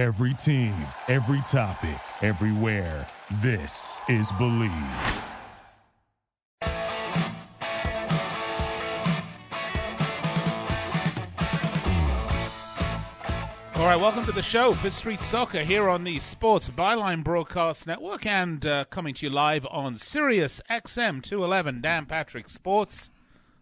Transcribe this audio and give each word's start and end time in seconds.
Every 0.00 0.32
team, 0.32 0.74
every 1.08 1.42
topic, 1.42 2.00
everywhere. 2.22 3.06
This 3.42 4.00
is 4.08 4.32
Bleav. 4.32 5.24
All 13.74 13.84
right, 13.84 14.00
welcome 14.00 14.24
to 14.24 14.32
the 14.32 14.40
show, 14.40 14.72
Fifth 14.72 14.94
Street 14.94 15.20
Soccer, 15.20 15.64
here 15.64 15.90
on 15.90 16.04
the 16.04 16.18
Sports 16.18 16.70
Byline 16.70 17.22
Broadcast 17.22 17.86
Network 17.86 18.24
and 18.24 18.64
uh, 18.64 18.86
coming 18.86 19.12
to 19.12 19.26
you 19.26 19.30
live 19.30 19.66
on 19.66 19.96
Sirius 19.96 20.62
XM 20.70 21.22
211, 21.22 21.82
Dan 21.82 22.06
Patrick 22.06 22.48
Sports, 22.48 23.10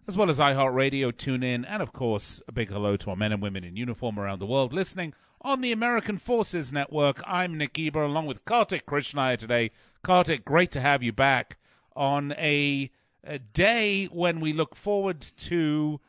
as 0.06 0.16
well 0.16 0.30
as 0.30 0.38
iHeartRadio, 0.38 1.12
TuneIn, 1.12 1.64
and 1.66 1.82
of 1.82 1.92
course, 1.92 2.40
a 2.46 2.52
big 2.52 2.68
hello 2.68 2.96
to 2.96 3.10
our 3.10 3.16
men 3.16 3.32
and 3.32 3.42
women 3.42 3.64
in 3.64 3.74
uniform 3.74 4.20
around 4.20 4.38
the 4.38 4.46
world 4.46 4.72
listening 4.72 5.14
on 5.40 5.60
the 5.60 5.72
American 5.72 6.18
Forces 6.18 6.72
Network. 6.72 7.22
I'm 7.26 7.56
Nick 7.56 7.74
Geber, 7.74 8.02
along 8.02 8.26
with 8.26 8.44
Kartik 8.44 8.86
Krishnaiyer 8.86 9.38
today. 9.38 9.70
Kartik, 10.02 10.44
great 10.44 10.70
to 10.72 10.80
have 10.80 11.02
you 11.02 11.12
back 11.12 11.58
on 11.94 12.32
a, 12.32 12.90
a 13.24 13.38
day 13.38 14.06
when 14.06 14.40
we 14.40 14.52
look 14.52 14.74
forward 14.74 15.26
to 15.42 16.00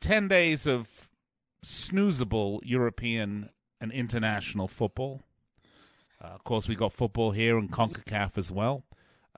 10 0.00 0.28
days 0.28 0.66
of 0.66 1.08
snoozable 1.64 2.60
European 2.62 3.50
and 3.80 3.92
international 3.92 4.68
football. 4.68 5.22
Uh, 6.22 6.28
of 6.28 6.44
course, 6.44 6.68
we 6.68 6.74
got 6.74 6.92
football 6.92 7.32
here 7.32 7.58
in 7.58 7.68
CONCACAF 7.68 8.38
as 8.38 8.50
well. 8.50 8.84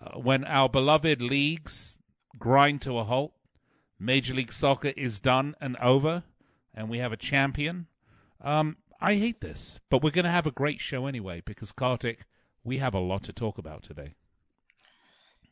Uh, 0.01 0.19
when 0.19 0.45
our 0.45 0.69
beloved 0.69 1.23
leagues 1.23 1.99
grind 2.39 2.83
to 2.83 2.99
a 2.99 3.05
halt, 3.05 3.33
Major 3.99 4.35
League 4.35 4.53
Soccer 4.53 4.93
is 4.97 5.19
done 5.19 5.55
and 5.61 5.77
over, 5.79 6.25
and 6.75 6.91
we 6.91 6.99
have 6.99 7.13
a 7.13 7.17
champion. 7.17 7.87
Um, 8.45 8.77
I 9.01 9.15
hate 9.15 9.41
this, 9.41 9.81
but 9.91 10.03
we're 10.03 10.11
going 10.11 10.27
to 10.27 10.31
have 10.31 10.47
a 10.47 10.53
great 10.53 10.81
show 10.81 11.07
anyway 11.07 11.43
because, 11.45 11.73
Kartik, 11.73 12.27
we 12.63 12.79
have 12.79 12.95
a 12.95 13.01
lot 13.01 13.23
to 13.25 13.33
talk 13.33 13.59
about 13.59 13.83
today. 13.83 14.15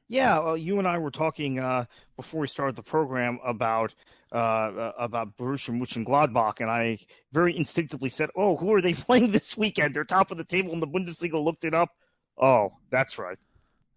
Yeah, 0.08 0.41
well, 0.41 0.58
you 0.58 0.78
and 0.78 0.86
I 0.86 0.98
were 0.98 1.11
talking 1.11 1.58
uh, 1.58 1.86
before 2.17 2.41
we 2.41 2.47
started 2.47 2.77
the 2.77 2.83
program 2.83 3.39
about 3.44 3.94
uh, 4.30 4.36
uh, 4.36 4.92
about 4.98 5.36
Borussia 5.39 5.70
Mönchengladbach, 5.70 6.61
and 6.61 6.70
I 6.70 6.98
very 7.33 7.56
instinctively 7.56 8.11
said, 8.11 8.28
"Oh, 8.36 8.56
who 8.56 8.75
are 8.75 8.83
they 8.83 8.92
playing 9.08 9.33
this 9.33 9.56
weekend? 9.56 9.95
They're 9.95 10.05
top 10.05 10.30
of 10.30 10.36
the 10.36 10.45
table 10.45 10.72
in 10.72 10.80
the 10.80 10.86
Bundesliga." 10.86 11.42
Looked 11.42 11.64
it 11.64 11.72
up. 11.72 11.91
Oh, 12.36 12.72
that's 12.91 13.19
right. 13.19 13.39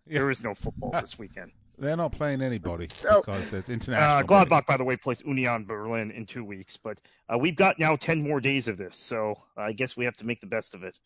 Yeah. 0.08 0.20
There 0.20 0.32
is 0.32 0.42
no 0.42 0.56
football 0.56 0.92
this 1.02 1.20
weekend. 1.20 1.52
They're 1.78 1.98
not 1.98 2.12
playing 2.12 2.42
anybody 2.42 2.90
So, 2.98 3.22
because 3.26 3.54
it's 3.54 3.70
Uh, 3.70 3.74
international. 3.74 4.28
Gladbach, 4.28 4.66
by 4.66 4.78
the 4.78 4.84
way, 4.84 4.96
plays 4.98 5.22
Union 5.26 5.66
Berlin 5.66 6.12
in 6.12 6.26
two 6.26 6.44
weeks, 6.44 6.78
but 6.78 7.00
uh, 7.32 7.38
we've 7.38 7.56
got 7.56 7.80
now 7.80 7.96
ten 7.96 8.22
more 8.22 8.40
days 8.40 8.68
of 8.68 8.78
this, 8.78 8.96
so 8.96 9.36
I 9.58 9.72
guess 9.74 9.96
we 9.98 10.06
have 10.06 10.16
to 10.18 10.26
make 10.26 10.42
the 10.42 10.48
best 10.48 10.74
of 10.74 10.84
it. 10.84 11.00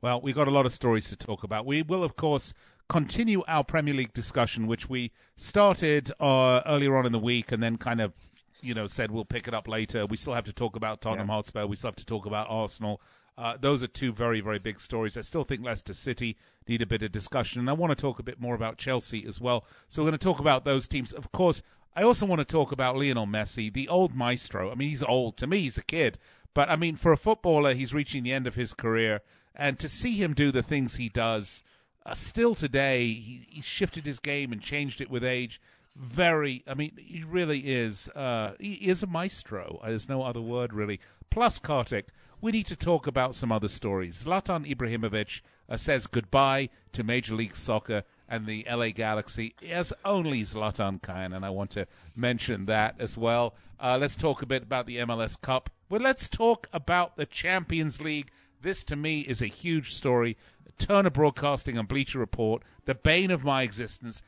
Well, 0.00 0.20
we've 0.20 0.34
got 0.34 0.48
a 0.48 0.50
lot 0.50 0.66
of 0.66 0.72
stories 0.72 1.08
to 1.08 1.16
talk 1.16 1.44
about. 1.44 1.64
We 1.64 1.82
will, 1.82 2.04
of 2.04 2.14
course, 2.16 2.52
continue 2.88 3.42
our 3.48 3.64
Premier 3.64 3.94
League 3.94 4.12
discussion, 4.12 4.66
which 4.66 4.88
we 4.88 5.12
started 5.36 6.12
uh, 6.20 6.60
earlier 6.66 6.96
on 6.96 7.06
in 7.06 7.12
the 7.12 7.18
week 7.18 7.50
and 7.50 7.62
then 7.62 7.78
kind 7.78 8.02
of, 8.02 8.12
you 8.60 8.74
know, 8.74 8.86
said 8.86 9.10
we'll 9.10 9.24
pick 9.24 9.48
it 9.48 9.54
up 9.54 9.66
later. 9.66 10.04
We 10.04 10.18
still 10.18 10.34
have 10.34 10.44
to 10.44 10.52
talk 10.52 10.76
about 10.76 11.00
Tottenham 11.00 11.28
Hotspur. 11.28 11.64
We 11.66 11.76
still 11.76 11.88
have 11.88 11.96
to 11.96 12.04
talk 12.04 12.26
about 12.26 12.46
Arsenal. 12.50 13.00
Uh, 13.36 13.56
those 13.60 13.82
are 13.82 13.88
two 13.88 14.12
very, 14.12 14.40
very 14.40 14.58
big 14.58 14.80
stories. 14.80 15.16
I 15.16 15.22
still 15.22 15.44
think 15.44 15.64
Leicester 15.64 15.92
City 15.92 16.36
need 16.68 16.82
a 16.82 16.86
bit 16.86 17.02
of 17.02 17.12
discussion. 17.12 17.60
And 17.60 17.68
I 17.68 17.72
want 17.72 17.90
to 17.90 17.96
talk 17.96 18.18
a 18.18 18.24
bit 18.24 18.40
more 18.40 18.54
about 18.54 18.78
Chelsea 18.78 19.26
as 19.26 19.40
well. 19.40 19.64
So 19.88 20.02
we're 20.02 20.10
going 20.10 20.18
to 20.18 20.24
talk 20.24 20.38
about 20.38 20.64
those 20.64 20.86
teams. 20.86 21.12
Of 21.12 21.32
course, 21.32 21.60
I 21.96 22.02
also 22.02 22.26
want 22.26 22.40
to 22.40 22.44
talk 22.44 22.72
about 22.72 22.96
Lionel 22.96 23.26
Messi, 23.26 23.72
the 23.72 23.88
old 23.88 24.14
maestro. 24.14 24.70
I 24.70 24.74
mean, 24.74 24.88
he's 24.88 25.02
old. 25.02 25.36
To 25.38 25.46
me, 25.46 25.60
he's 25.60 25.78
a 25.78 25.82
kid. 25.82 26.18
But, 26.54 26.70
I 26.70 26.76
mean, 26.76 26.96
for 26.96 27.12
a 27.12 27.16
footballer, 27.16 27.74
he's 27.74 27.92
reaching 27.92 28.22
the 28.22 28.32
end 28.32 28.46
of 28.46 28.54
his 28.54 28.72
career. 28.72 29.20
And 29.54 29.78
to 29.80 29.88
see 29.88 30.14
him 30.22 30.34
do 30.34 30.52
the 30.52 30.62
things 30.62 30.96
he 30.96 31.08
does, 31.08 31.62
uh, 32.06 32.14
still 32.14 32.54
today, 32.54 33.06
he, 33.06 33.46
he 33.48 33.60
shifted 33.60 34.06
his 34.06 34.20
game 34.20 34.52
and 34.52 34.60
changed 34.60 35.00
it 35.00 35.10
with 35.10 35.24
age. 35.24 35.60
Very, 35.96 36.64
I 36.66 36.74
mean, 36.74 36.92
he 36.96 37.22
really 37.22 37.60
is. 37.60 38.08
Uh, 38.10 38.54
he 38.58 38.74
is 38.74 39.02
a 39.02 39.06
maestro. 39.06 39.80
There's 39.84 40.08
no 40.08 40.22
other 40.22 40.40
word 40.40 40.72
really. 40.72 41.00
Plus, 41.30 41.58
Kartik, 41.58 42.08
we 42.44 42.52
need 42.52 42.66
to 42.66 42.76
talk 42.76 43.06
about 43.06 43.34
some 43.34 43.50
other 43.50 43.68
stories. 43.68 44.22
Zlatan 44.22 44.70
Ibrahimovic 44.70 45.40
uh, 45.66 45.78
says 45.78 46.06
goodbye 46.06 46.68
to 46.92 47.02
Major 47.02 47.34
League 47.34 47.56
Soccer 47.56 48.02
and 48.28 48.44
the 48.44 48.66
LA 48.70 48.90
Galaxy, 48.90 49.54
as 49.66 49.94
only 50.04 50.42
Zlatan 50.42 51.00
can, 51.00 51.32
and 51.32 51.42
I 51.42 51.48
want 51.48 51.70
to 51.70 51.86
mention 52.14 52.66
that 52.66 52.96
as 52.98 53.16
well. 53.16 53.54
Uh, 53.80 53.96
let's 53.98 54.14
talk 54.14 54.42
a 54.42 54.46
bit 54.46 54.62
about 54.62 54.84
the 54.84 54.98
MLS 54.98 55.40
Cup. 55.40 55.70
Well, 55.88 56.02
let's 56.02 56.28
talk 56.28 56.68
about 56.70 57.16
the 57.16 57.24
Champions 57.24 57.98
League. 57.98 58.30
This, 58.60 58.84
to 58.84 58.94
me, 58.94 59.20
is 59.20 59.40
a 59.40 59.46
huge 59.46 59.94
story. 59.94 60.36
Turner 60.76 61.08
Broadcasting 61.08 61.78
and 61.78 61.88
Bleacher 61.88 62.18
Report, 62.18 62.62
the 62.84 62.94
bane 62.94 63.30
of 63.30 63.42
my 63.42 63.62
existence, 63.62 64.20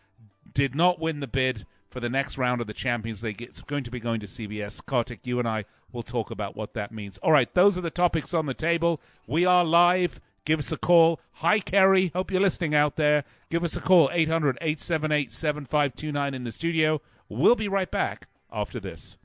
did 0.55 0.75
not 0.75 0.99
win 0.99 1.21
the 1.21 1.27
bid 1.27 1.67
for 1.97 2.01
the 2.01 2.11
next 2.11 2.37
round 2.37 2.61
of 2.61 2.67
the 2.67 2.75
Champions 2.75 3.23
League. 3.23 3.41
It's 3.41 3.63
going 3.63 3.83
to 3.85 3.91
be 3.91 3.99
going 3.99 4.21
to 4.21 4.27
CBS. 4.27 4.85
Kartik, 4.85 5.21
you 5.27 5.39
and 5.39 5.49
I 5.49 5.65
will 5.93 6.03
talk 6.03 6.31
about 6.31 6.55
what 6.55 6.75
that 6.75 6.93
means. 6.93 7.17
All 7.23 7.33
right, 7.33 7.51
those 7.55 7.79
are 7.79 7.81
the 7.81 7.89
topics 7.89 8.35
on 8.35 8.45
the 8.45 8.53
table. 8.53 9.01
We 9.27 9.47
are 9.47 9.65
live. 9.65 10.21
Give 10.45 10.59
us 10.59 10.71
a 10.71 10.77
call. 10.77 11.21
Hi, 11.37 11.59
Kerry. 11.59 12.11
Hope 12.15 12.31
you're 12.31 12.43
listening 12.43 12.75
out 12.75 12.97
there. 12.97 13.25
Give 13.49 13.65
us 13.65 13.77
a 13.77 13.81
call, 13.81 14.11
800 14.13 14.59
878 14.61 15.33
7529 15.33 16.35
in 16.35 16.45
the 16.45 16.53
studio. 16.53 17.01
We'll 17.31 17.57
be 17.57 17.67
right 17.67 17.91
back 17.91 18.29
after 18.53 18.79
this. 18.79 19.17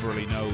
Never 0.00 0.14
really 0.14 0.26
know, 0.28 0.50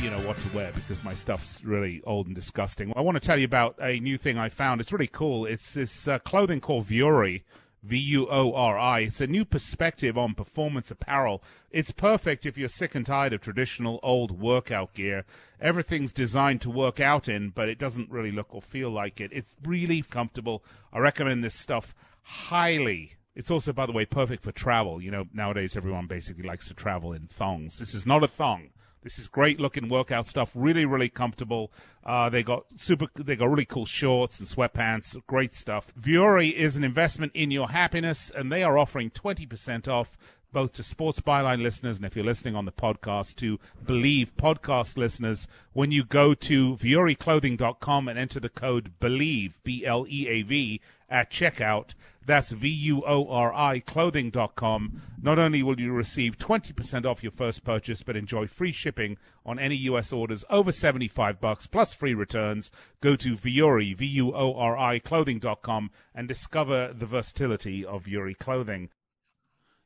you 0.00 0.10
know, 0.10 0.18
what 0.26 0.36
to 0.36 0.52
wear 0.52 0.70
because 0.72 1.02
my 1.02 1.14
stuff's 1.14 1.64
really 1.64 2.02
old 2.04 2.26
and 2.26 2.34
disgusting. 2.34 2.92
I 2.94 3.00
want 3.00 3.14
to 3.14 3.26
tell 3.26 3.38
you 3.38 3.46
about 3.46 3.74
a 3.80 3.98
new 4.00 4.18
thing 4.18 4.36
I 4.36 4.50
found. 4.50 4.82
It's 4.82 4.92
really 4.92 5.06
cool. 5.06 5.46
It's 5.46 5.72
this 5.72 6.06
uh, 6.06 6.18
clothing 6.18 6.60
called 6.60 6.88
Vuori. 6.88 7.42
V 7.82 7.96
U 7.96 8.28
O 8.30 8.52
R 8.52 8.78
I. 8.78 9.00
It's 9.00 9.20
a 9.20 9.26
new 9.26 9.46
perspective 9.46 10.18
on 10.18 10.34
performance 10.34 10.90
apparel. 10.90 11.42
It's 11.70 11.90
perfect 11.90 12.44
if 12.44 12.58
you're 12.58 12.68
sick 12.68 12.94
and 12.94 13.06
tired 13.06 13.32
of 13.32 13.40
traditional 13.40 13.98
old 14.02 14.40
workout 14.40 14.92
gear. 14.92 15.24
Everything's 15.58 16.12
designed 16.12 16.60
to 16.60 16.70
work 16.70 17.00
out 17.00 17.28
in, 17.28 17.48
but 17.48 17.68
it 17.68 17.78
doesn't 17.78 18.10
really 18.10 18.30
look 18.30 18.54
or 18.54 18.60
feel 18.60 18.90
like 18.90 19.20
it. 19.20 19.30
It's 19.32 19.56
really 19.64 20.02
comfortable. 20.02 20.62
I 20.92 20.98
recommend 20.98 21.42
this 21.42 21.54
stuff 21.54 21.94
highly. 22.22 23.14
It's 23.34 23.50
also, 23.50 23.72
by 23.72 23.86
the 23.86 23.92
way, 23.92 24.04
perfect 24.04 24.42
for 24.42 24.52
travel. 24.52 25.00
You 25.02 25.10
know, 25.10 25.24
nowadays 25.32 25.76
everyone 25.76 26.06
basically 26.06 26.44
likes 26.44 26.68
to 26.68 26.74
travel 26.74 27.14
in 27.14 27.26
thongs. 27.26 27.78
This 27.78 27.94
is 27.94 28.04
not 28.04 28.22
a 28.22 28.28
thong. 28.28 28.68
This 29.02 29.18
is 29.18 29.28
great 29.28 29.60
looking 29.60 29.88
workout 29.88 30.26
stuff. 30.26 30.50
Really, 30.54 30.84
really 30.84 31.08
comfortable. 31.08 31.72
Uh, 32.04 32.28
they 32.28 32.42
got 32.42 32.64
super. 32.76 33.06
They 33.14 33.36
got 33.36 33.50
really 33.50 33.64
cool 33.64 33.86
shorts 33.86 34.38
and 34.38 34.48
sweatpants. 34.48 35.20
Great 35.26 35.54
stuff. 35.54 35.88
Vuori 36.00 36.52
is 36.52 36.76
an 36.76 36.84
investment 36.84 37.32
in 37.34 37.50
your 37.50 37.70
happiness, 37.70 38.30
and 38.34 38.50
they 38.50 38.62
are 38.62 38.78
offering 38.78 39.10
twenty 39.10 39.46
percent 39.46 39.88
off 39.88 40.16
both 40.52 40.74
to 40.74 40.82
Sports 40.82 41.20
Byline 41.20 41.62
listeners 41.62 41.96
and 41.96 42.04
if 42.04 42.14
you're 42.14 42.24
listening 42.24 42.54
on 42.54 42.66
the 42.66 42.72
podcast 42.72 43.36
to 43.36 43.58
Bleav 43.82 44.32
podcast 44.38 44.98
listeners 44.98 45.48
when 45.72 45.90
you 45.90 46.04
go 46.04 46.34
to 46.34 46.76
VuoriClothing.com 46.76 48.06
and 48.06 48.18
enter 48.18 48.38
the 48.38 48.50
code 48.50 48.92
BLEAV 49.00 49.54
B 49.64 49.86
L 49.86 50.04
E 50.06 50.28
A 50.28 50.42
V 50.42 50.80
at 51.08 51.30
checkout. 51.30 51.94
That's 52.26 52.50
V 52.50 52.68
U 52.68 53.02
O 53.06 53.26
R 53.28 53.52
I 53.52 53.80
clothing.com. 53.80 55.02
Not 55.20 55.38
only 55.38 55.62
will 55.62 55.80
you 55.80 55.92
receive 55.92 56.38
20% 56.38 57.04
off 57.04 57.22
your 57.22 57.32
first 57.32 57.64
purchase, 57.64 58.02
but 58.02 58.16
enjoy 58.16 58.46
free 58.46 58.72
shipping 58.72 59.16
on 59.44 59.58
any 59.58 59.76
US 59.76 60.12
orders 60.12 60.44
over 60.50 60.72
75 60.72 61.40
bucks 61.40 61.66
plus 61.66 61.92
free 61.92 62.14
returns. 62.14 62.70
Go 63.00 63.16
to 63.16 63.36
Vuori, 63.36 63.96
V 63.96 64.06
U 64.06 64.34
O 64.34 64.54
R 64.54 64.76
I 64.76 64.98
clothing.com 64.98 65.90
and 66.14 66.28
discover 66.28 66.92
the 66.92 67.06
versatility 67.06 67.84
of 67.84 68.04
Vuori 68.04 68.36
clothing. 68.36 68.90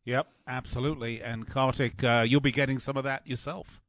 Yep, 0.04 0.28
absolutely. 0.46 1.20
And 1.20 1.48
Kartik, 1.48 2.04
uh, 2.04 2.24
you'll 2.26 2.40
be 2.40 2.52
getting 2.52 2.78
some 2.78 2.96
of 2.96 3.04
that 3.04 3.26
yourself. 3.26 3.80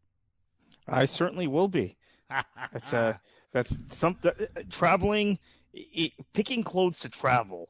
I 0.88 1.06
certainly 1.06 1.48
will 1.48 1.68
be. 1.68 1.96
That's 2.74 2.94
uh, 2.94 3.14
that's 3.54 3.80
some 3.90 4.18
uh, 4.24 4.32
traveling, 4.70 5.40
i 5.76 6.12
picking 6.34 6.64
clothes 6.64 7.00
to 7.00 7.10
travel, 7.10 7.70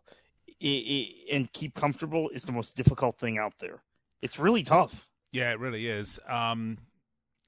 i 0.62 0.66
i 0.68 1.36
and 1.36 1.52
keep 1.54 1.74
comfortable 1.76 2.30
is 2.30 2.44
the 2.44 2.52
most 2.52 2.76
difficult 2.76 3.18
thing 3.18 3.38
out 3.38 3.54
there. 3.60 3.82
It's 4.22 4.40
really 4.40 4.64
tough. 4.64 5.08
Yeah, 5.32 5.52
it 5.52 5.60
really 5.60 5.88
is. 5.88 6.20
Um, 6.28 6.78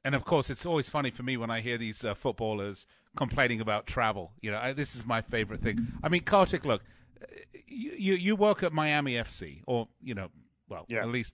and 0.05 0.13
of 0.15 0.23
course, 0.25 0.49
it's 0.49 0.65
always 0.65 0.89
funny 0.89 1.09
for 1.11 1.23
me 1.23 1.35
when 1.37 1.49
I 1.49 1.61
hear 1.61 1.77
these 1.77 2.03
uh, 2.05 2.13
footballers 2.13 2.85
complaining 3.15 3.59
about 3.61 3.85
travel. 3.87 4.33
You 4.41 4.51
know, 4.51 4.59
I, 4.59 4.73
this 4.73 4.95
is 4.95 5.05
my 5.05 5.21
favorite 5.21 5.61
thing. 5.61 5.87
I 6.03 6.09
mean, 6.09 6.21
Kartik, 6.23 6.65
look, 6.65 6.83
uh, 7.21 7.25
you 7.67 7.91
you, 7.97 8.13
you 8.13 8.35
work 8.35 8.61
at 8.63 8.71
Miami 8.73 9.13
FC, 9.13 9.61
or 9.65 9.87
you 10.01 10.13
know, 10.13 10.29
well, 10.69 10.85
Yeah. 10.87 11.01
at 11.01 11.07
least 11.09 11.33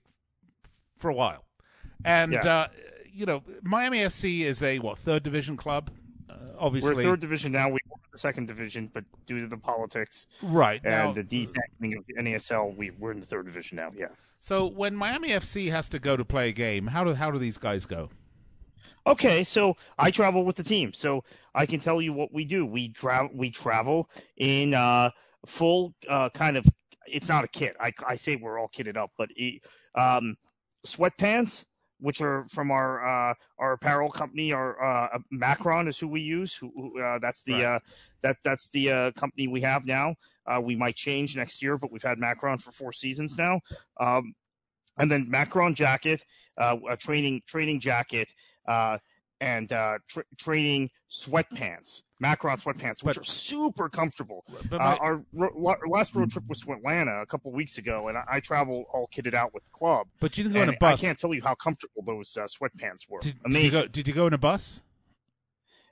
for 0.98 1.10
a 1.10 1.14
while, 1.14 1.44
and 2.04 2.32
Yeah. 2.32 2.46
uh, 2.46 2.68
you 3.12 3.26
know, 3.26 3.42
Miami 3.62 3.98
FC 3.98 4.40
is 4.40 4.62
a 4.62 4.78
what 4.78 4.98
third 4.98 5.22
division 5.22 5.56
club 5.56 5.90
obviously 6.58 6.94
we're 6.94 7.02
third 7.02 7.20
division 7.20 7.52
now. 7.52 7.68
We 7.68 7.72
were 7.72 7.96
in 7.96 8.10
the 8.12 8.18
second 8.18 8.48
division, 8.48 8.90
but 8.92 9.04
due 9.26 9.40
to 9.40 9.46
the 9.46 9.56
politics 9.56 10.26
right 10.42 10.80
and 10.84 10.92
now, 10.92 11.12
the 11.12 11.22
detangling 11.22 11.98
of 11.98 12.04
the 12.06 12.14
NASL, 12.18 12.76
we 12.76 12.90
we're 12.90 13.12
in 13.12 13.20
the 13.20 13.26
third 13.26 13.46
division 13.46 13.76
now. 13.76 13.92
Yeah. 13.96 14.08
So 14.40 14.66
when 14.66 14.94
Miami 14.94 15.30
FC 15.30 15.70
has 15.70 15.88
to 15.90 15.98
go 15.98 16.16
to 16.16 16.24
play 16.24 16.50
a 16.50 16.52
game, 16.52 16.88
how 16.88 17.04
do 17.04 17.14
how 17.14 17.30
do 17.30 17.38
these 17.38 17.58
guys 17.58 17.86
go? 17.86 18.10
Okay, 19.06 19.44
so 19.44 19.76
I 19.98 20.10
travel 20.10 20.44
with 20.44 20.56
the 20.56 20.64
team, 20.64 20.92
so 20.92 21.22
I 21.54 21.64
can 21.64 21.78
tell 21.78 22.02
you 22.02 22.12
what 22.12 22.32
we 22.32 22.44
do. 22.44 22.66
We 22.66 22.88
travel. 22.88 23.30
We 23.32 23.50
travel 23.50 24.10
in 24.36 24.74
uh, 24.74 25.10
full 25.46 25.94
uh, 26.08 26.28
kind 26.30 26.56
of. 26.56 26.66
It's 27.06 27.28
not 27.28 27.44
a 27.44 27.48
kit. 27.48 27.76
I, 27.80 27.92
I 28.04 28.16
say 28.16 28.34
we're 28.34 28.58
all 28.58 28.68
kitted 28.68 28.96
up, 28.96 29.12
but 29.16 29.30
um, 29.94 30.36
sweatpants, 30.84 31.64
which 31.98 32.20
are 32.20 32.46
from 32.48 32.70
our 32.70 33.30
uh, 33.30 33.34
our 33.58 33.72
apparel 33.72 34.10
company, 34.10 34.52
our 34.52 34.82
uh, 34.82 35.18
Macron 35.30 35.88
is 35.88 35.98
who 35.98 36.08
we 36.08 36.20
use. 36.20 36.54
Who, 36.54 36.70
who 36.74 37.02
uh, 37.02 37.18
that's 37.20 37.42
the 37.42 37.52
Right. 37.54 37.64
uh, 37.64 37.78
that 38.22 38.36
that's 38.44 38.68
the 38.70 38.90
uh, 38.90 39.10
company 39.12 39.48
we 39.48 39.60
have 39.62 39.86
now. 39.86 40.14
Uh, 40.46 40.60
we 40.60 40.76
might 40.76 40.96
change 40.96 41.36
next 41.36 41.62
year, 41.62 41.76
but 41.78 41.90
we've 41.90 42.02
had 42.02 42.18
Macron 42.18 42.58
for 42.58 42.70
four 42.70 42.92
seasons 42.92 43.36
now. 43.36 43.60
Um, 43.98 44.34
and 44.98 45.10
then 45.10 45.28
Macron 45.28 45.74
jacket, 45.74 46.22
uh, 46.58 46.76
a 46.88 46.96
training 46.96 47.42
training 47.46 47.80
jacket, 47.80 48.28
uh, 48.68 48.98
and 49.40 49.72
uh, 49.72 49.98
tra- 50.08 50.24
training 50.38 50.90
sweatpants, 51.10 52.02
Macron 52.18 52.56
sweatpants, 52.56 53.02
which 53.02 53.16
But- 53.16 53.18
are 53.18 53.24
super 53.24 53.88
comfortable. 53.88 54.44
Uh, 54.72 54.76
our, 54.78 55.22
ro- 55.34 55.52
our 55.80 55.86
last 55.88 56.14
road 56.14 56.30
trip 56.30 56.44
was 56.48 56.60
to 56.62 56.72
Atlanta 56.72 57.20
a 57.20 57.26
couple 57.26 57.52
weeks 57.52 57.76
ago, 57.78 58.08
and 58.08 58.16
I, 58.16 58.24
I 58.28 58.40
travel 58.40 58.86
all 58.92 59.08
kitted 59.14 59.34
out 59.34 59.52
with 59.52 59.64
the 59.64 59.70
club. 59.70 60.06
but 60.20 60.36
you 60.38 60.44
didn't 60.44 60.56
go 60.56 60.62
in 60.62 60.68
a 60.70 60.76
bus. 60.78 60.98
I 60.98 61.06
can't 61.06 61.18
tell 61.18 61.34
you 61.34 61.42
how 61.42 61.54
comfortable 61.54 62.02
those 62.06 62.36
uh, 62.36 62.44
sweatpants 62.46 63.08
were. 63.08 63.20
Did, 63.20 63.34
did 63.34 63.34
you 63.34 63.40
Amazing. 63.44 63.80
go, 63.82 63.86
did 63.88 64.08
you 64.08 64.14
go 64.14 64.26
in 64.26 64.32
a 64.32 64.38
bus? 64.38 64.82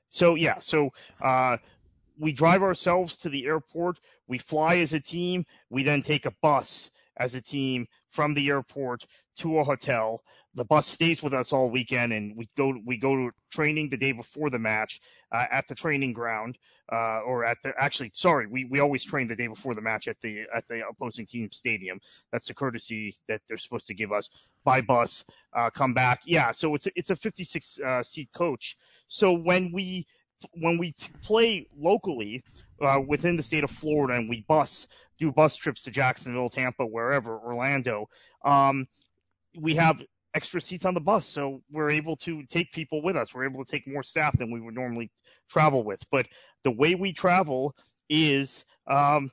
So 0.09 0.35
yeah, 0.35 0.59
so 0.61 0.91
uh, 1.21 1.59
we 2.19 2.33
drive 2.33 2.63
ourselves 2.63 3.17
to 3.19 3.29
the 3.29 3.47
airport. 3.47 3.99
We 4.29 4.39
fly 4.39 4.77
as 4.77 4.93
a 4.95 5.01
team. 5.01 5.45
We 5.71 5.83
then 5.83 6.03
take 6.03 6.25
a 6.25 6.33
bus 6.41 6.91
as 7.17 7.35
a 7.35 7.41
team 7.41 7.87
from 8.15 8.33
the 8.33 8.49
airport 8.49 9.05
to 9.37 9.59
a 9.59 9.65
hotel. 9.65 10.23
The 10.55 10.65
bus 10.65 10.87
stays 10.87 11.21
with 11.21 11.35
us 11.35 11.53
all 11.53 11.69
weekend, 11.69 12.13
and 12.13 12.37
we 12.37 12.49
go 12.57 12.73
we 12.87 12.97
go 12.97 13.17
to 13.17 13.31
training 13.51 13.91
the 13.91 13.97
day 13.97 14.13
before 14.13 14.51
the 14.51 14.59
match 14.59 15.01
uh, 15.33 15.47
at 15.51 15.67
the 15.67 15.75
training 15.75 16.13
ground, 16.13 16.57
uh, 16.93 17.23
or 17.27 17.45
at 17.45 17.59
the 17.65 17.75
actually 17.77 18.13
sorry 18.15 18.47
we, 18.47 18.65
we 18.67 18.79
always 18.79 19.03
train 19.03 19.27
the 19.27 19.35
day 19.35 19.49
before 19.49 19.75
the 19.75 19.81
match 19.81 20.07
at 20.07 20.17
the 20.23 20.45
at 20.55 20.65
the 20.69 20.83
opposing 20.89 21.27
team 21.27 21.51
stadium. 21.51 21.99
That's 22.31 22.47
the 22.47 22.55
courtesy 22.55 23.17
that 23.27 23.43
they're 23.49 23.59
supposed 23.59 23.89
to 23.89 23.95
give 23.95 24.13
us 24.13 24.31
by 24.63 24.81
bus. 24.81 25.25
Uh, 25.53 25.71
come 25.71 25.93
back, 25.93 26.21
yeah. 26.25 26.53
So 26.53 26.77
it's 26.77 26.87
a, 26.87 26.91
it's 26.95 27.11
a 27.11 27.17
56 27.17 27.81
uh, 27.81 28.03
seat 28.05 28.31
coach. 28.33 28.77
So 29.09 29.33
when 29.33 29.73
we 29.73 30.07
when 30.53 30.79
we 30.79 30.95
play 31.23 31.67
locally 31.79 32.43
uh, 32.81 33.01
within 33.07 33.37
the 33.37 33.43
state 33.43 33.65
of 33.65 33.71
Florida 33.71 34.19
and 34.19 34.29
we 34.29 34.45
bus 34.49 34.87
do 35.19 35.31
bus 35.31 35.57
trips 35.57 35.83
to 35.85 35.91
Jacksonville, 35.91 36.49
Tampa, 36.49 36.85
wherever, 36.85 37.39
Orlando, 37.39 38.09
um, 38.45 38.87
we 39.57 39.75
have 39.77 40.03
extra 40.35 40.61
seats 40.61 40.85
on 40.85 40.95
the 40.95 41.01
bus, 41.01 41.27
so 41.27 41.63
we're 41.71 41.91
able 41.91 42.17
to 42.17 42.43
take 42.47 42.73
people 42.73 43.01
with 43.03 43.17
us. 43.17 43.33
We're 43.33 43.45
able 43.45 43.65
to 43.65 43.71
take 43.71 43.87
more 43.87 44.03
staff 44.03 44.37
than 44.37 44.51
we 44.51 44.61
would 44.61 44.75
normally 44.75 45.11
travel 45.49 45.85
with. 45.85 46.03
But 46.11 46.27
the 46.65 46.73
way 46.73 46.95
we 46.95 47.13
travel 47.13 47.77
is 48.09 48.65
um, 48.89 49.31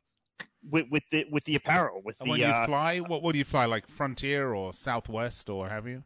with, 0.69 0.85
with 0.91 1.03
the 1.11 1.25
with 1.31 1.43
the 1.45 1.55
apparel, 1.55 2.01
with 2.03 2.15
And 2.19 2.27
the 2.27 2.31
when 2.31 2.39
you 2.41 2.45
uh, 2.45 2.65
fly, 2.65 2.99
what 2.99 3.23
what 3.23 3.33
do 3.33 3.39
you 3.39 3.45
fly 3.45 3.65
like 3.65 3.87
Frontier 3.87 4.53
or 4.53 4.73
Southwest 4.73 5.49
or 5.49 5.69
have 5.69 5.87
you? 5.87 6.03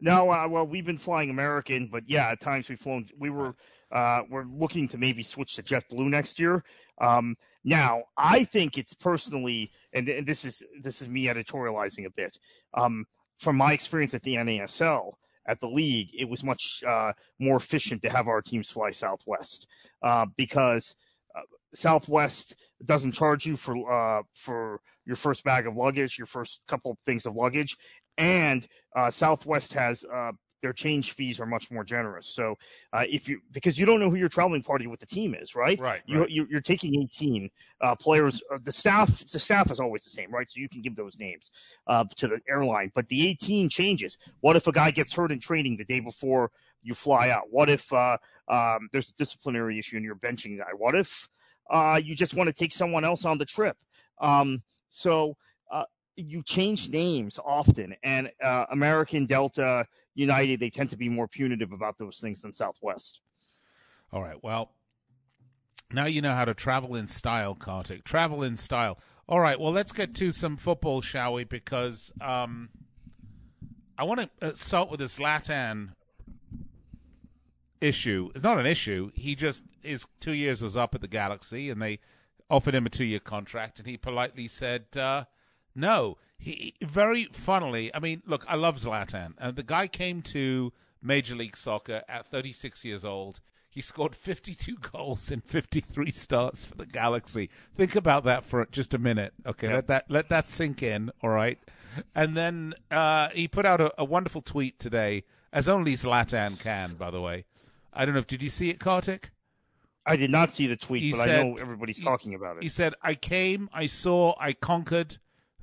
No, 0.00 0.30
uh, 0.30 0.46
well, 0.48 0.66
we've 0.66 0.84
been 0.84 0.98
flying 0.98 1.30
American, 1.30 1.88
but 1.90 2.04
yeah, 2.06 2.28
at 2.28 2.40
times 2.40 2.68
we've 2.68 2.78
flown. 2.78 3.08
We 3.18 3.30
were 3.30 3.56
uh, 3.96 4.20
we're 4.28 4.44
looking 4.44 4.86
to 4.86 4.98
maybe 4.98 5.22
switch 5.22 5.54
to 5.56 5.62
JetBlue 5.62 6.10
next 6.10 6.38
year. 6.38 6.62
Um, 7.00 7.34
now, 7.64 8.02
I 8.14 8.44
think 8.44 8.76
it's 8.76 8.92
personally, 8.92 9.72
and, 9.94 10.06
and 10.06 10.26
this 10.26 10.44
is 10.44 10.62
this 10.82 11.00
is 11.00 11.08
me 11.08 11.28
editorializing 11.28 12.04
a 12.04 12.10
bit. 12.10 12.38
Um, 12.74 13.06
from 13.38 13.56
my 13.56 13.72
experience 13.72 14.12
at 14.12 14.22
the 14.22 14.34
NASL 14.34 15.12
at 15.46 15.60
the 15.60 15.68
league, 15.68 16.10
it 16.12 16.28
was 16.28 16.44
much 16.44 16.84
uh, 16.86 17.14
more 17.38 17.56
efficient 17.56 18.02
to 18.02 18.10
have 18.10 18.28
our 18.28 18.42
teams 18.42 18.70
fly 18.70 18.90
Southwest 18.90 19.66
uh, 20.02 20.26
because 20.36 20.94
uh, 21.34 21.40
Southwest 21.74 22.54
doesn't 22.84 23.12
charge 23.12 23.46
you 23.46 23.56
for 23.56 23.90
uh, 23.90 24.22
for 24.34 24.82
your 25.06 25.16
first 25.16 25.42
bag 25.42 25.66
of 25.66 25.74
luggage, 25.74 26.18
your 26.18 26.26
first 26.26 26.60
couple 26.68 26.90
of 26.90 26.98
things 27.06 27.24
of 27.24 27.34
luggage, 27.34 27.78
and 28.18 28.68
uh, 28.94 29.10
Southwest 29.10 29.72
has 29.72 30.04
their 30.62 30.72
change 30.72 31.12
fees 31.12 31.38
are 31.38 31.46
much 31.46 31.70
more 31.70 31.84
generous. 31.84 32.28
So 32.28 32.56
uh, 32.92 33.04
if 33.08 33.28
you 33.28 33.40
because 33.52 33.78
you 33.78 33.86
don't 33.86 34.00
know 34.00 34.10
who 34.10 34.16
your 34.16 34.28
traveling 34.28 34.62
party 34.62 34.86
with 34.86 35.00
the 35.00 35.06
team 35.06 35.34
is, 35.34 35.54
right? 35.54 35.78
Right. 35.78 36.02
You, 36.06 36.26
you're 36.28 36.60
taking 36.60 37.00
18 37.02 37.50
uh, 37.80 37.94
players. 37.96 38.42
Uh, 38.52 38.58
the 38.62 38.72
staff 38.72 39.24
the 39.30 39.38
staff 39.38 39.70
is 39.70 39.80
always 39.80 40.04
the 40.04 40.10
same, 40.10 40.30
right? 40.30 40.48
So 40.48 40.60
you 40.60 40.68
can 40.68 40.82
give 40.82 40.96
those 40.96 41.18
names 41.18 41.50
uh, 41.86 42.04
to 42.16 42.28
the 42.28 42.40
airline, 42.48 42.90
but 42.94 43.08
the 43.08 43.28
18 43.28 43.68
changes. 43.68 44.18
What 44.40 44.56
if 44.56 44.66
a 44.66 44.72
guy 44.72 44.90
gets 44.90 45.12
hurt 45.12 45.32
in 45.32 45.40
training 45.40 45.76
the 45.76 45.84
day 45.84 46.00
before 46.00 46.50
you 46.82 46.94
fly 46.94 47.30
out? 47.30 47.44
What 47.50 47.68
if 47.68 47.92
uh, 47.92 48.16
um, 48.48 48.88
there's 48.92 49.10
a 49.10 49.14
disciplinary 49.14 49.78
issue 49.78 49.96
and 49.96 50.04
you're 50.04 50.16
benching 50.16 50.58
guy? 50.58 50.70
What 50.76 50.94
if 50.94 51.28
uh, 51.70 52.00
you 52.02 52.14
just 52.14 52.34
want 52.34 52.48
to 52.48 52.52
take 52.52 52.72
someone 52.72 53.04
else 53.04 53.24
on 53.24 53.38
the 53.38 53.44
trip? 53.44 53.76
Um, 54.20 54.62
so 54.88 55.36
you 56.16 56.42
change 56.42 56.88
names 56.88 57.38
often, 57.44 57.94
and 58.02 58.30
uh, 58.42 58.66
American 58.70 59.26
Delta 59.26 59.86
United 60.14 60.60
they 60.60 60.70
tend 60.70 60.90
to 60.90 60.96
be 60.96 61.08
more 61.08 61.28
punitive 61.28 61.72
about 61.72 61.98
those 61.98 62.18
things 62.18 62.42
than 62.42 62.52
Southwest. 62.52 63.20
All 64.12 64.22
right. 64.22 64.42
Well, 64.42 64.72
now 65.92 66.06
you 66.06 66.22
know 66.22 66.34
how 66.34 66.44
to 66.44 66.54
travel 66.54 66.96
in 66.96 67.08
style, 67.08 67.54
Kartik. 67.54 68.04
Travel 68.04 68.42
in 68.42 68.56
style. 68.56 68.98
All 69.28 69.40
right. 69.40 69.58
Well, 69.58 69.72
let's 69.72 69.92
get 69.92 70.14
to 70.16 70.32
some 70.32 70.56
football, 70.56 71.00
shall 71.00 71.34
we? 71.34 71.44
Because 71.44 72.12
um, 72.20 72.70
I 73.98 74.04
want 74.04 74.20
to 74.20 74.48
uh, 74.48 74.54
start 74.54 74.90
with 74.90 75.00
this 75.00 75.18
Zlatan 75.18 75.90
issue. 77.80 78.30
It's 78.34 78.44
not 78.44 78.58
an 78.58 78.66
issue. 78.66 79.10
He 79.14 79.34
just 79.34 79.64
his 79.82 80.06
two 80.20 80.32
years 80.32 80.62
was 80.62 80.76
up 80.76 80.94
at 80.94 81.00
the 81.00 81.08
Galaxy, 81.08 81.70
and 81.70 81.80
they 81.80 81.98
offered 82.48 82.74
him 82.74 82.86
a 82.86 82.90
two-year 82.90 83.20
contract, 83.20 83.78
and 83.78 83.88
he 83.88 83.96
politely 83.96 84.48
said 84.48 84.84
uh, 84.96 85.24
no. 85.76 86.16
He 86.38 86.74
very 86.82 87.24
funnily. 87.32 87.94
I 87.94 87.98
mean, 88.00 88.22
look, 88.26 88.44
I 88.48 88.56
love 88.56 88.76
Zlatan, 88.78 89.32
and 89.38 89.56
the 89.56 89.62
guy 89.62 89.86
came 89.88 90.20
to 90.22 90.72
Major 91.02 91.34
League 91.34 91.56
Soccer 91.56 92.02
at 92.08 92.26
36 92.26 92.84
years 92.84 93.04
old. 93.04 93.40
He 93.70 93.80
scored 93.80 94.14
52 94.14 94.76
goals 94.92 95.30
in 95.30 95.40
53 95.40 96.10
starts 96.12 96.64
for 96.64 96.74
the 96.74 96.86
Galaxy. 96.86 97.48
Think 97.74 97.94
about 97.96 98.24
that 98.24 98.44
for 98.44 98.66
just 98.70 98.92
a 98.94 98.98
minute. 98.98 99.32
Okay, 99.46 99.68
Yeah. 99.68 99.74
let 99.76 99.86
that 99.88 100.04
let 100.10 100.28
that 100.28 100.48
sink 100.48 100.82
in. 100.82 101.10
All 101.22 101.30
right, 101.30 101.58
and 102.14 102.36
then 102.36 102.74
uh, 102.90 103.28
he 103.30 103.48
put 103.48 103.64
out 103.66 103.80
a, 103.80 103.92
a 103.98 104.04
wonderful 104.04 104.42
tweet 104.42 104.78
today, 104.78 105.24
as 105.52 105.68
only 105.68 105.94
Zlatan 105.94 106.58
can. 106.58 106.94
By 106.96 107.10
the 107.10 107.20
way, 107.20 107.44
I 107.94 108.04
don't 108.04 108.14
know. 108.14 108.20
if 108.20 108.26
Did 108.26 108.42
you 108.42 108.50
see 108.50 108.68
it, 108.70 108.78
Kartik? 108.78 109.30
I 110.08 110.16
did 110.16 110.30
not 110.30 110.52
see 110.52 110.66
the 110.68 110.76
tweet, 110.76 111.02
He 111.02 111.10
but 111.12 111.20
I 111.20 111.26
know 111.42 111.56
everybody's 111.56 111.98
he- 111.98 112.04
talking 112.04 112.34
about 112.34 112.58
it. 112.58 112.62
He 112.62 112.68
said, 112.68 112.94
I 113.02 113.14
came, 113.14 113.68
I 113.72 113.86
saw, 113.86 114.34
I 114.38 114.52
conquered. 114.52 115.16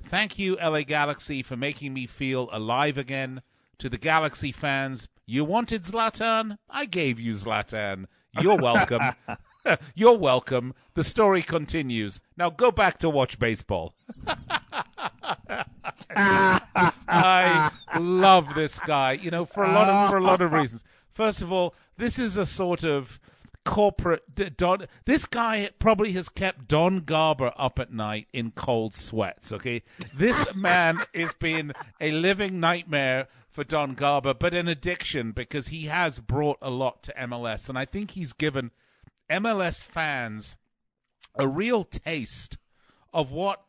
Thank 0.04 0.38
you, 0.38 0.56
LA 0.56 0.82
Galaxy, 0.82 1.42
for 1.42 1.56
making 1.56 1.92
me 1.94 2.06
feel 2.06 2.48
alive 2.52 2.96
again. 2.96 3.42
To 3.78 3.88
the 3.88 3.98
Galaxy 3.98 4.52
fans, 4.52 5.08
you 5.26 5.44
wanted 5.44 5.82
Zlatan? 5.84 6.58
I 6.70 6.86
gave 6.86 7.18
you 7.18 7.34
Zlatan. 7.34 8.06
You're 8.40 8.56
welcome. 8.56 9.14
You're 9.94 10.16
welcome. 10.16 10.74
The 10.94 11.04
story 11.04 11.42
continues. 11.42 12.20
Now 12.36 12.50
go 12.50 12.70
back 12.70 12.98
to 13.00 13.08
watch 13.10 13.38
baseball. 13.38 13.94
I 16.16 17.70
love 17.98 18.54
this 18.54 18.78
guy, 18.80 19.12
you 19.12 19.30
know, 19.30 19.44
for 19.44 19.62
a 19.64 19.72
lot 19.72 19.88
of 19.88 20.10
for 20.10 20.16
a 20.18 20.22
lot 20.22 20.40
of 20.40 20.52
reasons. 20.52 20.84
First 21.12 21.42
of 21.42 21.52
all, 21.52 21.74
this 21.96 22.18
is 22.18 22.36
a 22.36 22.46
sort 22.46 22.84
of 22.84 23.20
corporate 23.64 24.56
Don. 24.56 24.86
This 25.04 25.24
guy 25.24 25.70
probably 25.78 26.12
has 26.12 26.28
kept 26.28 26.68
Don 26.68 27.00
Garber 27.00 27.52
up 27.56 27.78
at 27.78 27.92
night 27.92 28.28
in 28.32 28.52
cold 28.52 28.94
sweats. 28.94 29.52
Okay, 29.52 29.82
this 30.14 30.46
man 30.54 31.00
has 31.14 31.34
been 31.34 31.72
a 32.00 32.12
living 32.12 32.60
nightmare 32.60 33.28
for 33.50 33.64
Don 33.64 33.94
Garber, 33.94 34.34
but 34.34 34.54
an 34.54 34.68
addiction 34.68 35.32
because 35.32 35.68
he 35.68 35.86
has 35.86 36.20
brought 36.20 36.58
a 36.60 36.70
lot 36.70 37.02
to 37.04 37.14
MLS, 37.20 37.68
and 37.68 37.78
I 37.78 37.84
think 37.84 38.12
he's 38.12 38.32
given 38.32 38.70
MLS 39.30 39.82
fans 39.82 40.56
a 41.36 41.48
real 41.48 41.84
taste 41.84 42.58
of 43.12 43.30
what 43.30 43.62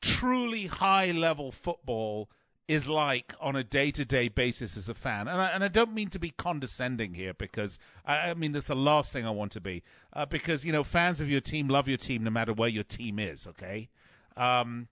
truly 0.00 0.66
high 0.66 1.10
level 1.10 1.52
football 1.52 2.28
is 2.68 2.88
like 2.88 3.34
on 3.40 3.56
a 3.56 3.64
day 3.64 3.90
to 3.90 4.04
day 4.04 4.28
basis 4.28 4.76
as 4.76 4.88
a 4.88 4.94
fan. 4.94 5.28
And 5.28 5.40
I, 5.40 5.46
and 5.48 5.64
I 5.64 5.68
don't 5.68 5.92
mean 5.92 6.08
to 6.08 6.18
be 6.18 6.30
condescending 6.30 7.14
here 7.14 7.34
because 7.34 7.78
I, 8.06 8.30
I 8.30 8.34
mean, 8.34 8.52
that's 8.52 8.66
the 8.68 8.76
last 8.76 9.12
thing 9.12 9.26
I 9.26 9.30
want 9.30 9.52
to 9.52 9.60
be. 9.60 9.82
Uh, 10.12 10.26
because, 10.26 10.64
you 10.64 10.72
know, 10.72 10.84
fans 10.84 11.20
of 11.20 11.28
your 11.30 11.40
team 11.40 11.68
love 11.68 11.88
your 11.88 11.98
team 11.98 12.24
no 12.24 12.30
matter 12.30 12.52
where 12.52 12.68
your 12.68 12.84
team 12.84 13.18
is, 13.18 13.46
okay? 13.46 13.88
Um, 14.36 14.88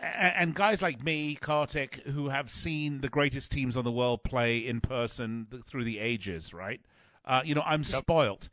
a- 0.00 0.40
and 0.40 0.54
guys 0.54 0.82
like 0.82 1.02
me, 1.02 1.34
Kartik, 1.34 2.02
who 2.06 2.30
have 2.30 2.50
seen 2.50 3.00
the 3.00 3.08
greatest 3.08 3.52
teams 3.52 3.76
on 3.76 3.84
the 3.84 3.92
world 3.92 4.22
play 4.22 4.58
in 4.58 4.80
person 4.80 5.46
th- 5.50 5.64
through 5.64 5.84
the 5.84 5.98
ages, 5.98 6.52
right? 6.54 6.80
Uh, 7.24 7.42
you 7.44 7.54
know, 7.54 7.62
I'm 7.64 7.80
yep. 7.80 7.86
spoilt. 8.02 8.48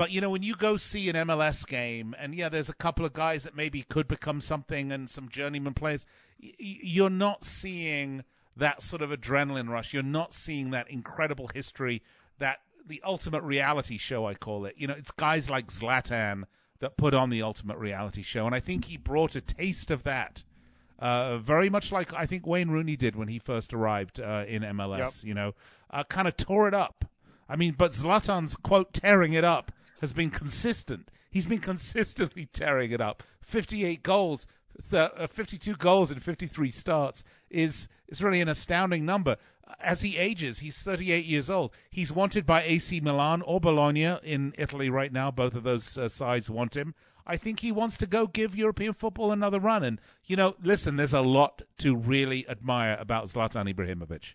But 0.00 0.12
you 0.12 0.22
know, 0.22 0.30
when 0.30 0.42
you 0.42 0.54
go 0.56 0.78
see 0.78 1.10
an 1.10 1.14
MLS 1.28 1.66
game, 1.66 2.16
and 2.18 2.34
yeah, 2.34 2.48
there's 2.48 2.70
a 2.70 2.72
couple 2.72 3.04
of 3.04 3.12
guys 3.12 3.42
that 3.42 3.54
maybe 3.54 3.82
could 3.82 4.08
become 4.08 4.40
something, 4.40 4.90
and 4.90 5.10
some 5.10 5.28
journeyman 5.28 5.74
players, 5.74 6.06
y- 6.42 6.54
you're 6.58 7.10
not 7.10 7.44
seeing 7.44 8.24
that 8.56 8.82
sort 8.82 9.02
of 9.02 9.10
adrenaline 9.10 9.68
rush. 9.68 9.92
You're 9.92 10.02
not 10.02 10.32
seeing 10.32 10.70
that 10.70 10.88
incredible 10.88 11.50
history, 11.52 12.02
that 12.38 12.60
the 12.86 13.02
ultimate 13.04 13.42
reality 13.42 13.98
show, 13.98 14.26
I 14.26 14.32
call 14.32 14.64
it. 14.64 14.74
You 14.78 14.86
know, 14.86 14.94
it's 14.94 15.10
guys 15.10 15.50
like 15.50 15.66
Zlatan 15.66 16.44
that 16.78 16.96
put 16.96 17.12
on 17.12 17.28
the 17.28 17.42
ultimate 17.42 17.76
reality 17.76 18.22
show, 18.22 18.46
and 18.46 18.54
I 18.54 18.60
think 18.60 18.86
he 18.86 18.96
brought 18.96 19.36
a 19.36 19.42
taste 19.42 19.90
of 19.90 20.04
that. 20.04 20.44
Uh, 20.98 21.36
very 21.36 21.68
much 21.68 21.92
like 21.92 22.10
I 22.14 22.24
think 22.24 22.46
Wayne 22.46 22.70
Rooney 22.70 22.96
did 22.96 23.16
when 23.16 23.28
he 23.28 23.38
first 23.38 23.74
arrived 23.74 24.18
uh, 24.18 24.46
in 24.48 24.62
MLS. 24.62 24.98
Yep. 24.98 25.10
You 25.24 25.34
know, 25.34 25.54
uh, 25.90 26.04
kind 26.04 26.26
of 26.26 26.38
tore 26.38 26.68
it 26.68 26.74
up. 26.74 27.04
I 27.50 27.56
mean, 27.56 27.74
but 27.76 27.92
Zlatan's 27.92 28.56
quote 28.56 28.94
tearing 28.94 29.34
it 29.34 29.44
up 29.44 29.72
has 30.00 30.12
been 30.12 30.30
consistent. 30.30 31.10
He's 31.30 31.46
been 31.46 31.60
consistently 31.60 32.46
tearing 32.46 32.90
it 32.90 33.00
up. 33.00 33.22
58 33.42 34.02
goals, 34.02 34.46
th- 34.90 35.10
uh, 35.16 35.26
52 35.26 35.76
goals 35.76 36.10
in 36.10 36.18
53 36.18 36.70
starts 36.70 37.24
is 37.50 37.88
is 38.08 38.22
really 38.22 38.40
an 38.40 38.48
astounding 38.48 39.06
number. 39.06 39.36
As 39.80 40.00
he 40.00 40.18
ages, 40.18 40.58
he's 40.58 40.78
38 40.78 41.24
years 41.24 41.48
old. 41.48 41.72
He's 41.90 42.10
wanted 42.10 42.44
by 42.44 42.62
AC 42.62 43.00
Milan 43.00 43.40
or 43.42 43.60
Bologna 43.60 44.18
in 44.24 44.52
Italy 44.58 44.90
right 44.90 45.12
now. 45.12 45.30
Both 45.30 45.54
of 45.54 45.62
those 45.62 45.96
uh, 45.96 46.08
sides 46.08 46.50
want 46.50 46.76
him. 46.76 46.94
I 47.24 47.36
think 47.36 47.60
he 47.60 47.70
wants 47.70 47.96
to 47.98 48.06
go 48.06 48.26
give 48.26 48.56
European 48.56 48.92
football 48.92 49.30
another 49.30 49.60
run. 49.60 49.84
And, 49.84 50.00
you 50.24 50.34
know, 50.34 50.56
listen, 50.60 50.96
there's 50.96 51.12
a 51.12 51.20
lot 51.20 51.62
to 51.78 51.94
really 51.94 52.48
admire 52.48 52.96
about 52.98 53.26
Zlatan 53.26 53.72
Ibrahimovic. 53.72 54.34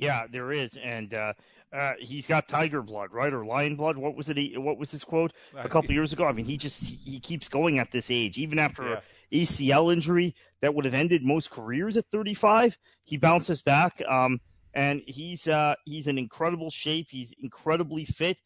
Yeah, 0.00 0.26
there 0.30 0.52
is. 0.52 0.76
And 0.82 1.12
uh, 1.14 1.32
uh, 1.72 1.92
he's 1.98 2.26
got 2.26 2.48
tiger 2.48 2.82
blood, 2.82 3.12
right, 3.12 3.32
or 3.32 3.44
lion 3.44 3.76
blood. 3.76 3.96
What 3.96 4.16
was 4.16 4.28
it? 4.28 4.36
He, 4.36 4.56
what 4.56 4.78
was 4.78 4.90
his 4.90 5.04
quote 5.04 5.32
a 5.56 5.68
couple 5.68 5.92
years 5.92 6.12
ago? 6.12 6.24
I 6.24 6.32
mean, 6.32 6.44
he 6.44 6.56
just 6.56 6.82
he 6.82 7.20
keeps 7.20 7.48
going 7.48 7.78
at 7.78 7.90
this 7.90 8.10
age, 8.10 8.38
even 8.38 8.58
after 8.58 8.84
yeah. 8.88 9.00
a 9.32 9.44
ACL 9.44 9.92
injury 9.92 10.34
that 10.62 10.74
would 10.74 10.84
have 10.84 10.94
ended 10.94 11.22
most 11.22 11.50
careers 11.50 11.96
at 11.96 12.06
35. 12.10 12.76
He 13.04 13.16
bounces 13.16 13.62
back, 13.62 14.02
um, 14.08 14.40
and 14.74 15.02
he's 15.06 15.46
uh, 15.46 15.74
he's 15.84 16.06
in 16.06 16.18
incredible 16.18 16.70
shape. 16.70 17.06
He's 17.10 17.32
incredibly 17.40 18.04
fit, 18.04 18.38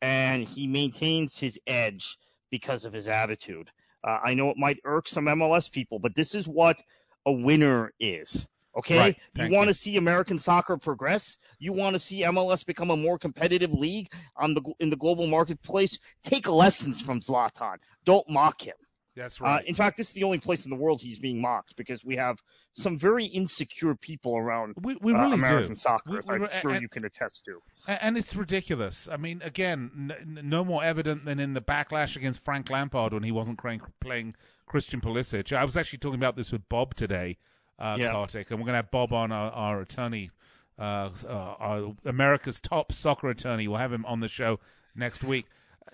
and 0.00 0.44
he 0.44 0.66
maintains 0.66 1.38
his 1.38 1.58
edge 1.66 2.16
because 2.50 2.84
of 2.84 2.92
his 2.92 3.08
attitude. 3.08 3.70
Uh, 4.02 4.18
I 4.24 4.34
know 4.34 4.48
it 4.48 4.56
might 4.56 4.78
irk 4.84 5.08
some 5.08 5.26
MLS 5.26 5.70
people, 5.70 5.98
but 5.98 6.14
this 6.14 6.34
is 6.34 6.48
what 6.48 6.80
a 7.26 7.32
winner 7.32 7.92
is. 8.00 8.46
Okay, 8.76 8.98
right. 8.98 9.18
you 9.34 9.50
want 9.50 9.68
to 9.68 9.74
see 9.74 9.96
American 9.96 10.38
soccer 10.38 10.76
progress. 10.76 11.38
You 11.58 11.72
want 11.72 11.94
to 11.94 11.98
see 11.98 12.22
MLS 12.22 12.64
become 12.64 12.90
a 12.90 12.96
more 12.96 13.18
competitive 13.18 13.72
league 13.72 14.12
on 14.36 14.54
the 14.54 14.62
in 14.78 14.90
the 14.90 14.96
global 14.96 15.26
marketplace. 15.26 15.98
Take 16.22 16.48
lessons 16.48 17.00
from 17.00 17.20
Zlatan. 17.20 17.76
Don't 18.04 18.28
mock 18.28 18.62
him. 18.62 18.76
That's 19.16 19.40
uh, 19.40 19.44
right. 19.44 19.56
Uh, 19.56 19.62
in 19.66 19.74
fact, 19.74 19.96
this 19.96 20.08
is 20.08 20.12
the 20.12 20.22
only 20.22 20.38
place 20.38 20.64
in 20.64 20.70
the 20.70 20.76
world 20.76 21.02
he's 21.02 21.18
being 21.18 21.40
mocked 21.40 21.74
because 21.76 22.04
we 22.04 22.14
have 22.16 22.40
some 22.72 22.96
very 22.96 23.24
insecure 23.24 23.94
people 23.96 24.36
around 24.36 24.74
we, 24.82 24.96
we 25.00 25.12
really 25.12 25.32
uh, 25.32 25.34
American 25.34 25.70
do. 25.70 25.76
soccer, 25.76 26.10
we, 26.10 26.38
we, 26.38 26.44
I'm 26.46 26.48
sure 26.60 26.70
and, 26.70 26.80
you 26.80 26.88
can 26.88 27.04
attest 27.04 27.44
to. 27.46 27.60
And 27.88 28.16
it's 28.16 28.36
ridiculous. 28.36 29.08
I 29.10 29.16
mean, 29.16 29.42
again, 29.44 30.12
n- 30.12 30.40
no 30.44 30.64
more 30.64 30.84
evident 30.84 31.24
than 31.24 31.40
in 31.40 31.54
the 31.54 31.60
backlash 31.60 32.14
against 32.14 32.44
Frank 32.44 32.70
Lampard 32.70 33.12
when 33.12 33.24
he 33.24 33.32
wasn't 33.32 33.58
playing 33.58 34.34
Christian 34.66 35.00
Pulisic. 35.00 35.52
I 35.52 35.64
was 35.64 35.76
actually 35.76 35.98
talking 35.98 36.20
about 36.20 36.36
this 36.36 36.52
with 36.52 36.68
Bob 36.68 36.94
today 36.94 37.36
uh, 37.80 37.96
yeah. 37.98 38.10
Kartik, 38.12 38.50
and 38.50 38.60
we're 38.60 38.66
going 38.66 38.74
to 38.74 38.76
have 38.76 38.90
Bob 38.90 39.12
on, 39.12 39.32
our, 39.32 39.50
our 39.52 39.80
attorney, 39.80 40.30
uh, 40.78 41.10
uh, 41.26 41.54
our 41.58 41.94
America's 42.04 42.60
top 42.60 42.92
soccer 42.92 43.30
attorney. 43.30 43.66
We'll 43.66 43.78
have 43.78 43.92
him 43.92 44.04
on 44.04 44.20
the 44.20 44.28
show 44.28 44.58
next 44.94 45.24
week. 45.24 45.46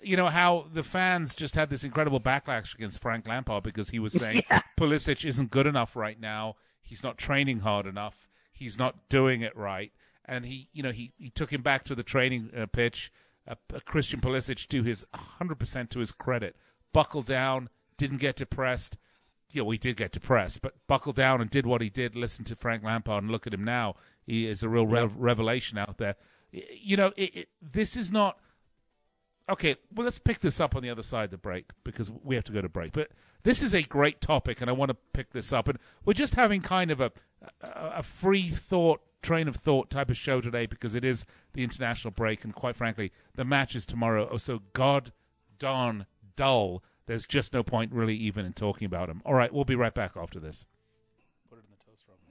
You 0.03 0.17
know 0.17 0.27
how 0.27 0.67
the 0.71 0.83
fans 0.83 1.33
just 1.33 1.55
had 1.55 1.69
this 1.69 1.83
incredible 1.83 2.19
backlash 2.19 2.75
against 2.75 2.99
Frank 2.99 3.27
Lampard 3.27 3.63
because 3.63 3.89
he 3.89 3.99
was 3.99 4.13
saying 4.19 4.43
yeah. 4.51 4.61
Pulisic 4.77 5.25
isn't 5.25 5.49
good 5.49 5.65
enough 5.65 5.95
right 5.95 6.19
now. 6.19 6.55
He's 6.81 7.03
not 7.03 7.17
training 7.17 7.59
hard 7.59 7.85
enough. 7.85 8.27
He's 8.51 8.77
not 8.77 9.09
doing 9.09 9.41
it 9.41 9.55
right. 9.55 9.91
And 10.25 10.45
he, 10.45 10.67
you 10.73 10.83
know, 10.83 10.91
he, 10.91 11.13
he 11.17 11.29
took 11.29 11.51
him 11.51 11.61
back 11.61 11.83
to 11.85 11.95
the 11.95 12.03
training 12.03 12.51
uh, 12.55 12.65
pitch. 12.65 13.11
Uh, 13.47 13.55
Christian 13.85 14.19
Pulisic, 14.19 14.67
to 14.67 14.83
his 14.83 15.05
100% 15.39 15.89
to 15.89 15.99
his 15.99 16.11
credit, 16.11 16.55
buckled 16.91 17.25
down, 17.25 17.69
didn't 17.97 18.17
get 18.17 18.35
depressed, 18.35 18.97
you 19.57 19.63
know, 19.63 19.71
he 19.71 19.77
did 19.77 19.97
get 19.97 20.11
depressed, 20.11 20.61
but 20.61 20.75
buckled 20.87 21.15
down 21.15 21.41
and 21.41 21.49
did 21.49 21.65
what 21.65 21.81
he 21.81 21.89
did. 21.89 22.15
Listen 22.15 22.45
to 22.45 22.55
Frank 22.55 22.83
Lampard 22.83 23.23
and 23.23 23.31
look 23.31 23.47
at 23.47 23.53
him 23.53 23.63
now. 23.63 23.95
He 24.25 24.45
is 24.45 24.61
a 24.61 24.69
real 24.69 24.85
rev- 24.85 25.15
revelation 25.17 25.77
out 25.79 25.97
there. 25.97 26.15
You 26.51 26.95
know, 26.95 27.11
it, 27.17 27.35
it, 27.35 27.49
this 27.59 27.97
is 27.97 28.11
not 28.11 28.37
okay. 29.49 29.75
Well, 29.93 30.05
let's 30.05 30.19
pick 30.19 30.39
this 30.41 30.59
up 30.59 30.75
on 30.75 30.83
the 30.83 30.89
other 30.91 31.03
side 31.03 31.25
of 31.25 31.31
the 31.31 31.37
break 31.37 31.71
because 31.83 32.11
we 32.11 32.35
have 32.35 32.43
to 32.45 32.51
go 32.51 32.61
to 32.61 32.69
break. 32.69 32.93
But 32.93 33.09
this 33.43 33.63
is 33.63 33.73
a 33.73 33.81
great 33.81 34.21
topic, 34.21 34.61
and 34.61 34.69
I 34.69 34.73
want 34.73 34.89
to 34.89 34.97
pick 35.13 35.31
this 35.31 35.51
up. 35.51 35.67
And 35.67 35.79
we're 36.05 36.13
just 36.13 36.35
having 36.35 36.61
kind 36.61 36.91
of 36.91 37.01
a 37.01 37.11
a, 37.61 37.91
a 37.97 38.03
free 38.03 38.51
thought 38.51 39.01
train 39.23 39.47
of 39.47 39.55
thought 39.55 39.89
type 39.89 40.09
of 40.11 40.17
show 40.17 40.39
today 40.39 40.67
because 40.67 40.93
it 40.93 41.03
is 41.03 41.25
the 41.53 41.63
international 41.63 42.11
break, 42.11 42.43
and 42.43 42.53
quite 42.53 42.75
frankly, 42.75 43.11
the 43.35 43.43
match 43.43 43.75
is 43.75 43.87
tomorrow. 43.87 44.29
Oh, 44.31 44.37
so 44.37 44.61
god 44.73 45.11
darn 45.57 46.05
dull 46.35 46.83
there's 47.07 47.25
just 47.25 47.51
no 47.53 47.63
point 47.63 47.91
really 47.91 48.15
even 48.15 48.45
in 48.45 48.53
talking 48.53 48.85
about 48.85 49.09
him. 49.09 49.21
All 49.25 49.33
right, 49.33 49.51
we'll 49.51 49.65
be 49.65 49.75
right 49.75 49.93
back 49.93 50.11
after 50.15 50.39
this. 50.39 50.65
Put 51.49 51.57
it 51.59 51.65
in 51.65 51.71
the 51.71 51.77
toaster 51.83 52.11
oven. 52.11 52.23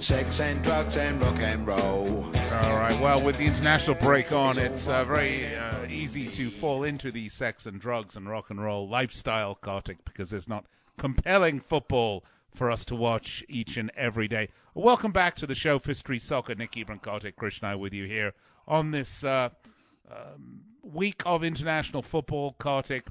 Sex 0.00 0.40
and 0.40 0.62
drugs 0.62 0.96
and 0.98 1.20
rock 1.20 1.38
and 1.40 1.66
roll. 1.66 2.26
All 2.34 2.76
right. 2.76 2.98
Well, 3.00 3.24
with 3.24 3.38
the 3.38 3.46
international 3.46 3.96
break 3.96 4.30
on, 4.30 4.58
it's 4.58 4.86
uh, 4.86 5.02
very 5.04 5.56
uh, 5.56 5.86
easy 5.86 6.28
to 6.28 6.50
fall 6.50 6.84
into 6.84 7.10
the 7.10 7.30
sex 7.30 7.64
and 7.64 7.80
drugs 7.80 8.14
and 8.14 8.28
rock 8.28 8.50
and 8.50 8.62
roll 8.62 8.86
lifestyle, 8.86 9.54
Kartik, 9.54 10.04
because 10.04 10.28
there's 10.28 10.46
not 10.46 10.66
compelling 10.98 11.60
football 11.60 12.24
for 12.54 12.70
us 12.70 12.84
to 12.86 12.94
watch 12.94 13.44
each 13.48 13.76
and 13.76 13.90
every 13.96 14.28
day. 14.28 14.48
Welcome 14.74 15.12
back 15.12 15.36
to 15.36 15.46
the 15.46 15.54
show, 15.54 15.78
Street 15.78 16.22
Soccer. 16.22 16.54
Nicky 16.54 16.84
Brankotic, 16.84 17.36
Krishna 17.36 17.76
with 17.76 17.92
you 17.92 18.06
here 18.06 18.32
on 18.66 18.90
this 18.90 19.24
uh, 19.24 19.50
um, 20.10 20.60
week 20.82 21.22
of 21.26 21.42
international 21.42 22.02
football. 22.02 22.54
Kartik, 22.58 23.06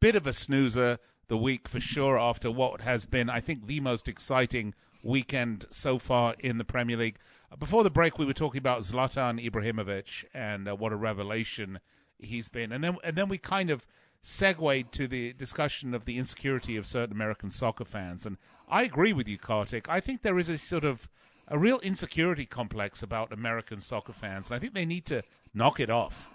bit 0.00 0.16
of 0.16 0.26
a 0.26 0.32
snoozer 0.32 0.98
the 1.28 1.36
week 1.36 1.68
for 1.68 1.80
sure 1.80 2.18
after 2.18 2.50
what 2.50 2.80
has 2.82 3.04
been, 3.04 3.28
I 3.28 3.40
think, 3.40 3.66
the 3.66 3.80
most 3.80 4.08
exciting 4.08 4.74
weekend 5.02 5.66
so 5.70 5.98
far 5.98 6.34
in 6.38 6.58
the 6.58 6.64
Premier 6.64 6.96
League. 6.96 7.18
Before 7.58 7.84
the 7.84 7.90
break, 7.90 8.18
we 8.18 8.26
were 8.26 8.34
talking 8.34 8.58
about 8.58 8.82
Zlatan 8.82 9.42
Ibrahimovic 9.42 10.24
and 10.34 10.68
uh, 10.68 10.74
what 10.74 10.92
a 10.92 10.96
revelation 10.96 11.80
he's 12.18 12.48
been, 12.48 12.72
and 12.72 12.82
then 12.82 12.96
and 13.04 13.16
then 13.16 13.28
we 13.28 13.38
kind 13.38 13.70
of 13.70 13.86
segued 14.22 14.92
to 14.92 15.06
the 15.06 15.32
discussion 15.32 15.94
of 15.94 16.04
the 16.04 16.18
insecurity 16.18 16.76
of 16.76 16.86
certain 16.86 17.14
American 17.14 17.50
soccer 17.50 17.84
fans. 17.84 18.26
And 18.26 18.36
I 18.68 18.82
agree 18.82 19.12
with 19.12 19.28
you, 19.28 19.38
Kartik. 19.38 19.88
I 19.88 20.00
think 20.00 20.22
there 20.22 20.38
is 20.38 20.48
a 20.48 20.58
sort 20.58 20.84
of 20.84 21.08
a 21.48 21.58
real 21.58 21.78
insecurity 21.80 22.46
complex 22.46 23.02
about 23.02 23.32
American 23.32 23.80
soccer 23.80 24.12
fans, 24.12 24.48
and 24.48 24.56
I 24.56 24.58
think 24.58 24.74
they 24.74 24.84
need 24.84 25.06
to 25.06 25.22
knock 25.54 25.80
it 25.80 25.90
off. 25.90 26.28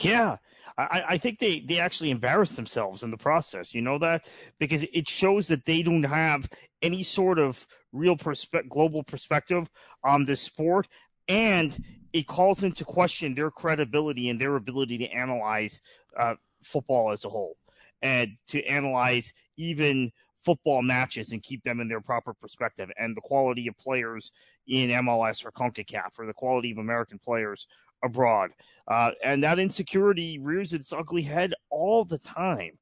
Yeah, 0.00 0.36
I, 0.76 1.02
I 1.10 1.18
think 1.18 1.38
they, 1.38 1.60
they 1.60 1.78
actually 1.78 2.10
embarrass 2.10 2.56
themselves 2.56 3.02
in 3.02 3.10
the 3.10 3.16
process. 3.16 3.74
You 3.74 3.80
know 3.80 3.98
that 3.98 4.26
because 4.58 4.84
it 4.92 5.08
shows 5.08 5.48
that 5.48 5.64
they 5.64 5.82
don't 5.82 6.04
have 6.04 6.48
any 6.82 7.02
sort 7.02 7.38
of 7.38 7.66
real 7.92 8.16
perspe- 8.16 8.68
global 8.68 9.02
perspective 9.02 9.68
on 10.02 10.24
this 10.24 10.40
sport, 10.40 10.88
and 11.28 11.76
it 12.14 12.28
calls 12.28 12.62
into 12.62 12.84
question 12.84 13.34
their 13.34 13.50
credibility 13.50 14.30
and 14.30 14.40
their 14.40 14.54
ability 14.54 14.96
to 14.96 15.08
analyze 15.08 15.80
uh, 16.16 16.34
football 16.62 17.10
as 17.10 17.24
a 17.24 17.28
whole 17.28 17.56
and 18.02 18.30
to 18.46 18.64
analyze 18.66 19.32
even 19.56 20.12
football 20.40 20.80
matches 20.80 21.32
and 21.32 21.42
keep 21.42 21.64
them 21.64 21.80
in 21.80 21.88
their 21.88 22.00
proper 22.00 22.32
perspective 22.32 22.88
and 22.98 23.16
the 23.16 23.20
quality 23.20 23.66
of 23.66 23.76
players 23.78 24.30
in 24.68 24.90
MLS 24.90 25.44
or 25.44 25.50
CONCACAF 25.50 26.16
or 26.16 26.26
the 26.26 26.32
quality 26.32 26.70
of 26.70 26.78
American 26.78 27.18
players 27.18 27.66
abroad. 28.04 28.50
Uh, 28.86 29.10
and 29.24 29.42
that 29.42 29.58
insecurity 29.58 30.38
rears 30.38 30.72
its 30.72 30.92
ugly 30.92 31.22
head 31.22 31.52
all 31.68 32.04
the 32.04 32.18
time. 32.18 32.78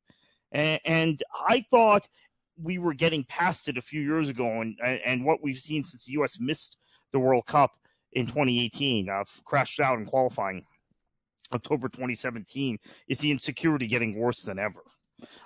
And, 0.51 0.81
and, 0.85 1.23
I 1.49 1.65
thought 1.71 2.07
we 2.61 2.77
were 2.77 2.93
getting 2.93 3.25
past 3.25 3.69
it 3.69 3.79
a 3.79 3.83
few 3.83 4.03
years 4.03 4.29
ago, 4.29 4.61
and, 4.61 4.77
and 4.85 5.25
what 5.25 5.43
we've 5.43 5.59
seen 5.59 5.83
since 5.83 6.05
the 6.05 6.12
U.S. 6.12 6.39
missed 6.39 6.77
the 7.12 7.19
World 7.19 7.47
Cup 7.47 7.73
in 8.12 8.26
2018, 8.26 9.09
uh, 9.09 9.25
crashed 9.45 9.81
out 9.81 9.99
in 9.99 10.07
qualifying 10.07 10.64
October 11.52 11.88
2017, 11.88 12.78
is 13.09 13.19
the 13.19 13.31
insecurity 13.31 13.87
getting 13.87 14.19
worse 14.19 14.42
than 14.42 14.59
ever. 14.59 14.83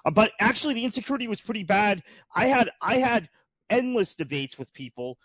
Uh, 0.05 0.11
but 0.11 0.33
actually, 0.41 0.75
the 0.75 0.85
insecurity 0.85 1.29
was 1.29 1.41
pretty 1.41 1.65
bad. 1.65 2.03
I 2.35 2.47
had 2.47 2.71
I 2.81 2.97
had 2.97 3.29
endless 3.71 4.15
debates 4.15 4.59
with 4.59 4.73
people 4.73 5.19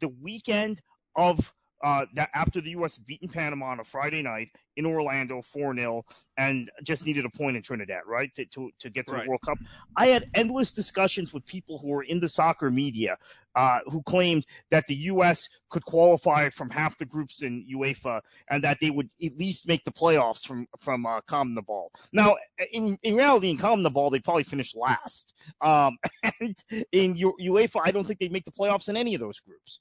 the 0.00 0.08
weekend 0.08 0.82
of 1.14 1.52
uh, 1.86 2.04
that 2.14 2.28
after 2.34 2.60
the 2.60 2.70
U.S. 2.70 2.98
beaten 2.98 3.28
Panama 3.28 3.66
on 3.66 3.78
a 3.78 3.84
Friday 3.84 4.20
night 4.20 4.48
in 4.74 4.84
Orlando, 4.84 5.40
4 5.40 5.72
0, 5.76 6.04
and 6.36 6.68
just 6.82 7.06
needed 7.06 7.24
a 7.24 7.30
point 7.30 7.56
in 7.56 7.62
Trinidad, 7.62 8.00
right, 8.08 8.34
to, 8.34 8.44
to, 8.46 8.72
to 8.80 8.90
get 8.90 9.06
to 9.06 9.12
Right. 9.12 9.22
the 9.22 9.28
World 9.28 9.42
Cup. 9.42 9.56
I 9.94 10.08
had 10.08 10.28
endless 10.34 10.72
discussions 10.72 11.32
with 11.32 11.46
people 11.46 11.78
who 11.78 11.86
were 11.86 12.02
in 12.02 12.18
the 12.18 12.28
soccer 12.28 12.70
media 12.70 13.16
uh, 13.54 13.78
who 13.86 14.02
claimed 14.02 14.46
that 14.72 14.88
the 14.88 14.96
U.S. 14.96 15.48
could 15.70 15.84
qualify 15.84 16.48
from 16.48 16.70
half 16.70 16.98
the 16.98 17.04
groups 17.04 17.42
in 17.42 17.64
UEFA 17.72 18.20
and 18.50 18.64
that 18.64 18.78
they 18.80 18.90
would 18.90 19.08
at 19.24 19.38
least 19.38 19.68
make 19.68 19.84
the 19.84 19.92
playoffs 19.92 20.44
from 20.44 20.66
from 20.80 21.06
uh, 21.06 21.20
Ball. 21.64 21.92
Now, 22.12 22.34
in, 22.72 22.98
in 23.04 23.14
reality, 23.14 23.50
in 23.50 23.56
Ball, 23.92 24.10
they 24.10 24.18
probably 24.18 24.42
finished 24.42 24.76
last. 24.76 25.34
Um, 25.60 25.98
and 26.40 26.56
in 26.90 27.14
U- 27.14 27.36
UEFA, 27.40 27.80
I 27.84 27.92
don't 27.92 28.04
think 28.04 28.18
they'd 28.18 28.32
make 28.32 28.44
the 28.44 28.50
playoffs 28.50 28.88
in 28.88 28.96
any 28.96 29.14
of 29.14 29.20
those 29.20 29.38
groups. 29.38 29.78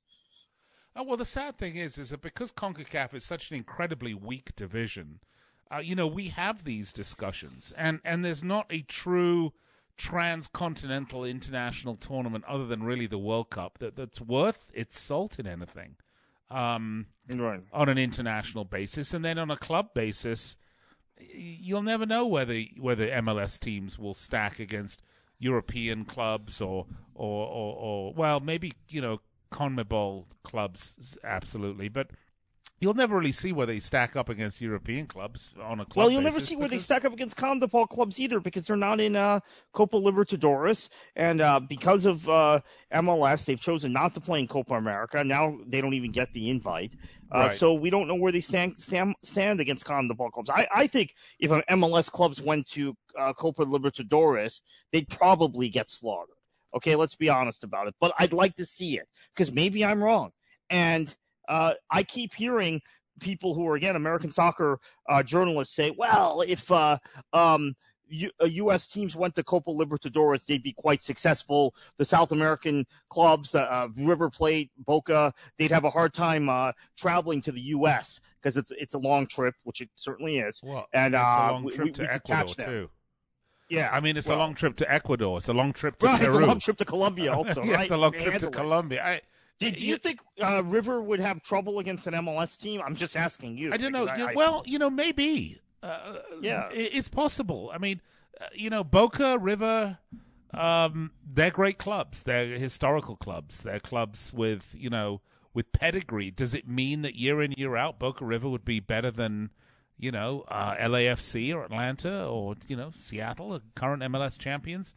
Oh, 0.96 1.04
well, 1.04 1.18
the 1.18 1.26
sad 1.26 1.58
thing 1.58 1.76
is, 1.76 1.98
is 1.98 2.10
that 2.10 2.22
because 2.22 2.52
CONCACAF 2.52 3.14
is 3.14 3.24
such 3.26 3.52
an 3.52 3.58
incredibly 3.58 4.14
weak 4.14 4.56
division, 4.56 5.20
uh, 5.74 5.80
you 5.80 5.96
know, 5.96 6.08
we 6.08 6.30
have 6.30 6.64
these 6.64 6.94
discussions, 6.94 7.74
and, 7.78 8.00
and 8.06 8.24
there's 8.24 8.44
not 8.44 8.66
a 8.70 8.82
true 8.82 9.52
transcontinental 9.98 11.24
international 11.24 11.96
tournament 11.96 12.44
other 12.48 12.66
than 12.66 12.84
really 12.84 13.08
the 13.08 13.18
World 13.18 13.50
Cup 13.50 13.78
that, 13.80 13.96
that's 13.96 14.22
worth 14.22 14.68
its 14.74 15.00
salt 15.00 15.40
in 15.40 15.48
anything 15.48 15.96
um, 16.50 17.08
Right. 17.34 17.62
on 17.74 17.90
an 17.90 17.98
international 17.98 18.66
basis. 18.66 19.14
And 19.14 19.24
then 19.24 19.38
on 19.38 19.50
a 19.50 19.58
club 19.58 19.94
basis, 19.94 20.58
you'll 21.18 21.82
never 21.82 22.06
know 22.06 22.26
whether 22.26 22.62
whether 22.78 23.08
MLS 23.08 23.58
teams 23.60 23.98
will 23.98 24.14
stack 24.14 24.60
against 24.60 25.02
European 25.40 26.06
clubs 26.06 26.62
or 26.62 26.86
or, 27.14 27.48
or, 27.48 27.76
or 27.78 28.14
well, 28.14 28.40
maybe 28.40 28.74
you 28.90 29.02
know 29.02 29.22
CONMEBOL 29.56 30.26
clubs 30.44 31.18
absolutely, 31.24 31.88
but 31.88 32.10
you'll 32.82 32.94
never 32.94 33.18
really 33.18 33.32
see 33.32 33.54
where 33.54 33.66
they 33.66 33.80
stack 33.80 34.18
up 34.18 34.28
against 34.28 34.60
European 34.60 35.08
clubs 35.08 35.54
on 35.64 35.80
a 35.80 35.86
club. 35.86 35.96
Well, 35.96 36.12
you'll 36.12 36.22
never 36.22 36.42
see 36.42 36.58
where 36.58 36.68
they 36.68 36.78
stack 36.78 37.06
up 37.06 37.14
against 37.14 37.38
CONMEBOL 37.38 37.88
clubs 37.88 38.20
either 38.20 38.42
because 38.42 38.68
they're 38.68 38.76
not 38.76 39.00
in 39.00 39.16
uh, 39.16 39.40
Copa 39.72 39.96
Libertadores, 39.96 40.90
and 41.16 41.40
uh, 41.40 41.60
because 41.62 42.06
of 42.06 42.28
uh, 42.28 42.60
MLS, 42.94 43.46
they've 43.46 43.60
chosen 43.60 43.94
not 43.94 44.14
to 44.16 44.20
play 44.20 44.42
in 44.42 44.48
Copa 44.48 44.74
America. 44.74 45.24
Now 45.24 45.58
they 45.68 45.80
don't 45.80 45.94
even 45.94 46.12
get 46.12 46.34
the 46.34 46.50
invite, 46.50 46.92
uh, 47.34 47.38
Right. 47.48 47.52
so 47.52 47.74
we 47.74 47.90
don't 47.90 48.10
know 48.10 48.16
where 48.16 48.34
they 48.34 48.42
stand 48.42 48.74
stand, 48.78 49.16
stand 49.24 49.62
against 49.62 49.86
CONMEBOL 49.86 50.32
clubs. 50.32 50.50
I, 50.50 50.68
I 50.76 50.88
think 50.88 51.16
if 51.40 51.52
an 51.52 51.64
MLS 51.70 52.12
clubs 52.12 52.42
went 52.42 52.68
to 52.72 52.94
uh, 53.18 53.32
Copa 53.32 53.66
Libertadores, 53.66 54.60
they'd 54.92 55.08
probably 55.08 55.70
get 55.70 55.88
slaughtered. 55.88 56.35
Okay, 56.76 56.96
let's 56.96 57.16
be 57.16 57.30
honest 57.30 57.64
about 57.64 57.88
it. 57.88 57.96
But 58.00 58.14
I'd 58.20 58.34
like 58.34 58.56
to 58.58 58.66
see 58.66 58.98
it 58.98 59.08
because 59.34 59.52
maybe 59.54 59.84
I'm 59.86 60.04
wrong, 60.04 60.32
and 60.70 61.14
uh, 61.48 61.74
I 61.90 62.04
keep 62.04 62.34
hearing 62.34 62.82
people 63.20 63.54
who 63.54 63.66
are 63.68 63.76
again 63.76 63.96
American 63.96 64.30
soccer 64.32 64.80
uh, 65.08 65.24
journalists 65.24 65.76
say, 65.76 65.92
well, 65.98 66.42
if 66.46 66.70
uh, 66.72 66.98
um, 67.34 67.76
U- 68.08 68.30
uh, 68.42 68.46
U.S. 68.46 68.88
teams 68.90 69.16
went 69.16 69.34
to 69.36 69.44
Copa 69.44 69.72
Libertadores, 69.72 70.46
they'd 70.46 70.62
be 70.62 70.74
quite 70.74 71.02
successful. 71.02 71.74
The 71.98 72.06
South 72.06 72.32
American 72.34 72.86
clubs, 73.10 73.56
uh, 73.56 73.60
uh, 73.62 73.88
River 73.96 74.30
Plate, 74.30 74.70
Boca, 74.78 75.34
they'd 75.58 75.72
have 75.72 75.86
a 75.86 75.90
hard 75.90 76.14
time 76.14 76.50
uh, 76.50 76.74
traveling 76.98 77.42
to 77.42 77.52
the 77.52 77.62
U.S. 77.62 78.20
because 78.42 78.58
it's 78.58 78.72
it's 78.78 78.94
a 78.96 79.00
long 79.00 79.26
trip, 79.28 79.56
which 79.64 79.80
it 79.82 79.90
certainly 79.96 80.40
is. 80.40 80.60
Well, 80.64 80.86
And, 80.94 81.14
it's 81.16 81.22
uh, 81.24 81.26
a 81.26 81.52
long 81.54 81.64
we- 81.64 81.72
trip 81.74 81.86
we- 81.86 81.92
to 81.94 82.02
we 82.02 82.08
could 82.10 82.24
catch 82.26 82.56
them. 82.58 82.68
too. 82.70 82.90
Yeah, 83.70 83.90
I 83.92 84.00
mean, 84.00 84.16
it's 84.18 84.28
well, 84.28 84.38
a 84.38 84.40
long 84.40 84.54
trip 84.56 84.76
to 84.78 84.92
Ecuador. 84.94 85.38
It's 85.38 85.48
a 85.48 85.54
long 85.54 85.74
trip 85.74 85.98
to 86.00 86.06
Right, 86.06 86.22
it's 86.22 86.36
a 86.36 86.40
long 86.40 86.60
trip 86.60 86.78
to 86.78 86.86
Colombia 86.86 87.34
also. 87.38 87.64
yeah, 87.64 87.74
right? 87.74 87.82
it's 87.84 87.92
a 87.92 87.98
long 87.98 88.12
trip 88.14 88.40
to. 88.40 88.50
Colombia. 88.52 89.04
I, 89.04 89.22
Did 89.60 89.82
you 89.82 89.98
think 89.98 90.20
uh, 90.42 90.64
River 90.64 91.02
would 91.02 91.20
have 91.20 91.42
trouble 91.42 91.80
against 91.80 92.06
an 92.08 92.14
MLS 92.14 92.58
team? 92.60 92.82
I'm 92.86 92.96
just 92.96 93.16
asking 93.16 93.58
you. 93.58 93.74
I 93.74 93.78
don't 93.78 93.92
know. 93.92 94.08
I- 94.08 94.34
well, 94.36 94.64
you 94.66 94.78
know, 94.80 94.90
maybe. 94.90 95.62
Uh, 95.82 96.18
Yeah. 96.42 96.70
it's 96.72 97.08
possible. 97.10 97.72
I 97.74 97.78
mean, 97.78 98.02
uh, 98.40 98.46
you 98.54 98.70
know, 98.70 98.84
Boca 98.84 99.38
River, 99.38 99.98
um, 100.54 101.12
they're 101.26 101.52
great 101.52 101.78
clubs. 101.78 102.24
They're 102.24 102.58
historical 102.58 103.16
clubs. 103.16 103.62
They're 103.62 103.80
clubs 103.80 104.32
with 104.34 104.76
you 104.78 104.90
know 104.90 105.22
with 105.54 105.72
pedigree. 105.72 106.32
Does 106.32 106.54
it 106.54 106.68
mean 106.68 107.02
that 107.04 107.16
year 107.16 107.42
in 107.42 107.54
year 107.54 107.76
out, 107.78 107.98
Boca 108.00 108.26
River 108.26 108.50
would 108.50 108.66
be 108.66 108.80
better 108.80 109.10
than 109.12 109.52
you 109.98 110.12
know 110.12 110.44
uh, 110.48 110.76
LAFC 110.76 111.54
or 111.54 111.64
Atlanta 111.64 112.26
or 112.26 112.56
you 112.68 112.76
know 112.76 112.92
Seattle, 112.98 113.50
the 113.52 113.62
current 113.76 114.04
MLS 114.04 114.38
champions? 114.38 114.94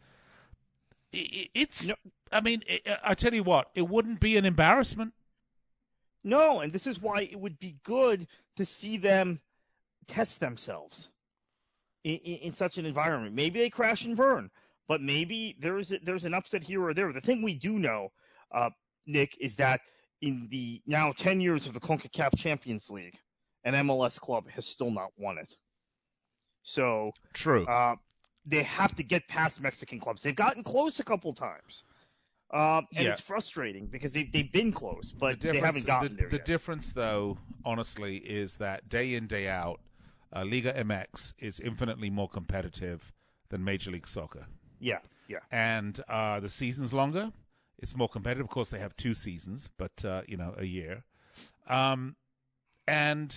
It's. 1.11 1.85
No. 1.87 1.95
I 2.31 2.41
mean, 2.41 2.63
I, 2.69 2.97
I 3.03 3.13
tell 3.15 3.33
you 3.33 3.43
what, 3.43 3.69
it 3.73 3.87
wouldn't 3.89 4.19
be 4.19 4.37
an 4.37 4.45
embarrassment. 4.45 5.13
No, 6.23 6.59
and 6.59 6.71
this 6.71 6.85
is 6.85 7.01
why 7.01 7.21
it 7.21 7.39
would 7.39 7.59
be 7.59 7.77
good 7.83 8.27
to 8.57 8.65
see 8.65 8.97
them 8.97 9.39
test 10.07 10.39
themselves 10.39 11.09
in, 12.03 12.17
in, 12.17 12.37
in 12.37 12.53
such 12.53 12.77
an 12.77 12.85
environment. 12.85 13.33
Maybe 13.35 13.59
they 13.59 13.69
crash 13.69 14.05
and 14.05 14.17
burn, 14.17 14.51
but 14.87 15.01
maybe 15.01 15.55
there's 15.59 15.91
a, 15.91 15.99
there's 16.03 16.25
an 16.25 16.33
upset 16.33 16.63
here 16.63 16.83
or 16.83 16.93
there. 16.93 17.11
The 17.13 17.21
thing 17.21 17.41
we 17.41 17.55
do 17.55 17.79
know, 17.79 18.11
uh, 18.53 18.69
Nick, 19.07 19.37
is 19.39 19.55
that 19.55 19.81
in 20.21 20.47
the 20.51 20.81
now 20.85 21.13
ten 21.13 21.39
years 21.39 21.65
of 21.65 21.73
the 21.73 21.79
Concacaf 21.79 22.37
Champions 22.37 22.89
League, 22.89 23.17
an 23.75 23.87
MLS 23.87 24.19
club 24.19 24.49
has 24.49 24.65
still 24.65 24.91
not 24.91 25.11
won 25.17 25.37
it. 25.37 25.55
So 26.63 27.11
True. 27.33 27.65
uh, 27.65 27.95
they 28.45 28.63
have 28.63 28.95
to 28.95 29.03
get 29.03 29.27
past 29.27 29.61
Mexican 29.61 29.99
clubs. 29.99 30.21
They've 30.23 30.35
gotten 30.35 30.63
close 30.63 30.99
a 30.99 31.03
couple 31.03 31.33
times. 31.33 31.83
Um, 32.51 32.87
and 32.95 33.05
Yeah. 33.05 33.11
it's 33.11 33.19
frustrating 33.19 33.85
because 33.85 34.11
they've, 34.11 34.31
they've 34.31 34.51
been 34.51 34.71
close, 34.71 35.11
but 35.11 35.39
the 35.39 35.51
they 35.51 35.59
haven't 35.59 35.85
gotten 35.85 36.15
the, 36.15 36.21
there 36.21 36.29
the 36.29 36.37
yet. 36.37 36.45
difference, 36.45 36.93
though, 36.93 37.37
honestly, 37.63 38.17
is 38.17 38.55
that 38.57 38.89
day 38.89 39.13
in 39.13 39.27
day 39.27 39.47
out, 39.47 39.81
uh, 40.35 40.43
Liga 40.43 40.73
MX 40.73 41.33
is 41.37 41.59
infinitely 41.59 42.09
more 42.09 42.27
competitive 42.27 43.13
than 43.49 43.63
Major 43.63 43.91
League 43.91 44.07
Soccer, 44.07 44.47
yeah, 44.79 44.99
yeah. 45.27 45.39
and 45.51 46.01
uh, 46.09 46.39
the 46.39 46.49
season's 46.49 46.91
longer. 46.91 47.31
It's 47.77 47.95
more 47.95 48.09
competitive. 48.09 48.45
Of 48.45 48.51
course, 48.51 48.69
they 48.71 48.79
have 48.79 48.95
two 48.95 49.13
seasons, 49.13 49.69
but 49.77 50.03
uh, 50.03 50.21
you 50.27 50.37
know, 50.37 50.53
a 50.57 50.65
year. 50.65 51.03
Um, 51.67 52.15
and 52.87 53.35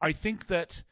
I 0.00 0.12
think 0.12 0.46
that 0.48 0.82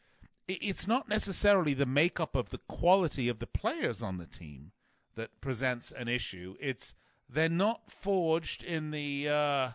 it's 0.47 0.87
not 0.87 1.09
necessarily 1.09 1.75
the 1.75 1.87
makeup 1.87 2.37
of 2.37 2.51
the 2.51 2.59
quality 2.69 3.29
of 3.29 3.38
the 3.38 3.47
players 3.47 4.03
on 4.03 4.19
the 4.19 4.27
team 4.27 4.73
that 5.17 5.40
presents 5.40 5.93
an 5.93 6.09
issue. 6.09 6.57
It's 6.61 6.95
they're 7.29 7.49
not 7.49 7.90
forged 7.90 8.62
in 8.62 8.90
the 8.90 9.29
uh, 9.29 9.69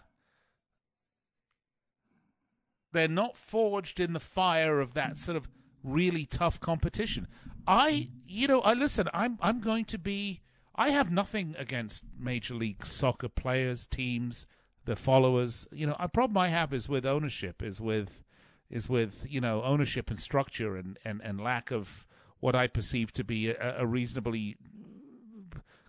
they're 2.91 3.07
not 3.07 3.37
forged 3.37 3.99
in 3.99 4.13
the 4.13 4.19
fire 4.19 4.79
of 4.79 4.93
that 4.93 5.17
sort 5.17 5.37
of 5.37 5.47
really 5.83 6.25
tough 6.25 6.59
competition. 6.59 7.27
I, 7.67 8.09
you 8.27 8.47
know, 8.47 8.61
I 8.61 8.73
listen. 8.73 9.07
I'm 9.13 9.37
I'm 9.41 9.59
going 9.59 9.85
to 9.85 9.97
be. 9.97 10.41
I 10.75 10.89
have 10.89 11.11
nothing 11.11 11.55
against 11.57 12.03
Major 12.17 12.53
League 12.53 12.85
Soccer 12.85 13.27
players, 13.27 13.85
teams, 13.85 14.47
the 14.85 14.95
followers. 14.95 15.67
You 15.71 15.87
know, 15.87 15.95
a 15.99 16.07
problem 16.07 16.37
I 16.37 16.49
have 16.49 16.73
is 16.73 16.87
with 16.87 17.05
ownership, 17.05 17.61
is 17.61 17.81
with 17.81 18.23
is 18.69 18.87
with 18.87 19.25
you 19.27 19.41
know 19.41 19.63
ownership 19.63 20.09
and 20.09 20.19
structure 20.19 20.75
and 20.75 20.97
and, 21.03 21.21
and 21.23 21.41
lack 21.41 21.71
of 21.71 22.07
what 22.39 22.55
I 22.55 22.67
perceive 22.67 23.11
to 23.13 23.23
be 23.23 23.49
a, 23.49 23.81
a 23.81 23.85
reasonably 23.85 24.57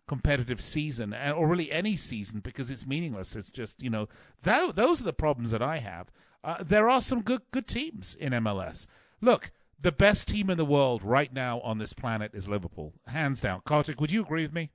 competitive 0.09 0.61
season, 0.61 1.15
or 1.15 1.47
really 1.47 1.71
any 1.71 1.97
season, 1.97 2.41
because 2.41 2.69
it's 2.69 2.85
meaningless. 2.85 3.37
It's 3.37 3.51
just 3.51 3.81
you 3.81 3.91
know 3.91 4.09
tho- 4.43 4.73
those 4.73 5.01
are 5.01 5.05
the 5.05 5.13
problems 5.13 5.53
that 5.53 5.63
I 5.63 5.79
have. 5.79 6.11
Uh, 6.43 6.57
there 6.63 6.89
are 6.89 7.03
some 7.03 7.23
good 7.23 7.43
good 7.53 7.69
teams 7.69 8.17
in 8.19 8.33
MLS. 8.33 8.87
Look, 9.21 9.53
the 9.81 9.93
best 9.93 10.29
team 10.29 10.51
in 10.51 10.59
the 10.59 10.65
world 10.65 11.03
right 11.03 11.33
now 11.33 11.61
on 11.61 11.79
this 11.79 11.93
planet 11.93 12.33
is 12.35 12.49
Liverpool, 12.49 12.95
hands 13.07 13.41
down. 13.41 13.63
Kartik, 13.65 14.01
would 14.01 14.11
you 14.11 14.23
agree 14.23 14.43
with 14.43 14.53
me? 14.53 14.71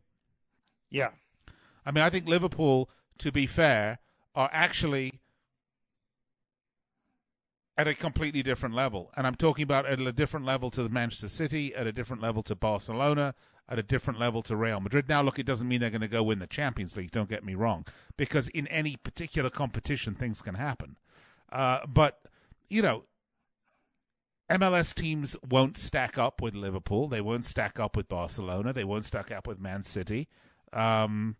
Yeah. 0.89 1.09
I 1.85 1.91
mean, 1.91 2.03
I 2.03 2.09
think 2.09 2.27
Liverpool, 2.27 2.89
to 3.19 3.31
be 3.31 3.45
fair, 3.45 3.99
are 4.33 4.49
actually 4.51 5.19
at 7.77 7.87
a 7.87 7.93
completely 7.93 8.41
different 8.41 8.73
level. 8.73 9.11
And 9.17 9.27
I'm 9.27 9.35
talking 9.35 9.63
about 9.63 9.85
at 9.85 9.99
a 9.99 10.11
different 10.11 10.45
level 10.45 10.71
to 10.71 10.87
Manchester 10.87 11.27
City, 11.27 11.75
at 11.75 11.87
a 11.87 11.91
different 11.91 12.21
level 12.21 12.41
to 12.43 12.55
Barcelona, 12.55 13.35
at 13.67 13.79
a 13.79 13.83
different 13.83 14.19
level 14.19 14.41
to 14.43 14.55
Real 14.55 14.79
Madrid. 14.79 15.09
Now, 15.09 15.21
look, 15.21 15.39
it 15.39 15.45
doesn't 15.45 15.67
mean 15.67 15.81
they're 15.81 15.89
going 15.89 16.01
to 16.01 16.07
go 16.07 16.23
win 16.23 16.39
the 16.39 16.47
Champions 16.47 16.95
League, 16.95 17.11
don't 17.11 17.29
get 17.29 17.43
me 17.43 17.55
wrong, 17.55 17.85
because 18.17 18.47
in 18.49 18.67
any 18.67 18.95
particular 18.95 19.49
competition, 19.49 20.15
things 20.15 20.41
can 20.41 20.55
happen. 20.55 20.97
Uh, 21.51 21.79
but, 21.87 22.19
you 22.69 22.81
know, 22.81 23.03
MLS 24.49 24.93
teams 24.93 25.35
won't 25.47 25.77
stack 25.77 26.17
up 26.17 26.41
with 26.41 26.53
Liverpool. 26.53 27.07
They 27.07 27.21
won't 27.21 27.45
stack 27.45 27.79
up 27.79 27.97
with 27.97 28.07
Barcelona. 28.07 28.73
They 28.73 28.83
won't 28.83 29.03
stack 29.03 29.31
up 29.31 29.47
with 29.47 29.59
Man 29.59 29.81
City. 29.81 30.27
Um, 30.71 31.37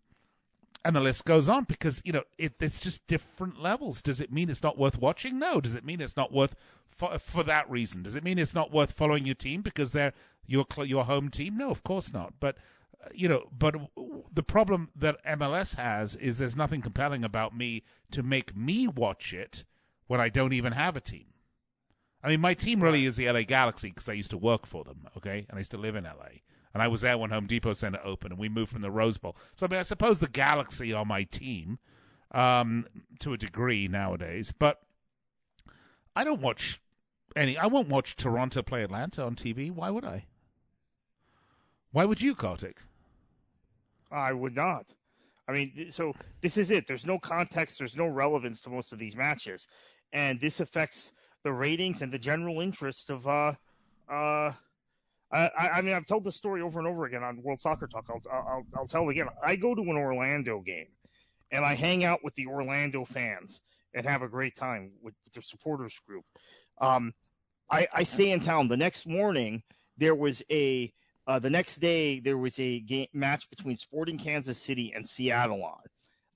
and 0.86 0.94
the 0.96 1.00
list 1.00 1.24
goes 1.24 1.48
on 1.48 1.64
because 1.64 2.00
you 2.04 2.12
know 2.12 2.22
it, 2.38 2.54
it's 2.60 2.80
just 2.80 3.06
different 3.06 3.60
levels. 3.60 4.00
Does 4.00 4.20
it 4.20 4.32
mean 4.32 4.48
it's 4.48 4.62
not 4.62 4.78
worth 4.78 4.98
watching? 4.98 5.38
No. 5.38 5.60
Does 5.60 5.74
it 5.74 5.84
mean 5.84 6.00
it's 6.00 6.16
not 6.16 6.32
worth 6.32 6.54
for, 6.88 7.18
for 7.18 7.42
that 7.42 7.68
reason? 7.70 8.02
Does 8.02 8.14
it 8.14 8.24
mean 8.24 8.38
it's 8.38 8.54
not 8.54 8.72
worth 8.72 8.92
following 8.92 9.26
your 9.26 9.34
team 9.34 9.62
because 9.62 9.92
they're 9.92 10.12
your 10.46 10.64
your 10.84 11.04
home 11.04 11.28
team? 11.28 11.56
No, 11.58 11.70
of 11.70 11.82
course 11.82 12.12
not. 12.12 12.34
But 12.40 12.56
Uh, 13.04 13.08
You 13.12 13.28
know, 13.28 13.48
but 13.52 13.74
the 14.32 14.42
problem 14.42 14.90
that 14.96 15.22
MLS 15.24 15.74
has 15.74 16.16
is 16.16 16.38
there's 16.38 16.56
nothing 16.56 16.82
compelling 16.82 17.24
about 17.24 17.56
me 17.56 17.82
to 18.10 18.22
make 18.22 18.56
me 18.56 18.88
watch 18.88 19.32
it 19.34 19.64
when 20.06 20.20
I 20.20 20.28
don't 20.30 20.52
even 20.52 20.72
have 20.72 20.96
a 20.96 21.00
team. 21.00 21.26
I 22.22 22.28
mean, 22.30 22.40
my 22.40 22.54
team 22.54 22.82
really 22.82 23.04
is 23.06 23.16
the 23.16 23.30
LA 23.30 23.42
Galaxy 23.42 23.88
because 23.90 24.08
I 24.08 24.14
used 24.14 24.30
to 24.30 24.38
work 24.38 24.66
for 24.66 24.82
them, 24.84 25.06
okay, 25.16 25.46
and 25.48 25.56
I 25.56 25.58
used 25.58 25.70
to 25.72 25.76
live 25.76 25.94
in 25.96 26.04
LA, 26.04 26.40
and 26.76 26.82
I 26.82 26.88
was 26.88 27.00
there 27.00 27.16
when 27.16 27.30
Home 27.30 27.46
Depot 27.46 27.72
Center 27.72 27.98
opened, 28.04 28.32
and 28.32 28.38
we 28.38 28.50
moved 28.50 28.70
from 28.70 28.82
the 28.82 28.90
Rose 28.90 29.16
Bowl. 29.16 29.34
So 29.56 29.64
I 29.64 29.70
mean, 29.70 29.78
I 29.78 29.82
suppose 29.82 30.20
the 30.20 30.28
Galaxy 30.28 30.92
are 30.92 31.06
my 31.06 31.22
team 31.22 31.78
um, 32.32 32.84
to 33.20 33.32
a 33.32 33.38
degree 33.38 33.88
nowadays, 33.88 34.52
but 34.52 34.82
I 36.14 36.22
don't 36.22 36.42
watch 36.42 36.78
any. 37.34 37.56
I 37.56 37.64
won't 37.64 37.88
watch 37.88 38.14
Toronto 38.14 38.60
play 38.60 38.82
Atlanta 38.82 39.24
on 39.24 39.36
TV. 39.36 39.70
Why 39.70 39.88
would 39.88 40.04
I? 40.04 40.26
Why 41.92 42.04
would 42.04 42.20
you, 42.20 42.34
Kartik? 42.34 42.82
I 44.12 44.34
would 44.34 44.54
not. 44.54 44.92
I 45.48 45.52
mean, 45.52 45.86
so 45.88 46.12
this 46.42 46.58
is 46.58 46.70
it. 46.70 46.86
There's 46.86 47.06
no 47.06 47.18
context. 47.18 47.78
There's 47.78 47.96
no 47.96 48.06
relevance 48.06 48.60
to 48.60 48.68
most 48.68 48.92
of 48.92 48.98
these 48.98 49.16
matches, 49.16 49.66
and 50.12 50.38
this 50.38 50.60
affects 50.60 51.10
the 51.42 51.54
ratings 51.54 52.02
and 52.02 52.12
the 52.12 52.18
general 52.18 52.60
interest 52.60 53.08
of. 53.08 53.26
uh 53.26 53.54
uh 54.10 54.52
I, 55.32 55.50
I 55.74 55.82
mean, 55.82 55.94
I've 55.94 56.06
told 56.06 56.24
this 56.24 56.36
story 56.36 56.62
over 56.62 56.78
and 56.78 56.86
over 56.86 57.04
again 57.04 57.22
on 57.22 57.42
World 57.42 57.60
Soccer 57.60 57.86
Talk. 57.86 58.06
I'll, 58.08 58.22
I'll 58.32 58.66
I'll 58.76 58.86
tell 58.86 59.08
it 59.08 59.12
again. 59.12 59.26
I 59.44 59.56
go 59.56 59.74
to 59.74 59.82
an 59.82 59.96
Orlando 59.96 60.60
game, 60.60 60.86
and 61.50 61.64
I 61.64 61.74
hang 61.74 62.04
out 62.04 62.20
with 62.22 62.34
the 62.36 62.46
Orlando 62.46 63.04
fans 63.04 63.60
and 63.94 64.06
have 64.06 64.22
a 64.22 64.28
great 64.28 64.54
time 64.54 64.92
with, 65.02 65.14
with 65.24 65.32
their 65.32 65.42
supporters 65.42 65.98
group. 66.06 66.24
Um, 66.80 67.12
I, 67.70 67.88
I 67.92 68.02
stay 68.04 68.30
in 68.30 68.40
town. 68.40 68.68
The 68.68 68.76
next 68.76 69.06
morning, 69.06 69.62
there 69.96 70.14
was 70.14 70.42
a 70.50 70.92
uh, 71.26 71.40
the 71.40 71.50
next 71.50 71.76
day 71.76 72.20
there 72.20 72.38
was 72.38 72.58
a 72.60 72.80
game 72.80 73.08
match 73.12 73.50
between 73.50 73.74
Sporting 73.74 74.18
Kansas 74.18 74.60
City 74.62 74.92
and 74.94 75.04
Seattle 75.04 75.64
on, 75.64 75.80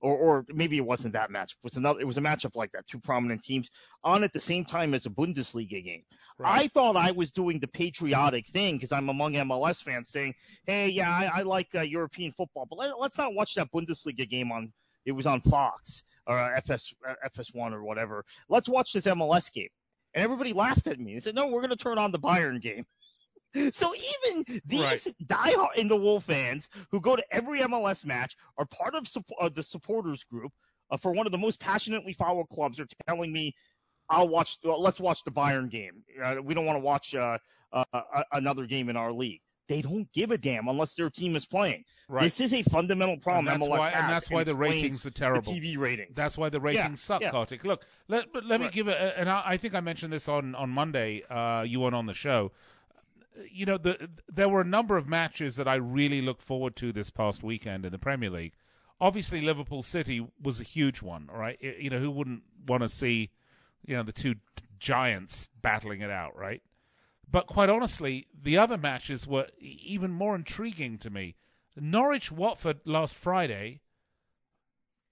or 0.00 0.16
or 0.16 0.46
maybe 0.48 0.76
it 0.76 0.84
wasn't 0.84 1.12
that 1.14 1.30
match. 1.30 1.52
It 1.52 1.64
was 1.64 1.76
another. 1.76 2.00
It 2.00 2.06
was 2.06 2.18
a 2.18 2.22
matchup 2.22 2.56
like 2.56 2.72
that. 2.72 2.86
Two 2.86 2.98
prominent 2.98 3.42
teams 3.42 3.70
on 4.04 4.24
at 4.24 4.32
the 4.32 4.40
same 4.40 4.64
time 4.64 4.94
as 4.94 5.06
a 5.06 5.10
Bundesliga 5.10 5.84
game. 5.84 6.02
I 6.42 6.68
thought 6.68 6.96
I 6.96 7.10
was 7.10 7.30
doing 7.30 7.58
the 7.58 7.68
patriotic 7.68 8.46
thing 8.46 8.76
because 8.76 8.92
I'm 8.92 9.08
among 9.10 9.34
MLS 9.34 9.82
fans 9.82 10.08
saying, 10.08 10.34
"Hey, 10.66 10.88
yeah, 10.88 11.10
I, 11.10 11.40
I 11.40 11.42
like 11.42 11.68
uh, 11.74 11.82
European 11.82 12.32
football, 12.32 12.66
but 12.68 12.78
let, 12.78 12.92
us 12.92 13.18
not 13.18 13.34
watch 13.34 13.54
that 13.56 13.70
Bundesliga 13.72 14.28
game 14.28 14.50
on. 14.50 14.72
It 15.04 15.12
was 15.12 15.26
on 15.26 15.40
Fox 15.40 16.02
or 16.26 16.38
uh, 16.38 16.56
FS 16.56 16.94
uh, 17.06 17.14
FS1 17.28 17.72
or 17.72 17.82
whatever. 17.82 18.24
Let's 18.48 18.68
watch 18.68 18.92
this 18.92 19.04
MLS 19.06 19.52
game." 19.52 19.68
And 20.14 20.24
everybody 20.24 20.52
laughed 20.52 20.86
at 20.86 20.98
me. 20.98 21.14
They 21.14 21.20
said, 21.20 21.34
"No, 21.34 21.46
we're 21.46 21.60
going 21.60 21.70
to 21.70 21.76
turn 21.76 21.98
on 21.98 22.12
the 22.12 22.18
Bayern 22.18 22.60
game." 22.60 22.86
So 23.72 23.94
even 23.94 24.60
these 24.64 24.80
Right. 24.80 25.14
diehard 25.26 25.74
in 25.76 25.88
the 25.88 25.96
Wolf 25.96 26.24
fans 26.24 26.68
who 26.90 27.00
go 27.00 27.16
to 27.16 27.24
every 27.32 27.60
MLS 27.60 28.04
match 28.04 28.36
are 28.58 28.66
part 28.66 28.94
of 28.94 29.04
supp- 29.04 29.30
uh, 29.40 29.48
the 29.48 29.62
supporters 29.62 30.22
group 30.24 30.52
uh, 30.90 30.96
for 30.96 31.12
one 31.12 31.26
of 31.26 31.32
the 31.32 31.38
most 31.38 31.58
passionately 31.60 32.12
followed 32.12 32.48
clubs. 32.48 32.78
Are 32.80 32.86
telling 33.06 33.32
me, 33.32 33.54
"I'll 34.08 34.28
watch. 34.28 34.58
Well, 34.64 34.80
let's 34.80 35.00
watch 35.00 35.24
the 35.24 35.30
Bayern 35.32 35.68
game. 35.70 36.02
Uh, 36.22 36.36
we 36.42 36.54
don't 36.54 36.66
want 36.66 36.76
to 36.76 36.80
watch 36.80 37.14
uh, 37.14 37.38
uh, 37.72 37.84
uh, 37.92 38.22
another 38.32 38.66
game 38.66 38.88
in 38.88 38.96
our 38.96 39.12
league." 39.12 39.40
They 39.68 39.82
don't 39.82 40.10
give 40.12 40.32
a 40.32 40.38
damn 40.38 40.66
unless 40.66 40.94
their 40.94 41.08
team 41.10 41.36
is 41.36 41.46
playing. 41.46 41.84
Right. 42.08 42.22
This 42.24 42.40
is 42.40 42.52
a 42.52 42.64
fundamental 42.64 43.16
problem. 43.18 43.46
and 43.46 43.62
that's 43.62 43.68
MLS 43.70 43.78
why, 43.78 43.90
and 43.90 44.10
that's 44.10 44.28
why 44.28 44.42
the 44.42 44.56
ratings 44.56 45.06
are 45.06 45.10
terrible. 45.12 45.52
TV 45.52 45.76
ratings. 45.78 46.16
That's 46.16 46.36
why 46.36 46.48
the 46.48 46.58
ratings 46.60 47.00
suck, 47.00 47.22
yeah. 47.22 47.30
Kartik. 47.30 47.62
Look, 47.62 47.84
let 48.08 48.26
let 48.44 48.58
me 48.58 48.66
Right. 48.66 48.74
give 48.74 48.88
it, 48.88 49.14
and 49.16 49.28
I, 49.30 49.42
I 49.46 49.56
think 49.56 49.74
I 49.76 49.80
mentioned 49.80 50.12
this 50.12 50.28
on 50.28 50.56
on 50.56 50.70
Monday. 50.70 51.22
Uh, 51.30 51.62
you 51.62 51.78
weren't 51.78 51.94
on 51.94 52.06
the 52.06 52.14
show. 52.14 52.50
You 53.50 53.66
know, 53.66 53.79
the 53.79 54.09
there 54.29 54.48
were 54.48 54.61
a 54.61 54.64
number 54.64 54.96
of 54.96 55.09
matches 55.09 55.57
that 55.57 55.68
I 55.68 55.74
really 55.74 56.20
look 56.20 56.42
forward 56.42 56.76
to 56.76 56.92
this 56.92 57.11
past 57.11 57.42
weekend 57.42 57.85
in 57.85 57.92
the 57.92 57.98
Premier 57.98 58.31
League. 58.31 58.55
Obviously, 59.00 59.40
Liverpool 59.40 59.83
City 59.83 60.26
was 60.42 60.61
a 60.61 60.64
huge 60.64 61.00
one. 61.03 61.29
right? 61.33 61.59
You 61.61 61.90
know 61.90 62.00
who 62.00 62.11
wouldn't 62.11 62.42
want 62.66 62.83
to 62.83 62.88
see, 62.88 63.31
you 63.87 63.96
know, 63.96 64.03
the 64.03 64.12
two 64.12 64.37
giants 64.79 65.48
battling 65.62 66.00
it 66.00 66.11
out, 66.11 66.37
right? 66.37 66.62
But 67.31 67.46
quite 67.46 67.70
honestly, 67.70 68.26
the 68.42 68.59
other 68.59 68.76
matches 68.76 69.26
were 69.26 69.46
even 69.61 70.11
more 70.11 70.35
intriguing 70.35 70.98
to 70.98 71.11
me. 71.11 71.37
Norwich 71.76 72.33
Watford 72.33 72.81
last 72.85 73.14
Friday 73.14 73.81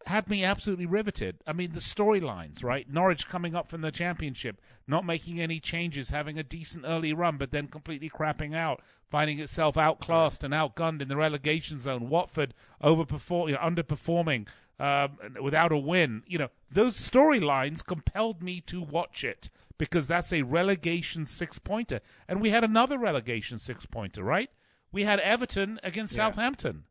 had 0.06 0.28
me 0.28 0.44
absolutely 0.44 0.86
riveted. 0.86 1.36
I 1.46 1.52
mean, 1.52 1.72
the 1.72 1.80
storylines, 1.80 2.62
right? 2.64 2.90
Norwich 2.90 3.28
coming 3.28 3.54
up 3.54 3.68
from 3.68 3.80
the 3.82 3.90
championship, 3.90 4.60
not 4.86 5.04
making 5.04 5.40
any 5.40 5.60
changes, 5.60 6.10
having 6.10 6.38
a 6.38 6.42
decent 6.42 6.84
early 6.86 7.12
run, 7.12 7.36
but 7.36 7.50
then 7.50 7.66
completely 7.68 8.08
crapping 8.08 8.54
out, 8.54 8.80
finding 9.10 9.38
itself 9.38 9.76
outclassed 9.76 10.42
and 10.42 10.54
outgunned 10.54 11.02
in 11.02 11.08
the 11.08 11.16
relegation 11.16 11.78
zone. 11.78 12.08
Watford 12.08 12.54
overperform, 12.82 13.48
you 13.48 13.54
know, 13.54 13.60
underperforming 13.60 14.46
um, 14.80 15.18
without 15.42 15.72
a 15.72 15.76
win. 15.76 16.22
You 16.26 16.38
know, 16.38 16.48
those 16.70 16.96
storylines 16.98 17.84
compelled 17.84 18.42
me 18.42 18.60
to 18.62 18.80
watch 18.80 19.24
it 19.24 19.50
because 19.76 20.06
that's 20.06 20.32
a 20.32 20.42
relegation 20.42 21.26
six 21.26 21.58
pointer, 21.58 22.00
and 22.26 22.40
we 22.40 22.50
had 22.50 22.64
another 22.64 22.98
relegation 22.98 23.58
six 23.58 23.84
pointer, 23.86 24.22
right? 24.24 24.50
We 24.90 25.04
had 25.04 25.20
Everton 25.20 25.78
against 25.82 26.16
Yeah. 26.16 26.28
Southampton. 26.30 26.84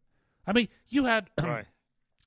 I 0.45 0.53
mean, 0.53 0.67
you 0.87 1.05
had 1.05 1.29
right. 1.41 1.65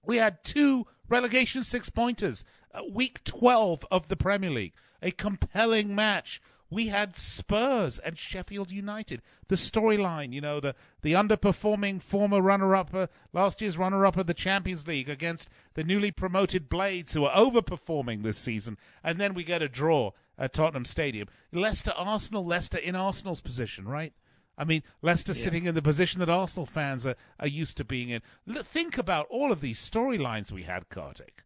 We 0.04 0.16
had 0.16 0.44
two 0.44 0.86
relegation 1.08 1.62
six 1.62 1.90
pointers, 1.90 2.44
uh, 2.74 2.82
week 2.90 3.24
12 3.24 3.84
of 3.90 4.08
the 4.08 4.16
Premier 4.16 4.50
League, 4.50 4.74
a 5.02 5.10
compelling 5.10 5.94
match. 5.94 6.40
We 6.72 6.86
had 6.86 7.16
Spurs 7.16 7.98
and 7.98 8.16
Sheffield 8.16 8.70
United. 8.70 9.22
The 9.48 9.56
storyline, 9.56 10.32
you 10.32 10.40
know, 10.40 10.60
the, 10.60 10.76
the 11.02 11.14
underperforming 11.14 12.00
former 12.00 12.40
runner 12.40 12.76
up, 12.76 12.94
uh, 12.94 13.08
last 13.32 13.60
year's 13.60 13.76
runner 13.76 14.06
up 14.06 14.16
of 14.16 14.28
the 14.28 14.34
Champions 14.34 14.86
League 14.86 15.08
against 15.08 15.48
the 15.74 15.82
newly 15.82 16.12
promoted 16.12 16.68
Blades, 16.68 17.12
who 17.12 17.24
are 17.24 17.36
overperforming 17.36 18.22
this 18.22 18.38
season. 18.38 18.78
And 19.02 19.18
then 19.18 19.34
we 19.34 19.42
get 19.42 19.62
a 19.62 19.68
draw 19.68 20.12
at 20.38 20.52
Tottenham 20.52 20.84
Stadium. 20.84 21.26
Leicester 21.50 21.92
Arsenal, 21.96 22.46
Leicester 22.46 22.78
in 22.78 22.94
Arsenal's 22.94 23.40
position, 23.40 23.88
right? 23.88 24.12
I 24.60 24.64
mean, 24.64 24.82
Leicester 25.00 25.32
sitting 25.32 25.64
in 25.64 25.74
the 25.74 25.80
position 25.80 26.20
that 26.20 26.28
Arsenal 26.28 26.66
fans 26.66 27.06
are, 27.06 27.16
are 27.40 27.48
used 27.48 27.78
to 27.78 27.84
being 27.84 28.10
in. 28.10 28.20
Think 28.62 28.98
about 28.98 29.26
all 29.30 29.50
of 29.50 29.62
these 29.62 29.80
storylines 29.80 30.52
we 30.52 30.64
had, 30.64 30.90
Kartik. 30.90 31.44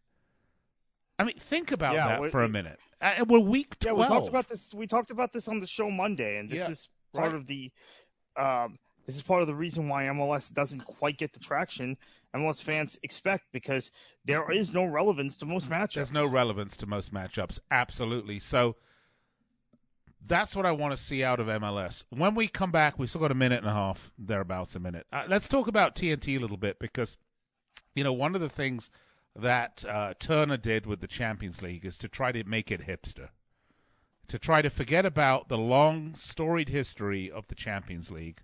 I 1.17 1.23
mean, 1.23 1.39
think 1.39 1.71
about 1.71 1.93
Yeah, 1.93 2.19
that 2.19 2.31
for 2.31 2.43
a 2.43 2.49
minute. 2.49 2.77
Uh, 2.99 3.23
we're 3.25 3.39
week 3.39 3.79
twelve. 3.79 3.99
Yeah, 3.99 4.03
we 4.03 4.15
talked 4.15 4.27
about 4.27 4.49
this. 4.49 4.73
We 4.73 4.85
talked 4.85 5.11
about 5.11 5.31
this 5.31 5.47
on 5.47 5.61
the 5.61 5.67
show 5.67 5.89
Monday, 5.89 6.39
and 6.39 6.49
this 6.49 6.59
Yeah, 6.59 6.69
is 6.69 6.89
part 7.13 7.27
right. 7.31 7.35
of 7.35 7.47
the. 7.47 7.71
Um, 8.35 8.77
this 9.05 9.15
is 9.15 9.21
part 9.21 9.41
of 9.41 9.47
the 9.47 9.55
reason 9.55 9.87
why 9.87 10.03
MLS 10.05 10.53
doesn't 10.53 10.81
quite 10.81 11.17
get 11.17 11.31
the 11.31 11.39
traction 11.39 11.95
MLS 12.35 12.61
fans 12.61 12.99
expect 13.03 13.45
because 13.53 13.91
there 14.25 14.51
is 14.51 14.73
no 14.73 14.83
relevance 14.83 15.37
to 15.37 15.45
most 15.45 15.69
matches. 15.69 15.95
There's 15.95 16.11
no 16.11 16.25
relevance 16.27 16.75
to 16.77 16.85
most 16.85 17.13
matchups. 17.13 17.59
Absolutely. 17.71 18.39
So 18.39 18.75
that's 20.27 20.55
what 20.55 20.65
I 20.65 20.71
want 20.71 20.91
to 20.91 20.97
see 20.97 21.23
out 21.23 21.39
of 21.39 21.47
MLS. 21.47 22.03
When 22.09 22.35
we 22.35 22.47
come 22.47 22.71
back, 22.71 22.97
we've 22.97 23.09
still 23.09 23.21
got 23.21 23.31
a 23.31 23.35
minute 23.35 23.59
and 23.59 23.69
a 23.69 23.73
half, 23.73 24.11
thereabouts 24.17 24.75
a 24.75 24.79
minute. 24.79 25.05
Uh, 25.11 25.23
let's 25.27 25.47
talk 25.47 25.67
about 25.67 25.95
TNT 25.95 26.37
a 26.37 26.41
little 26.41 26.57
bit 26.57 26.79
because, 26.79 27.17
you 27.93 28.03
know, 28.03 28.13
one 28.13 28.35
of 28.35 28.41
the 28.41 28.49
things 28.49 28.89
that 29.35 29.83
uh, 29.87 30.13
Turner 30.19 30.57
did 30.57 30.85
with 30.85 31.01
the 31.01 31.07
Champions 31.07 31.61
League 31.61 31.85
is 31.85 31.97
to 31.97 32.07
try 32.07 32.31
to 32.31 32.43
make 32.43 32.71
it 32.71 32.87
hipster. 32.87 33.29
To 34.29 34.39
try 34.39 34.61
to 34.61 34.69
forget 34.69 35.05
about 35.05 35.49
the 35.49 35.57
long, 35.57 36.15
storied 36.15 36.69
history 36.69 37.29
of 37.29 37.47
the 37.47 37.55
Champions 37.55 38.09
League, 38.09 38.41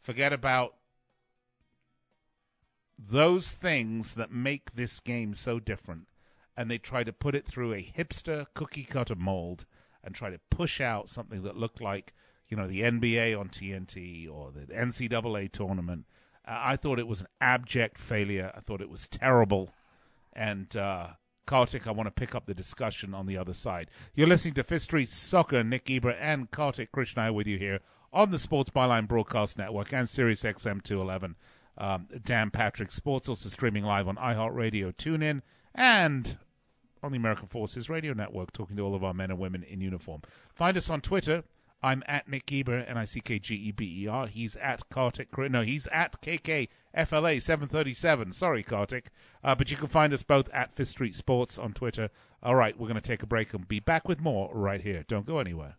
forget 0.00 0.32
about 0.32 0.76
those 2.98 3.50
things 3.50 4.14
that 4.14 4.30
make 4.30 4.74
this 4.74 5.00
game 5.00 5.34
so 5.34 5.58
different 5.58 6.06
and 6.56 6.70
they 6.70 6.78
try 6.78 7.02
to 7.02 7.12
put 7.12 7.34
it 7.34 7.46
through 7.46 7.72
a 7.72 7.92
hipster 7.96 8.46
cookie 8.54 8.84
cutter 8.84 9.14
mold 9.14 9.66
and 10.04 10.14
try 10.14 10.30
to 10.30 10.40
push 10.50 10.80
out 10.80 11.08
something 11.08 11.42
that 11.42 11.56
looked 11.56 11.80
like 11.80 12.14
you 12.48 12.56
know 12.56 12.66
the 12.66 12.82
NBA 12.82 13.38
on 13.38 13.48
TNT 13.48 14.30
or 14.30 14.52
the 14.52 14.66
NCAA 14.72 15.50
tournament. 15.50 16.06
Uh, 16.46 16.58
I 16.60 16.76
thought 16.76 16.98
it 16.98 17.06
was 17.06 17.20
an 17.20 17.28
abject 17.40 17.98
failure. 17.98 18.52
I 18.54 18.60
thought 18.60 18.80
it 18.80 18.90
was 18.90 19.06
terrible. 19.06 19.70
And 20.34 20.74
uh, 20.76 21.08
Kartik, 21.46 21.86
I 21.86 21.92
want 21.92 22.06
to 22.08 22.10
pick 22.10 22.34
up 22.34 22.46
the 22.46 22.54
discussion 22.54 23.14
on 23.14 23.26
the 23.26 23.36
other 23.36 23.54
side. 23.54 23.90
You're 24.14 24.28
listening 24.28 24.54
to 24.54 24.64
Fifth 24.64 24.82
Street 24.82 25.08
Soccer. 25.08 25.64
Nick 25.64 25.86
Geber 25.86 26.10
and 26.10 26.50
Kartik 26.50 26.92
Krishna 26.92 27.32
with 27.32 27.46
you 27.46 27.58
here 27.58 27.80
on 28.12 28.30
the 28.30 28.38
Sports 28.38 28.70
Byline 28.70 29.08
Broadcast 29.08 29.58
Network 29.58 29.92
and 29.92 30.08
Sirius 30.08 30.42
XM 30.42 30.82
211. 30.82 31.36
Um, 31.78 32.08
Dan 32.22 32.50
Patrick 32.50 32.92
Sports 32.92 33.28
also 33.28 33.48
streaming 33.48 33.84
live 33.84 34.06
on 34.06 34.16
iHeartRadio, 34.16 34.94
TuneIn, 34.94 35.40
and 35.74 36.36
on 37.02 37.12
the 37.12 37.18
American 37.18 37.48
Forces 37.48 37.88
Radio 37.88 38.12
Network, 38.12 38.52
talking 38.52 38.76
to 38.76 38.82
all 38.82 38.94
of 38.94 39.04
our 39.04 39.14
men 39.14 39.30
and 39.30 39.38
women 39.38 39.62
in 39.62 39.80
uniform. 39.80 40.22
Find 40.54 40.76
us 40.76 40.90
on 40.90 41.00
Twitter. 41.00 41.44
I'm 41.82 42.04
at 42.06 42.28
Nick 42.28 42.46
Geber, 42.46 42.78
N 42.78 42.96
I 42.96 43.04
C 43.04 43.20
K 43.20 43.38
G 43.38 43.54
E 43.56 43.72
B 43.72 44.04
E 44.04 44.06
R. 44.06 44.28
He's 44.28 44.54
at 44.56 44.88
Kartik. 44.88 45.36
No, 45.36 45.62
he's 45.62 45.88
at 45.88 46.20
KKFLA 46.22 47.42
737. 47.42 48.32
Sorry, 48.32 48.62
Kartik. 48.62 49.10
Uh, 49.42 49.54
but 49.56 49.70
you 49.70 49.76
can 49.76 49.88
find 49.88 50.12
us 50.12 50.22
both 50.22 50.48
at 50.52 50.72
Fifth 50.72 50.90
Street 50.90 51.16
Sports 51.16 51.58
on 51.58 51.72
Twitter. 51.72 52.10
All 52.42 52.54
right, 52.54 52.78
we're 52.78 52.88
going 52.88 53.00
to 53.00 53.00
take 53.00 53.22
a 53.22 53.26
break 53.26 53.52
and 53.52 53.66
be 53.66 53.80
back 53.80 54.06
with 54.06 54.20
more 54.20 54.50
right 54.54 54.80
here. 54.80 55.04
Don't 55.08 55.26
go 55.26 55.38
anywhere. 55.38 55.76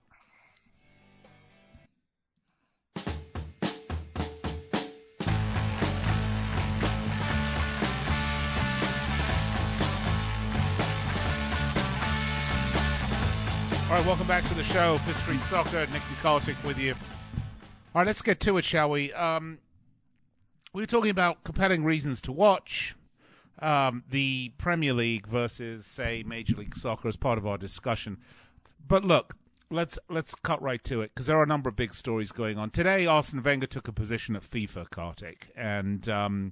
All 13.94 14.00
right, 14.00 14.08
welcome 14.08 14.26
back 14.26 14.44
to 14.48 14.56
the 14.56 14.64
show. 14.64 14.98
Fifth 15.06 15.22
Street 15.22 15.40
Soccer, 15.42 15.86
Nick 15.94 16.02
and 16.24 16.64
with 16.64 16.80
you. 16.80 16.94
All 16.94 18.00
right, 18.02 18.08
let's 18.08 18.24
get 18.24 18.40
to 18.40 18.58
it, 18.58 18.66
shall 18.66 18.90
we? 18.90 19.14
Um, 19.14 19.60
we 20.74 20.82
were 20.82 20.88
talking 20.88 21.12
about 21.12 21.44
compelling 21.44 21.84
reasons 21.84 22.20
to 22.22 22.32
watch 22.32 22.96
um, 23.60 24.04
the 24.10 24.52
Premier 24.58 24.94
League 24.94 25.28
versus, 25.28 25.86
say, 25.86 26.24
Major 26.26 26.56
League 26.56 26.76
Soccer 26.76 27.08
as 27.08 27.18
part 27.18 27.38
of 27.38 27.46
our 27.46 27.56
discussion. 27.56 28.18
But 28.88 29.06
look, 29.06 29.36
let's 29.70 30.00
let's 30.10 30.34
cut 30.34 30.60
right 30.60 30.84
to 30.86 31.02
it 31.02 31.12
because 31.14 31.28
there 31.28 31.38
are 31.38 31.44
a 31.44 31.48
number 31.48 31.70
of 31.70 31.76
big 31.76 31.94
stories 31.94 32.32
going 32.32 32.58
on 32.58 32.72
today. 32.72 33.06
Arsene 33.06 33.44
Wenger 33.44 33.68
took 33.68 33.88
a 33.88 33.94
position 33.94 34.36
at 34.36 34.42
FIFA, 34.42 34.90
Kartik, 34.90 35.52
and 35.56 36.10
um, 36.10 36.52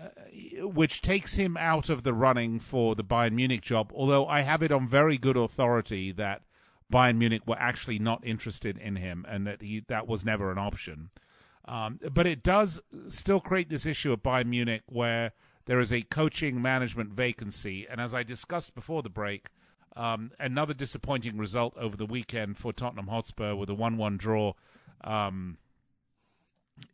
uh, 0.00 0.64
which 0.68 1.02
takes 1.02 1.34
him 1.34 1.56
out 1.56 1.88
of 1.88 2.04
the 2.04 2.14
running 2.14 2.60
for 2.60 2.94
the 2.94 3.02
Bayern 3.02 3.32
Munich 3.32 3.62
job. 3.62 3.90
Although 3.96 4.28
I 4.28 4.42
have 4.42 4.62
it 4.62 4.70
on 4.70 4.86
very 4.86 5.18
good 5.18 5.36
authority 5.36 6.12
that 6.12 6.42
Bayern 6.92 7.16
Munich 7.16 7.42
were 7.46 7.58
actually 7.58 7.98
not 7.98 8.24
interested 8.24 8.76
in 8.78 8.96
him, 8.96 9.24
and 9.28 9.46
that 9.46 9.62
he 9.62 9.82
that 9.88 10.06
was 10.06 10.24
never 10.24 10.52
an 10.52 10.58
option. 10.58 11.10
Um, 11.64 11.98
but 12.12 12.26
it 12.26 12.42
does 12.42 12.80
still 13.08 13.40
create 13.40 13.68
this 13.70 13.86
issue 13.86 14.12
at 14.12 14.22
Bayern 14.22 14.46
Munich 14.46 14.82
where 14.86 15.32
there 15.64 15.80
is 15.80 15.92
a 15.92 16.02
coaching 16.02 16.60
management 16.60 17.10
vacancy, 17.10 17.86
and 17.88 18.00
as 18.00 18.14
I 18.14 18.22
discussed 18.22 18.74
before 18.74 19.02
the 19.02 19.08
break, 19.08 19.46
um, 19.96 20.32
another 20.38 20.74
disappointing 20.74 21.38
result 21.38 21.76
over 21.76 21.96
the 21.96 22.06
weekend 22.06 22.58
for 22.58 22.72
Tottenham 22.72 23.06
Hotspur 23.06 23.54
with 23.54 23.70
a 23.70 23.74
one-one 23.74 24.16
draw 24.16 24.52
um, 25.02 25.58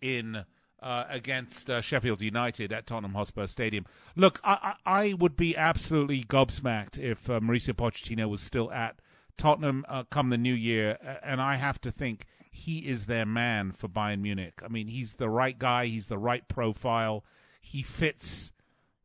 in. 0.01 0.45
Uh, 0.81 1.05
against 1.09 1.69
uh, 1.69 1.81
Sheffield 1.81 2.23
United 2.23 2.73
at 2.73 2.87
Tottenham 2.87 3.15
Hotspur 3.15 3.49
Stadium. 3.49 3.85
Look, 4.15 4.41
I, 4.45 4.77
I, 4.87 5.01
I 5.01 5.13
would 5.15 5.37
be 5.37 5.57
absolutely 5.57 6.23
gobsmacked 6.23 6.97
if 6.97 7.29
uh, 7.29 7.41
Mauricio 7.41 7.75
Pochettino 7.75 8.29
was 8.29 8.41
still 8.41 8.71
at 8.71 9.01
Tottenham 9.39 9.87
uh, 9.89 10.05
come 10.11 10.31
the 10.31 10.37
new 10.37 10.53
year, 10.53 10.99
and 11.23 11.41
I 11.41 11.57
have 11.57 11.81
to 11.83 11.93
think 11.93 12.27
he 12.51 12.79
is 12.81 13.07
their 13.07 13.25
man 13.25 13.73
for 13.73 13.89
Bayern 13.89 14.21
Munich. 14.21 14.61
I 14.65 14.69
mean, 14.69 14.89
he's 14.89 15.15
the 15.15 15.31
right 15.31 15.59
guy. 15.59 15.87
He's 15.87 16.09
the 16.09 16.19
right 16.19 16.47
profile. 16.49 17.25
He 17.61 17.83
fits. 17.83 18.53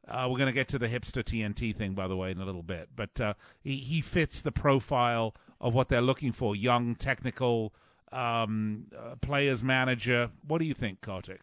Uh, 0.08 0.28
we're 0.30 0.38
going 0.38 0.48
to 0.48 0.54
get 0.54 0.68
to 0.70 0.80
the 0.80 0.90
hipster 0.90 1.24
TNT 1.24 1.76
thing, 1.76 1.94
by 1.94 2.08
the 2.08 2.18
way, 2.18 2.32
in 2.32 2.42
a 2.42 2.46
little 2.46 2.64
bit, 2.64 2.90
but 2.96 3.22
uh, 3.22 3.34
he 3.62 3.78
he 3.78 4.02
fits 4.02 4.42
the 4.42 4.52
profile 4.52 5.34
of 5.62 5.74
what 5.74 5.88
they're 5.88 6.02
looking 6.02 6.34
for: 6.34 6.56
young, 6.56 6.96
technical 6.96 7.74
um, 8.12 8.88
uh, 8.98 9.16
players 9.22 9.64
manager. 9.64 10.32
What 10.46 10.60
do 10.60 10.66
you 10.66 10.74
think, 10.74 11.02
Kartik? 11.02 11.42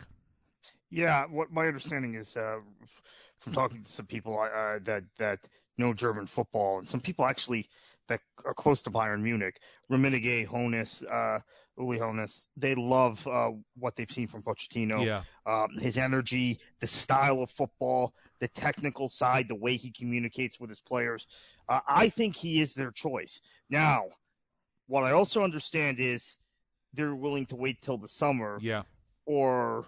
Yeah, 0.91 1.25
what 1.27 1.53
my 1.53 1.67
understanding 1.67 2.17
is 2.17 2.37
uh, 2.37 2.59
from 3.39 3.53
talking 3.53 3.83
to 3.85 3.91
some 3.91 4.07
people 4.07 4.39
uh, 4.39 4.79
that 4.83 5.05
that 5.19 5.41
know 5.79 5.95
German 5.95 6.27
football, 6.27 6.79
and 6.79 6.89
some 6.89 7.01
people 7.01 7.25
actually 7.25 7.67
that 8.11 8.21
are 8.45 8.53
close 8.53 8.83
to 8.83 8.91
Bayern 8.91 9.23
Munich, 9.23 9.61
Rummenigge, 9.91 10.47
Hoeneß, 10.47 11.05
uh, 11.11 11.39
Uli 11.79 11.99
Hoeneß, 11.99 12.47
they 12.57 12.75
love 12.75 13.25
uh, 13.27 13.53
what 13.77 13.95
they've 13.97 14.11
seen 14.11 14.27
from 14.27 14.43
Pochettino. 14.43 15.05
Yeah. 15.07 15.23
Um, 15.47 15.71
his 15.79 15.97
energy, 15.97 16.61
the 16.81 16.87
style 16.89 17.41
of 17.41 17.51
football, 17.51 18.13
the 18.41 18.49
technical 18.49 19.09
side, 19.09 19.47
the 19.49 19.55
way 19.55 19.77
he 19.77 19.93
communicates 19.93 20.59
with 20.59 20.69
his 20.69 20.81
players. 20.81 21.27
Uh, 21.69 21.81
I 21.89 22.09
think 22.09 22.35
he 22.35 22.61
is 22.61 22.75
their 22.75 22.91
choice. 22.91 23.41
Now, 23.71 24.07
what 24.89 25.05
I 25.05 25.13
also 25.13 25.45
understand 25.45 26.01
is 26.01 26.37
they're 26.93 27.15
willing 27.15 27.47
to 27.47 27.57
wait 27.57 27.81
till 27.81 27.97
the 27.97 28.09
summer 28.09 28.59
Yeah. 28.61 28.83
or 29.25 29.87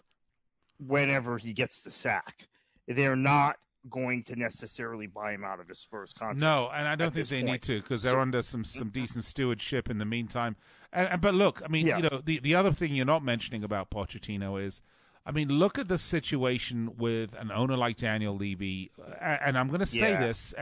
whenever 0.79 1.39
he 1.39 1.53
gets 1.53 1.83
the 1.83 1.91
sack. 1.91 2.47
They're 2.87 3.17
not 3.17 3.57
going 3.91 4.23
to 4.25 4.37
necessarily 4.37 5.07
buy 5.07 5.33
him 5.33 5.45
out 5.45 5.59
of 5.61 5.69
his 5.69 5.79
Spurs 5.81 6.13
contract. 6.13 6.39
No, 6.39 6.71
and 6.73 6.87
I 6.87 6.95
don't 6.95 7.13
think 7.13 7.29
they 7.29 7.43
need 7.43 7.63
to 7.63 7.81
because 7.81 8.03
they're 8.03 8.13
So- 8.13 8.21
under 8.21 8.43
some 8.43 8.65
some 8.65 8.91
decent 8.91 9.25
stewardship 9.25 9.91
in 9.91 9.99
the 9.99 10.05
meantime. 10.05 10.57
And, 10.93 11.09
and 11.09 11.21
but 11.21 11.35
look, 11.35 11.63
I 11.65 11.69
mean, 11.69 11.87
Yeah. 11.87 11.97
you 11.99 12.03
know, 12.05 12.21
the 12.25 12.39
the 12.41 12.55
other 12.55 12.73
thing 12.73 12.95
you're 12.95 13.05
not 13.07 13.25
mentioning 13.25 13.65
about 13.65 13.91
Pochettino 13.91 14.63
is, 14.63 14.81
I 15.27 15.33
mean, 15.33 15.49
look 15.49 15.79
at 15.79 15.89
the 15.89 15.99
situation 15.99 16.97
with 16.97 17.35
an 17.35 17.51
owner 17.51 17.77
like 17.77 17.97
Daniel 17.97 18.37
Levy, 18.37 18.91
and 19.21 19.57
I'm 19.59 19.69
going 19.69 19.81
to 19.81 19.87
say 19.87 20.11
Yeah. 20.11 20.21
this, 20.21 20.55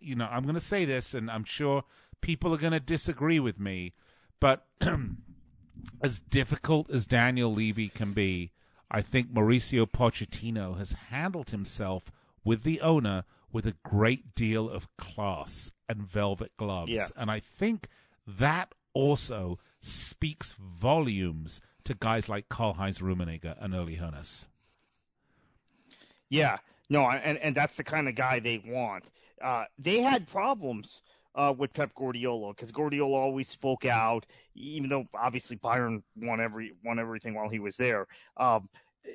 you 0.00 0.14
know, 0.14 0.26
I'm 0.30 0.42
going 0.42 0.54
to 0.54 0.60
say 0.60 0.84
this, 0.84 1.14
and 1.14 1.30
I'm 1.30 1.44
sure 1.44 1.84
people 2.20 2.54
are 2.54 2.58
going 2.58 2.72
to 2.72 2.80
disagree 2.80 3.38
with 3.40 3.58
me, 3.60 3.92
but 4.40 4.66
as 6.00 6.18
difficult 6.18 6.90
as 6.90 7.06
Daniel 7.06 7.52
Levy 7.52 7.88
can 7.88 8.12
be, 8.12 8.50
I 8.90 9.02
think 9.02 9.32
Mauricio 9.32 9.86
Pochettino 9.86 10.78
has 10.78 10.92
handled 11.10 11.50
himself 11.50 12.10
with 12.44 12.62
the 12.62 12.80
owner 12.80 13.24
with 13.52 13.66
a 13.66 13.76
great 13.84 14.34
deal 14.34 14.68
of 14.68 14.88
class 14.96 15.72
and 15.88 16.02
velvet 16.02 16.52
gloves. 16.56 16.90
Yeah. 16.90 17.08
And 17.16 17.30
I 17.30 17.40
think 17.40 17.88
that 18.26 18.74
also 18.92 19.58
speaks 19.80 20.54
volumes 20.58 21.60
to 21.84 21.94
guys 21.94 22.28
like 22.28 22.48
Karl-Heinz 22.48 22.98
Rummenigge 22.98 23.54
and 23.58 23.74
Uli 23.74 23.96
Hoeneß. 23.96 24.46
Yeah, 26.30 26.58
no, 26.90 27.08
and 27.08 27.38
and 27.38 27.54
that's 27.54 27.76
the 27.76 27.84
kind 27.84 28.08
of 28.08 28.14
guy 28.14 28.40
they 28.40 28.60
want. 28.66 29.04
Uh, 29.40 29.64
they 29.78 30.00
had 30.00 30.26
problems 30.26 31.02
uh, 31.34 31.54
with 31.56 31.72
Pep 31.72 31.94
Guardiola 31.94 32.54
because 32.54 32.72
Guardiola 32.72 33.16
always 33.16 33.48
spoke 33.48 33.84
out, 33.84 34.26
even 34.54 34.88
though 34.88 35.06
obviously 35.14 35.56
Bayern 35.56 36.02
won 36.16 36.40
every 36.40 36.72
won 36.84 36.98
everything 36.98 37.34
while 37.34 37.48
he 37.48 37.60
was 37.60 37.76
there. 37.76 38.06
Um, 38.36 38.68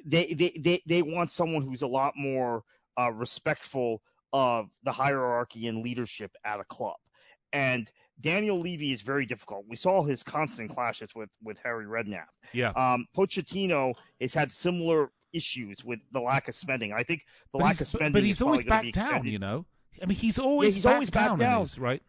they, 0.06 0.34
they 0.34 0.50
they 0.60 0.82
they 0.86 1.02
want 1.02 1.32
someone 1.32 1.64
who's 1.64 1.82
a 1.82 1.88
lot 1.88 2.14
more 2.16 2.64
uh, 3.00 3.12
respectful 3.12 4.02
of 4.34 4.68
the 4.84 4.92
hierarchy 4.92 5.68
and 5.68 5.84
leadership 5.84 6.32
at 6.44 6.60
a 6.60 6.66
club, 6.66 6.98
and. 7.54 7.90
Daniel 8.22 8.60
Levy 8.60 8.92
is 8.92 9.02
very 9.02 9.26
difficult. 9.26 9.64
We 9.70 9.78
saw 9.78 10.04
his 10.04 10.24
constant 10.24 10.70
clashes 10.72 11.12
with 11.16 11.30
with 11.42 11.58
Harry 11.64 11.86
Redknapp. 11.86 12.26
Yeah. 12.52 12.72
Um, 12.72 13.06
Pochettino 13.16 13.94
has 14.20 14.34
had 14.34 14.52
similar 14.52 15.14
issues 15.32 15.86
with 15.86 16.00
the 16.12 16.20
lack 16.20 16.50
of 16.50 16.56
spending. 16.56 16.92
I 16.92 17.02
think 17.04 17.22
the 17.54 17.60
But 17.60 17.62
lack 17.62 17.80
of 17.80 17.88
spending. 17.88 18.12
but 18.12 18.24
is 18.24 18.28
he's 18.28 18.42
always 18.42 18.64
probably 18.64 18.92
gonna 18.92 19.08
be 19.08 19.12
back 19.14 19.22
down, 19.22 19.26
you 19.26 19.40
know? 19.40 19.66
I 20.04 20.06
mean, 20.06 20.18
he's 20.18 20.38
always, 20.38 20.76
he's 20.76 20.84
back, 20.84 20.96
always 20.96 21.10
back 21.10 21.28
down, 21.28 21.40
down. 21.40 21.62
his- 21.62 21.80
right? 21.80 22.04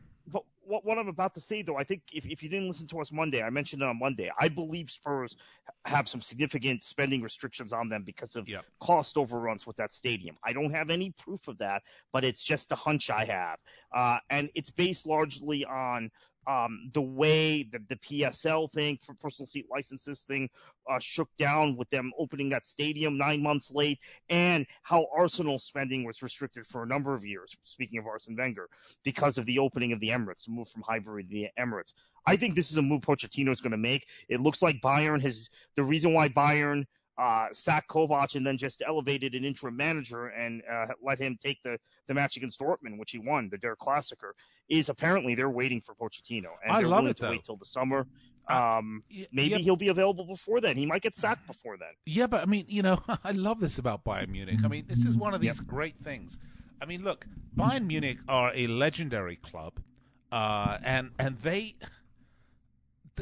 What, 0.62 0.84
what 0.84 0.98
I'm 0.98 1.08
about 1.08 1.34
to 1.34 1.40
say, 1.40 1.62
though, 1.62 1.76
I 1.76 1.84
think 1.84 2.02
if, 2.12 2.26
if 2.26 2.42
you 2.42 2.48
didn't 2.48 2.68
listen 2.68 2.86
to 2.88 3.00
us 3.00 3.10
Monday, 3.10 3.42
I 3.42 3.50
mentioned 3.50 3.82
it 3.82 3.88
on 3.88 3.98
Monday. 3.98 4.30
I 4.38 4.48
believe 4.48 4.90
Spurs 4.90 5.36
have 5.84 6.08
some 6.08 6.20
significant 6.20 6.84
spending 6.84 7.22
restrictions 7.22 7.72
on 7.72 7.88
them 7.88 8.02
because 8.04 8.36
of 8.36 8.48
Yep. 8.48 8.64
cost 8.80 9.16
overruns 9.16 9.66
with 9.66 9.76
that 9.76 9.92
stadium. 9.92 10.36
I 10.44 10.52
don't 10.52 10.74
have 10.74 10.90
any 10.90 11.12
proof 11.18 11.48
of 11.48 11.58
that, 11.58 11.82
but 12.12 12.24
it's 12.24 12.42
just 12.42 12.72
a 12.72 12.76
hunch 12.76 13.10
I 13.10 13.24
have. 13.24 13.58
Uh, 13.94 14.18
and 14.28 14.50
it's 14.54 14.70
based 14.70 15.06
largely 15.06 15.64
on 15.64 16.10
um, 16.50 16.90
the 16.94 17.00
way 17.00 17.62
the, 17.62 17.78
the 17.88 17.96
PSL 17.96 18.72
thing 18.72 18.98
for 19.04 19.14
personal 19.14 19.46
seat 19.46 19.66
licenses 19.70 20.24
thing 20.26 20.50
uh, 20.90 20.98
shook 20.98 21.28
down 21.38 21.76
with 21.76 21.88
them 21.90 22.10
opening 22.18 22.48
that 22.48 22.66
stadium 22.66 23.16
nine 23.16 23.40
months 23.40 23.70
late, 23.70 24.00
and 24.30 24.66
how 24.82 25.06
Arsenal 25.16 25.60
spending 25.60 26.04
was 26.04 26.22
restricted 26.22 26.66
for 26.66 26.82
a 26.82 26.86
number 26.86 27.14
of 27.14 27.24
years. 27.24 27.54
Speaking 27.62 28.00
of 28.00 28.06
Arsene 28.06 28.36
Wenger, 28.36 28.68
because 29.04 29.38
of 29.38 29.46
the 29.46 29.60
opening 29.60 29.92
of 29.92 30.00
the 30.00 30.08
Emirates, 30.08 30.46
the 30.46 30.50
move 30.50 30.68
from 30.68 30.82
Highbury 30.82 31.22
to 31.22 31.28
the 31.28 31.46
Emirates. 31.56 31.94
I 32.26 32.36
think 32.36 32.56
this 32.56 32.72
is 32.72 32.76
a 32.78 32.82
move 32.82 33.02
Pochettino 33.02 33.50
is 33.50 33.60
going 33.60 33.70
to 33.70 33.78
make. 33.78 34.06
It 34.28 34.40
looks 34.40 34.60
like 34.60 34.80
Bayern 34.82 35.22
has 35.22 35.48
the 35.76 35.84
reason 35.84 36.12
why 36.12 36.28
Bayern 36.28 36.84
uh, 37.20 37.48
sacked 37.52 37.88
Kovac 37.90 38.34
and 38.36 38.46
then 38.46 38.56
just 38.56 38.82
elevated 38.86 39.34
an 39.34 39.44
interim 39.44 39.76
manager 39.76 40.22
and 40.28 40.62
uh, 40.74 40.86
let 41.02 41.18
him 41.18 41.36
take 41.44 41.58
the, 41.62 41.76
the 42.08 42.14
match 42.14 42.36
against 42.38 42.58
Dortmund, 42.60 42.98
which 42.98 43.10
he 43.10 43.18
won, 43.18 43.48
the 43.50 43.58
Der 43.58 43.76
Klassiker, 43.76 44.32
is 44.68 44.88
apparently 44.88 45.34
they're 45.34 45.50
waiting 45.62 45.80
for 45.80 45.94
Pochettino. 45.94 46.52
And 46.64 46.72
I 46.76 46.80
they're 46.80 46.88
love 46.88 47.00
willing 47.00 47.10
it, 47.10 47.16
to 47.18 47.22
though. 47.24 47.30
wait 47.30 47.44
till 47.44 47.56
the 47.56 47.66
summer. 47.66 48.06
Um, 48.48 49.02
Y- 49.10 49.26
maybe 49.30 49.50
yeah, 49.50 49.58
he'll 49.58 49.76
be 49.76 49.88
available 49.88 50.24
before 50.26 50.60
then. 50.60 50.76
He 50.76 50.86
might 50.86 51.02
get 51.02 51.14
sacked 51.14 51.46
before 51.46 51.76
then. 51.76 51.92
Yeah, 52.06 52.26
but 52.26 52.42
I 52.42 52.46
mean, 52.46 52.64
you 52.68 52.82
know, 52.82 53.00
I 53.24 53.32
love 53.32 53.60
this 53.60 53.78
about 53.78 54.04
Bayern 54.04 54.28
Munich. 54.30 54.58
I 54.64 54.68
mean, 54.68 54.86
this 54.88 55.04
is 55.04 55.16
one 55.16 55.34
of 55.34 55.40
these 55.40 55.58
Yep. 55.58 55.66
great 55.66 55.96
things. 56.02 56.38
I 56.82 56.86
mean, 56.86 57.04
look, 57.04 57.26
Bayern 57.56 57.86
Munich 57.86 58.18
are 58.28 58.50
a 58.54 58.66
legendary 58.66 59.36
club, 59.36 59.74
uh, 60.32 60.78
and 60.82 61.10
and 61.18 61.38
they 61.42 61.76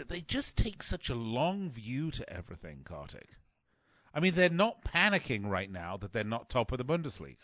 they 0.09 0.21
just 0.21 0.57
take 0.57 0.83
such 0.83 1.11
a 1.11 1.15
long 1.15 1.69
view 1.69 2.11
to 2.13 2.33
everything, 2.33 2.83
Kartik. 2.85 3.31
I 4.19 4.21
mean, 4.21 4.35
they're 4.35 4.51
not 4.51 4.83
panicking 4.83 5.47
right 5.47 5.71
now 5.71 5.97
that 5.99 6.13
they're 6.13 6.25
not 6.25 6.49
top 6.49 6.73
of 6.73 6.79
the 6.79 6.85
Bundesliga. 6.85 7.37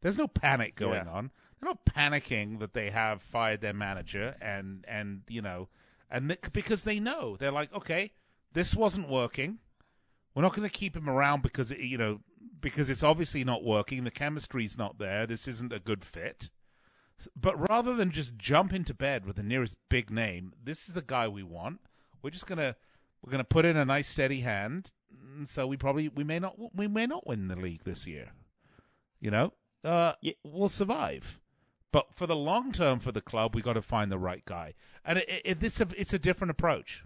There's 0.00 0.18
no 0.18 0.26
panic 0.26 0.74
going 0.74 1.04
Yeah. 1.06 1.12
on. 1.12 1.30
They're 1.60 1.70
not 1.70 1.84
panicking 1.86 2.58
that 2.58 2.72
they 2.74 2.90
have 2.90 3.22
fired 3.22 3.60
their 3.60 3.72
manager 3.72 4.36
and 4.40 4.84
and 4.88 5.22
you 5.28 5.40
know, 5.40 5.68
and 6.10 6.28
th- 6.28 6.52
because 6.52 6.82
they 6.82 6.98
know 6.98 7.36
they're 7.36 7.52
like, 7.52 7.72
okay, 7.72 8.14
this 8.52 8.74
wasn't 8.74 9.08
working. 9.08 9.58
We're 10.34 10.42
not 10.42 10.56
going 10.56 10.68
to 10.68 10.76
keep 10.76 10.96
him 10.96 11.08
around 11.08 11.44
because 11.44 11.70
it, 11.70 11.78
you 11.78 11.98
know 11.98 12.18
because 12.60 12.90
it's 12.90 13.04
obviously 13.04 13.44
not 13.44 13.62
working. 13.62 14.02
The 14.02 14.10
chemistry's 14.10 14.76
not 14.76 14.98
there. 14.98 15.24
This 15.24 15.46
isn't 15.46 15.72
a 15.72 15.78
good 15.78 16.04
fit. 16.04 16.50
But 17.36 17.68
rather 17.70 17.94
than 17.94 18.10
just 18.10 18.36
jump 18.36 18.72
into 18.72 18.92
bed 18.92 19.24
with 19.24 19.36
the 19.36 19.44
nearest 19.44 19.76
big 19.88 20.10
name, 20.10 20.52
this 20.60 20.88
is 20.88 20.94
the 20.94 21.02
guy 21.02 21.28
we 21.28 21.44
want. 21.44 21.78
We're 22.22 22.30
just 22.30 22.46
gonna 22.48 22.74
we're 23.22 23.30
gonna 23.30 23.44
put 23.44 23.64
in 23.64 23.76
a 23.76 23.84
nice 23.84 24.08
steady 24.08 24.40
hand. 24.40 24.90
So 25.46 25.66
we 25.66 25.76
probably 25.76 26.08
we 26.08 26.24
may 26.24 26.38
not 26.38 26.56
we 26.74 26.88
may 26.88 27.06
not 27.06 27.26
win 27.26 27.48
the 27.48 27.56
league 27.56 27.84
this 27.84 28.06
year. 28.06 28.32
You 29.20 29.30
know, 29.30 29.52
uh, 29.84 30.12
Ye- 30.20 30.36
we'll 30.44 30.68
survive. 30.68 31.40
But 31.90 32.14
for 32.14 32.26
the 32.26 32.36
long 32.36 32.72
term 32.72 33.00
for 33.00 33.12
the 33.12 33.20
club, 33.20 33.54
we 33.54 33.62
got 33.62 33.72
to 33.72 33.82
find 33.82 34.12
the 34.12 34.18
right 34.18 34.44
guy, 34.44 34.74
and 35.04 35.18
it, 35.18 35.42
it, 35.44 35.62
it's 35.62 35.80
a 35.80 35.88
it's 35.96 36.12
a 36.12 36.18
different 36.18 36.50
approach. 36.50 37.04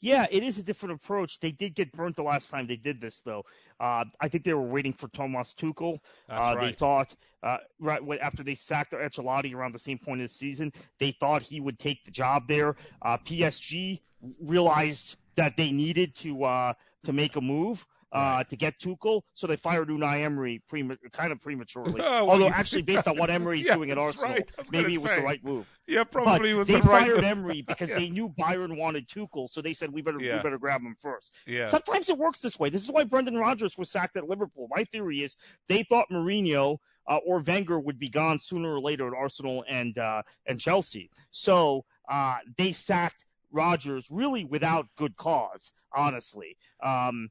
Yeah, 0.00 0.26
it 0.30 0.44
is 0.44 0.58
a 0.58 0.62
different 0.62 0.94
approach. 0.94 1.40
They 1.40 1.50
did 1.50 1.74
get 1.74 1.90
burnt 1.92 2.14
the 2.14 2.22
last 2.22 2.50
time 2.50 2.68
they 2.68 2.76
did 2.76 3.00
this, 3.00 3.20
though. 3.20 3.44
Uh, 3.80 4.04
I 4.20 4.28
think 4.28 4.44
they 4.44 4.54
were 4.54 4.62
waiting 4.62 4.92
for 4.92 5.08
Thomas 5.08 5.54
Tuchel. 5.54 5.98
That's 6.28 6.40
uh, 6.40 6.54
right. 6.54 6.60
They 6.66 6.72
thought 6.72 7.16
uh, 7.42 7.58
right 7.80 8.20
after 8.20 8.44
they 8.44 8.54
sacked 8.54 8.92
their 8.92 9.00
Ancelotti 9.00 9.54
around 9.54 9.74
the 9.74 9.78
same 9.78 9.98
point 9.98 10.20
of 10.20 10.28
the 10.28 10.34
season, 10.34 10.72
they 11.00 11.10
thought 11.10 11.42
he 11.42 11.58
would 11.58 11.80
take 11.80 12.04
the 12.04 12.12
job 12.12 12.46
there. 12.46 12.76
Uh, 13.02 13.16
PSG 13.18 14.00
realized 14.40 15.16
that 15.38 15.56
they 15.56 15.70
needed 15.72 16.14
to 16.16 16.44
uh, 16.44 16.72
to 17.04 17.12
make 17.12 17.36
a 17.36 17.40
move. 17.40 17.86
Uh, 18.10 18.42
to 18.44 18.56
get 18.56 18.80
Tuchel, 18.80 19.20
so 19.34 19.46
they 19.46 19.56
fired 19.56 19.88
Unai 19.90 20.22
Emery 20.24 20.62
prema- 20.66 20.96
kind 21.12 21.30
of 21.30 21.38
prematurely. 21.42 21.92
Oh, 22.02 22.24
well, 22.24 22.30
Although, 22.30 22.48
actually, 22.48 22.80
based 22.92 23.06
on 23.06 23.18
what 23.18 23.28
Emery's 23.28 23.66
Yeah, 23.66 23.74
doing 23.74 23.90
at 23.90 23.98
Arsenal, 23.98 24.30
right. 24.32 24.50
Was 24.56 24.72
maybe 24.72 24.94
it 24.94 25.02
was 25.02 25.10
say. 25.10 25.16
the 25.16 25.22
right 25.26 25.44
move. 25.44 25.66
Yeah, 25.86 26.04
But 26.04 26.12
probably 26.12 26.54
was 26.54 26.68
they 26.68 26.80
the 26.80 26.88
right. 26.88 27.06
fired 27.06 27.22
Emery 27.22 27.60
because 27.68 27.90
Yeah. 27.90 27.96
they 27.98 28.08
knew 28.08 28.30
Bayern 28.30 28.78
wanted 28.78 29.08
Tuchel, 29.10 29.46
so 29.50 29.60
they 29.60 29.74
said 29.74 29.92
we 29.92 30.00
better 30.00 30.18
Yeah. 30.22 30.36
we 30.38 30.42
better 30.42 30.56
grab 30.58 30.80
him 30.80 30.96
first. 30.98 31.34
Yeah, 31.46 31.66
Sometimes 31.66 32.08
it 32.08 32.16
works 32.16 32.38
this 32.38 32.58
way. 32.58 32.70
This 32.70 32.82
is 32.82 32.90
why 32.90 33.04
Brendan 33.04 33.36
Rodgers 33.36 33.76
was 33.76 33.90
sacked 33.90 34.16
at 34.16 34.26
Liverpool. 34.26 34.68
My 34.74 34.84
theory 34.84 35.22
is 35.22 35.36
they 35.68 35.82
thought 35.82 36.06
Mourinho 36.10 36.78
uh, 37.08 37.18
or 37.26 37.40
Wenger 37.40 37.78
would 37.78 37.98
be 37.98 38.08
gone 38.08 38.38
sooner 38.38 38.72
or 38.72 38.80
later 38.80 39.06
at 39.08 39.12
Arsenal 39.12 39.66
and 39.68 39.98
uh, 39.98 40.22
and 40.46 40.58
Chelsea, 40.58 41.10
so 41.30 41.84
uh, 42.10 42.36
they 42.56 42.72
sacked 42.72 43.26
Rodgers 43.52 44.06
really 44.10 44.44
without 44.44 44.86
good 44.96 45.16
cause, 45.16 45.72
honestly. 45.94 46.56
Um, 46.82 47.30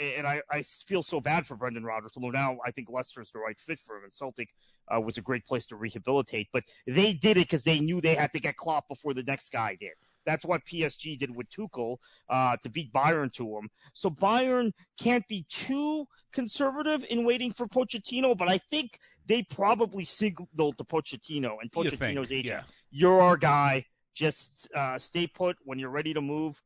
and 0.00 0.26
I, 0.26 0.40
I 0.50 0.62
feel 0.62 1.02
so 1.02 1.20
bad 1.20 1.46
for 1.46 1.56
Brendan 1.56 1.84
Rodgers, 1.84 2.12
although 2.16 2.30
now 2.30 2.58
I 2.64 2.70
think 2.70 2.88
Leicester's 2.90 3.30
the 3.32 3.40
right 3.40 3.58
fit 3.58 3.80
for 3.80 3.96
him, 3.96 4.04
and 4.04 4.12
Celtic 4.12 4.50
uh, 4.94 5.00
was 5.00 5.18
a 5.18 5.20
great 5.20 5.44
place 5.46 5.66
to 5.66 5.76
rehabilitate. 5.76 6.48
But 6.52 6.64
they 6.86 7.12
did 7.12 7.36
it 7.36 7.48
because 7.48 7.64
they 7.64 7.80
knew 7.80 8.00
they 8.00 8.14
had 8.14 8.32
to 8.32 8.40
get 8.40 8.56
Klopp 8.56 8.88
before 8.88 9.14
the 9.14 9.24
next 9.24 9.50
guy 9.50 9.76
did. 9.80 9.92
That's 10.24 10.44
what 10.44 10.64
PSG 10.64 11.18
did 11.18 11.34
with 11.34 11.48
Tuchel 11.50 11.96
uh, 12.30 12.56
to 12.62 12.68
beat 12.70 12.92
Bayern 12.92 13.32
to 13.34 13.58
him. 13.58 13.68
So 13.92 14.10
Bayern 14.10 14.72
can't 14.98 15.26
be 15.28 15.44
too 15.50 16.06
conservative 16.32 17.04
in 17.10 17.24
waiting 17.24 17.52
for 17.52 17.66
Pochettino, 17.66 18.36
but 18.36 18.48
I 18.48 18.58
think 18.70 18.98
they 19.26 19.42
probably 19.42 20.04
signaled 20.04 20.78
to 20.78 20.84
Pochettino 20.84 21.56
and 21.60 21.70
You 21.74 21.90
think, 21.90 22.00
Pochettino's 22.00 22.32
agent, 22.32 22.46
yeah. 22.46 22.62
"You're 22.90 23.20
our 23.20 23.36
guy. 23.36 23.86
Just 24.14 24.68
uh, 24.74 24.98
stay 24.98 25.26
put. 25.26 25.56
When 25.64 25.78
you're 25.78 25.90
ready 25.90 26.14
to 26.14 26.20
move, 26.20 26.62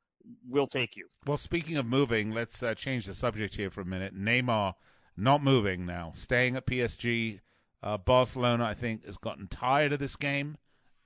we'll 0.48 0.66
take 0.66 0.96
you." 0.96 1.06
Well, 1.26 1.36
speaking 1.36 1.76
of 1.76 1.86
moving, 1.86 2.30
let's 2.32 2.62
uh, 2.62 2.74
change 2.74 3.06
the 3.06 3.14
subject 3.14 3.54
here 3.56 3.70
for 3.70 3.80
a 3.80 3.86
minute. 3.86 4.14
Neymar 4.16 4.74
not 5.16 5.42
moving 5.42 5.84
now, 5.86 6.12
staying 6.14 6.56
at 6.56 6.66
PSG. 6.66 7.40
Uh, 7.82 7.96
Barcelona, 7.96 8.64
I 8.64 8.74
think, 8.74 9.04
has 9.06 9.16
gotten 9.18 9.46
tired 9.48 9.92
of 9.92 9.98
this 10.00 10.16
game, 10.16 10.56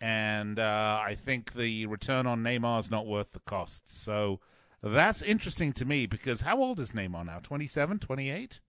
and 0.01 0.59
uh, 0.59 1.01
I 1.07 1.15
think 1.15 1.53
the 1.53 1.87
return 1.87 2.27
on 2.27 2.43
Neymar 2.43 2.81
is 2.81 2.91
not 2.91 3.07
worth 3.07 3.33
the 3.33 3.41
cost. 3.41 3.83
So 3.87 4.41
that's 4.83 5.23
interesting 5.23 5.73
to 5.75 5.85
me 5.85 6.07
because 6.07 6.41
how 6.41 6.61
old 6.63 6.81
is 6.81 6.93
Neymar 6.93 7.27
now? 7.27 7.39
27, 7.43 7.99
28? 7.99 8.61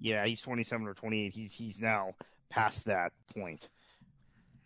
Yeah, 0.00 0.24
he's 0.26 0.40
27 0.40 0.86
or 0.86 0.94
28. 0.94 1.32
He's 1.32 1.52
he's 1.52 1.80
now 1.80 2.14
past 2.50 2.84
that 2.86 3.12
point. 3.36 3.68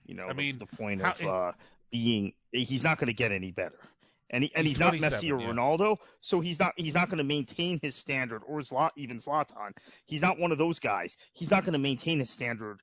You 0.07 0.15
know, 0.15 0.25
I 0.27 0.29
the- 0.29 0.35
mean, 0.35 0.59
the, 0.59 0.67
point 0.67 1.01
how- 1.01 1.13
of 1.13 1.23
uh, 1.23 1.53
being 1.93 2.33
he's 2.51 2.83
not 2.83 2.99
going 2.99 3.07
to 3.07 3.15
get 3.15 3.31
any 3.31 3.53
better. 3.53 3.79
And, 4.31 4.45
he, 4.45 4.53
and 4.55 4.67
he's, 4.67 4.79
He's 4.79 4.81
not 4.81 4.91
27, 4.97 5.21
Messi 5.21 5.33
or 5.33 5.41
yeah. 5.41 5.49
Ronaldo, 5.49 5.99
so 6.23 6.41
he's 6.41 6.59
not 6.59 6.73
he's 6.77 6.95
not 6.95 7.09
going 7.09 7.19
to 7.19 7.25
maintain 7.25 7.79
his 7.83 7.95
standard 7.95 8.43
or 8.47 8.61
Zlat, 8.61 8.91
even 8.97 9.19
Zlatan. 9.19 9.73
He's 10.07 10.23
not 10.23 10.39
one 10.39 10.51
of 10.51 10.59
those 10.59 10.79
guys. 10.79 11.17
He's 11.35 11.51
not 11.51 11.65
going 11.65 11.75
to 11.75 11.79
maintain 11.79 12.19
his 12.19 12.31
standard, 12.31 12.81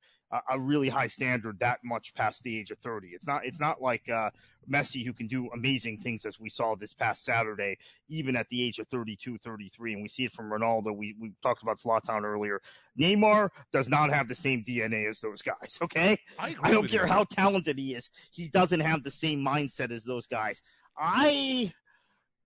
a 0.50 0.60
really 0.60 0.89
high 0.89 1.08
standard, 1.08 1.60
that 1.60 1.80
much 1.84 2.13
past 2.13 2.44
the 2.44 2.58
age 2.58 2.72
of 2.72 2.78
thirty. 2.80 3.10
It's 3.10 3.28
not 3.28 3.46
it's 3.46 3.60
not 3.60 3.82
like 3.82 4.08
uh, 4.10 4.30
Messi 4.72 5.06
who 5.06 5.13
can 5.13 5.28
do 5.28 5.50
amazing 5.54 6.00
things 6.00 6.26
as 6.26 6.39
we 6.39 6.50
saw 6.50 6.76
this 6.76 6.94
past 6.94 7.26
Saturday, 7.26 7.78
even 8.08 8.36
at 8.36 8.48
the 8.50 8.62
age 8.62 8.80
of 8.80 8.88
32, 8.88 9.38
33. 9.39 9.94
And 9.94 10.02
we 10.02 10.08
see 10.08 10.26
it 10.26 10.32
from 10.34 10.50
Ronaldo. 10.50 10.96
We 10.96 11.15
we 11.20 11.32
talked 11.42 11.63
about 11.63 11.80
Zlatan 11.80 12.24
earlier. 12.24 12.62
Neymar 13.00 13.50
does 13.72 13.89
not 13.89 14.12
have 14.12 14.28
the 14.28 14.36
same 14.36 14.63
DNA 14.63 15.10
as 15.10 15.20
those 15.20 15.42
guys. 15.42 15.80
Okay, 15.89 16.18
I 16.38 16.56
I 16.62 16.72
don't 16.72 16.88
care 16.88 17.08
you. 17.08 17.12
how 17.12 17.24
talented 17.24 17.78
he 17.80 17.96
is. 17.96 18.10
He 18.32 18.48
doesn't 18.48 18.80
have 18.82 19.04
the 19.04 19.12
same 19.12 19.39
mindset 19.44 19.92
as 19.92 20.04
those 20.04 20.28
guys. 20.28 20.62
I, 20.98 21.74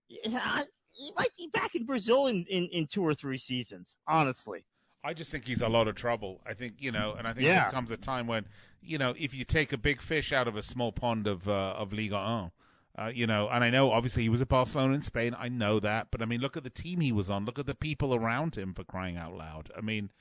yeah, 0.07 0.61
he 0.93 1.11
might 1.17 1.35
be 1.37 1.49
back 1.53 1.75
in 1.75 1.85
Brazil 1.85 2.27
in, 2.27 2.45
in, 2.49 2.67
in 2.67 2.87
two 2.87 3.01
or 3.03 3.13
three 3.13 3.37
seasons. 3.37 3.97
Honestly, 4.07 4.63
I 5.03 5.13
just 5.13 5.31
think 5.31 5.47
he's 5.47 5.61
a 5.61 5.67
lot 5.69 5.87
of 5.87 5.95
trouble. 5.95 6.41
I 6.45 6.53
think 6.53 6.75
you 6.79 6.91
know, 6.91 7.13
and 7.17 7.27
I 7.27 7.33
think 7.33 7.45
Yeah. 7.45 7.63
there 7.63 7.71
comes 7.71 7.91
a 7.91 7.97
time 7.97 8.27
when 8.27 8.45
you 8.81 8.97
know 8.97 9.13
if 9.17 9.33
you 9.33 9.43
take 9.45 9.73
a 9.73 9.77
big 9.77 10.01
fish 10.01 10.31
out 10.31 10.47
of 10.47 10.55
a 10.55 10.61
small 10.61 10.91
pond 10.91 11.27
of 11.27 11.47
uh, 11.47 11.73
of 11.77 11.91
Ligue 11.93 12.11
1, 12.13 12.51
uh, 12.97 13.11
you 13.13 13.25
know, 13.27 13.49
and 13.49 13.63
I 13.63 13.69
know 13.69 13.91
obviously 13.91 14.23
he 14.23 14.29
was 14.29 14.41
at 14.41 14.47
Barcelona 14.49 14.93
in 14.93 15.01
Spain. 15.01 15.35
I 15.37 15.49
know 15.49 15.79
that, 15.79 16.07
but 16.11 16.21
I 16.21 16.25
mean, 16.25 16.39
look 16.41 16.55
at 16.55 16.63
the 16.63 16.69
team 16.69 16.99
he 17.01 17.11
was 17.11 17.29
on. 17.29 17.43
Look 17.45 17.59
at 17.59 17.65
the 17.65 17.75
people 17.75 18.13
around 18.15 18.55
him 18.55 18.73
for 18.73 18.83
crying 18.83 19.17
out 19.17 19.33
loud. 19.35 19.71
I 19.77 19.81
mean, 19.81 20.11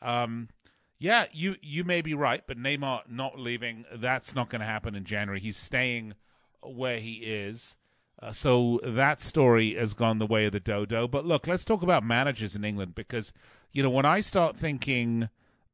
um, 0.00 0.48
yeah, 0.98 1.26
you 1.32 1.56
you 1.60 1.84
may 1.84 2.00
be 2.02 2.14
right, 2.14 2.42
but 2.46 2.56
Neymar 2.58 3.08
not 3.10 3.38
leaving. 3.38 3.84
That's 3.94 4.34
not 4.34 4.48
going 4.50 4.60
to 4.60 4.66
happen 4.66 4.94
in 4.94 5.04
January. 5.04 5.40
He's 5.40 5.56
staying 5.56 6.14
where 6.62 6.98
he 7.00 7.14
is. 7.14 7.76
Uh, 8.22 8.32
so 8.32 8.80
that 8.82 9.20
story 9.20 9.74
has 9.74 9.94
gone 9.94 10.18
the 10.18 10.26
way 10.26 10.44
of 10.46 10.52
the 10.52 10.60
dodo. 10.60 11.08
But 11.08 11.24
look, 11.24 11.46
let's 11.46 11.64
talk 11.64 11.82
about 11.82 12.04
managers 12.04 12.54
in 12.54 12.64
England 12.64 12.94
because 12.94 13.32
you 13.72 13.82
know 13.82 13.90
when 13.90 14.04
I 14.04 14.20
start 14.20 14.56
thinking 14.56 15.28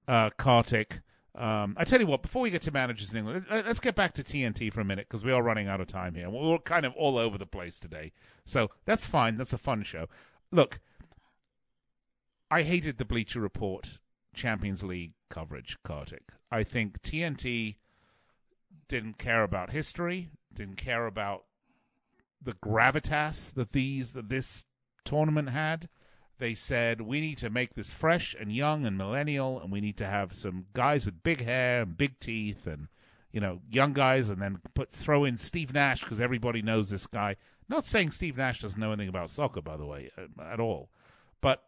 uh, 0.08 0.30
Kartik. 0.30 1.00
Um, 1.34 1.74
I 1.76 1.84
tell 1.84 2.00
you 2.00 2.06
what, 2.06 2.22
before 2.22 2.40
we 2.40 2.50
get 2.50 2.62
to 2.62 2.70
managers 2.70 3.12
in 3.12 3.18
England, 3.18 3.44
let- 3.50 3.66
let's 3.66 3.78
get 3.80 3.94
back 3.94 4.14
to 4.14 4.22
TNT 4.24 4.72
for 4.72 4.80
a 4.80 4.86
minute 4.86 5.06
because 5.06 5.22
we 5.22 5.32
are 5.32 5.42
running 5.42 5.68
out 5.68 5.82
of 5.82 5.86
time 5.86 6.14
here. 6.14 6.30
We're 6.30 6.56
kind 6.60 6.86
of 6.86 6.94
all 6.94 7.18
over 7.18 7.36
the 7.36 7.44
place 7.44 7.78
today. 7.78 8.12
So 8.46 8.70
that's 8.86 9.04
fine. 9.04 9.36
That's 9.36 9.52
a 9.52 9.58
fun 9.58 9.82
show. 9.82 10.06
Look, 10.50 10.80
I 12.50 12.62
hated 12.62 12.96
the 12.96 13.04
Bleacher 13.04 13.40
Report 13.40 13.98
Champions 14.32 14.82
League 14.82 15.12
coverage, 15.28 15.76
Kartik. 15.84 16.32
I 16.50 16.62
think 16.62 17.02
TNT 17.02 17.76
didn't 18.88 19.18
care 19.18 19.42
about 19.42 19.72
history, 19.72 20.30
didn't 20.54 20.76
care 20.76 21.06
about 21.06 21.44
the 22.42 22.52
gravitas 22.52 23.52
that 23.54 23.72
these 23.72 24.12
that 24.12 24.28
this 24.28 24.64
tournament 25.04 25.50
had. 25.50 25.88
They 26.38 26.54
said 26.54 27.00
we 27.00 27.20
need 27.20 27.38
to 27.38 27.48
make 27.48 27.74
this 27.74 27.90
fresh 27.90 28.36
and 28.38 28.52
young 28.52 28.84
and 28.84 28.98
millennial, 28.98 29.58
and 29.58 29.72
we 29.72 29.80
need 29.80 29.96
to 29.98 30.06
have 30.06 30.34
some 30.34 30.66
guys 30.74 31.06
with 31.06 31.22
big 31.22 31.42
hair 31.42 31.82
and 31.82 31.96
big 31.96 32.20
teeth, 32.20 32.66
and 32.66 32.88
you 33.32 33.40
know, 33.40 33.60
young 33.70 33.94
guys, 33.94 34.28
and 34.28 34.40
then 34.42 34.58
put 34.74 34.90
throw 34.90 35.24
in 35.24 35.38
Steve 35.38 35.72
Nash 35.72 36.00
because 36.00 36.20
everybody 36.20 36.60
knows 36.60 36.90
this 36.90 37.06
guy. 37.06 37.36
Not 37.68 37.86
saying 37.86 38.10
Steve 38.10 38.36
Nash 38.36 38.60
doesn't 38.60 38.78
know 38.78 38.92
anything 38.92 39.08
about 39.08 39.30
soccer, 39.30 39.62
by 39.62 39.76
the 39.76 39.86
way, 39.86 40.10
uh, 40.18 40.42
at 40.42 40.60
all, 40.60 40.90
but 41.40 41.64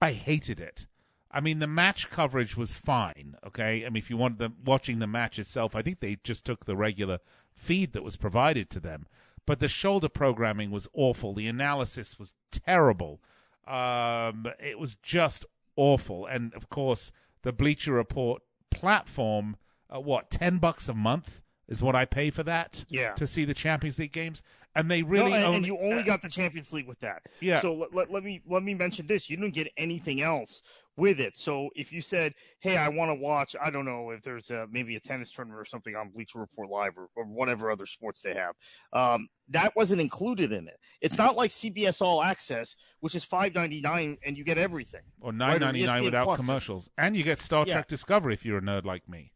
I 0.00 0.12
hated 0.12 0.58
it. 0.58 0.86
I 1.30 1.40
mean, 1.40 1.60
the 1.60 1.66
match 1.66 2.10
coverage 2.10 2.56
was 2.56 2.74
fine. 2.74 3.36
Okay, 3.46 3.86
I 3.86 3.88
mean, 3.88 4.02
if 4.02 4.10
you 4.10 4.16
want 4.16 4.38
them 4.38 4.56
watching 4.64 4.98
the 4.98 5.06
match 5.06 5.38
itself, 5.38 5.74
I 5.74 5.82
think 5.82 5.98
they 5.98 6.18
just 6.22 6.44
took 6.44 6.64
the 6.64 6.76
regular 6.76 7.20
feed 7.54 7.92
that 7.92 8.04
was 8.04 8.16
provided 8.16 8.68
to 8.70 8.80
them. 8.80 9.06
But 9.46 9.58
the 9.58 9.68
shoulder 9.68 10.08
programming 10.08 10.70
was 10.70 10.86
awful. 10.94 11.34
The 11.34 11.48
analysis 11.48 12.18
was 12.18 12.34
terrible. 12.50 13.20
Um, 13.66 14.46
it 14.60 14.78
was 14.78 14.96
just 15.02 15.44
awful. 15.76 16.26
And 16.26 16.54
of 16.54 16.68
course, 16.68 17.12
the 17.42 17.52
Bleacher 17.52 17.92
Report 17.92 18.42
platform, 18.70 19.56
uh, 19.94 20.00
what 20.00 20.30
ten 20.30 20.58
bucks 20.58 20.88
a 20.88 20.94
month 20.94 21.41
is 21.68 21.82
what 21.82 21.94
I 21.96 22.04
pay 22.04 22.30
for 22.30 22.42
that 22.44 22.84
Yeah. 22.88 23.12
to 23.14 23.26
see 23.26 23.44
the 23.44 23.54
Champions 23.54 23.98
League 23.98 24.12
games. 24.12 24.42
And 24.74 24.90
they 24.90 25.02
really 25.02 25.32
no, 25.32 25.36
and, 25.36 25.44
own- 25.44 25.54
and 25.56 25.66
you 25.66 25.78
only 25.78 26.02
got 26.02 26.22
the 26.22 26.30
Champions 26.30 26.72
League 26.72 26.88
with 26.88 26.98
that. 27.00 27.22
Yeah. 27.40 27.60
So 27.60 27.74
let, 27.74 27.94
let, 27.94 28.10
let 28.10 28.24
me 28.24 28.40
let 28.48 28.62
me 28.62 28.72
mention 28.72 29.06
this: 29.06 29.28
you 29.28 29.36
didn't 29.36 29.52
get 29.52 29.68
anything 29.76 30.22
else 30.22 30.62
with 30.96 31.20
it. 31.20 31.36
So 31.36 31.68
if 31.76 31.92
you 31.92 32.00
said, 32.00 32.32
"Hey, 32.60 32.78
I 32.78 32.88
want 32.88 33.10
to 33.10 33.14
watch," 33.14 33.54
I 33.62 33.68
don't 33.68 33.84
know 33.84 34.12
if 34.12 34.22
there's 34.22 34.50
a, 34.50 34.66
maybe 34.70 34.96
a 34.96 35.00
tennis 35.00 35.30
tournament 35.30 35.60
or 35.60 35.66
something 35.66 35.94
on 35.94 36.08
Bleacher 36.08 36.38
Report 36.38 36.70
Live 36.70 36.92
or, 36.96 37.08
or 37.16 37.26
whatever 37.26 37.70
other 37.70 37.84
sports 37.84 38.22
they 38.22 38.32
have, 38.32 38.54
um, 38.94 39.28
that 39.50 39.76
wasn't 39.76 40.00
included 40.00 40.52
in 40.52 40.66
it. 40.68 40.78
It's 41.02 41.18
not 41.18 41.36
like 41.36 41.50
CBS 41.50 42.00
All 42.00 42.22
Access, 42.22 42.74
which 43.00 43.14
is 43.14 43.24
five 43.24 43.54
ninety 43.54 43.82
nine 43.82 44.16
and 44.24 44.38
you 44.38 44.42
get 44.42 44.56
everything. 44.56 45.02
or 45.20 45.34
nine 45.34 45.60
ninety 45.60 45.84
nine 45.84 46.02
without 46.02 46.24
Plus. 46.24 46.38
commercials, 46.38 46.88
and 46.96 47.14
you 47.14 47.24
get 47.24 47.38
Star 47.38 47.66
Yeah. 47.66 47.74
Trek 47.74 47.88
Discovery 47.88 48.32
if 48.32 48.42
you're 48.46 48.56
a 48.56 48.62
nerd 48.62 48.86
like 48.86 49.06
me. 49.06 49.31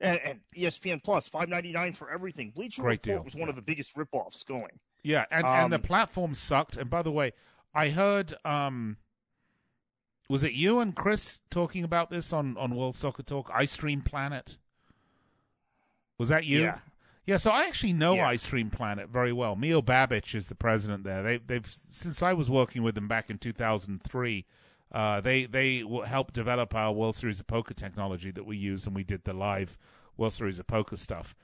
And, 0.00 0.20
and 0.24 0.40
ESPN 0.56 1.02
Plus, 1.02 1.28
five 1.28 1.48
ninety 1.48 1.72
nine 1.72 1.92
for 1.92 2.10
everything. 2.10 2.50
Bleacher 2.50 2.82
Great 2.82 3.06
Report 3.06 3.18
deal, 3.20 3.24
was 3.24 3.34
one 3.34 3.42
yeah. 3.44 3.50
of 3.50 3.56
the 3.56 3.62
biggest 3.62 3.94
ripoffs 3.96 4.44
going. 4.44 4.80
Yeah, 5.02 5.24
and 5.30 5.46
and 5.46 5.72
the 5.72 5.76
Um, 5.76 5.82
platform 5.82 6.34
sucked. 6.34 6.76
And 6.76 6.90
by 6.90 7.02
the 7.02 7.12
way, 7.12 7.32
I 7.74 7.90
heard 7.90 8.34
um, 8.44 8.96
was 10.28 10.42
it 10.42 10.52
you 10.52 10.80
and 10.80 10.94
Chris 10.96 11.40
talking 11.50 11.84
about 11.84 12.10
this 12.10 12.32
on 12.32 12.56
on 12.56 12.74
World 12.74 12.96
Soccer 12.96 13.22
Talk? 13.22 13.50
Ice 13.54 13.76
Cream 13.76 14.02
Planet. 14.02 14.58
Was 16.18 16.28
that 16.28 16.44
you? 16.44 16.62
Yeah. 16.62 16.78
Yeah, 17.26 17.38
so 17.38 17.50
I 17.50 17.64
actually 17.64 17.94
know 17.94 18.14
Yeah. 18.16 18.28
Ice 18.28 18.46
Cream 18.46 18.68
Planet 18.68 19.08
very 19.08 19.32
well. 19.32 19.56
Mio 19.56 19.80
Babic 19.80 20.34
is 20.34 20.48
the 20.48 20.54
president 20.54 21.04
there. 21.04 21.22
They, 21.22 21.38
they've 21.38 21.78
since 21.86 22.22
I 22.22 22.34
was 22.34 22.50
working 22.50 22.82
with 22.82 22.94
them 22.94 23.08
back 23.08 23.30
in 23.30 23.38
2003. 23.38 24.44
Uh, 24.92 25.20
they 25.20 25.46
they 25.46 25.84
helped 26.06 26.34
develop 26.34 26.74
our 26.74 26.92
World 26.92 27.16
Series 27.16 27.40
of 27.40 27.46
Poker 27.46 27.74
technology 27.74 28.30
that 28.30 28.46
we 28.46 28.56
use, 28.56 28.86
and 28.86 28.94
we 28.94 29.04
did 29.04 29.24
the 29.24 29.32
live 29.32 29.76
World 30.16 30.32
Series 30.32 30.58
of 30.58 30.66
Poker 30.66 30.96
stuff. 30.96 31.34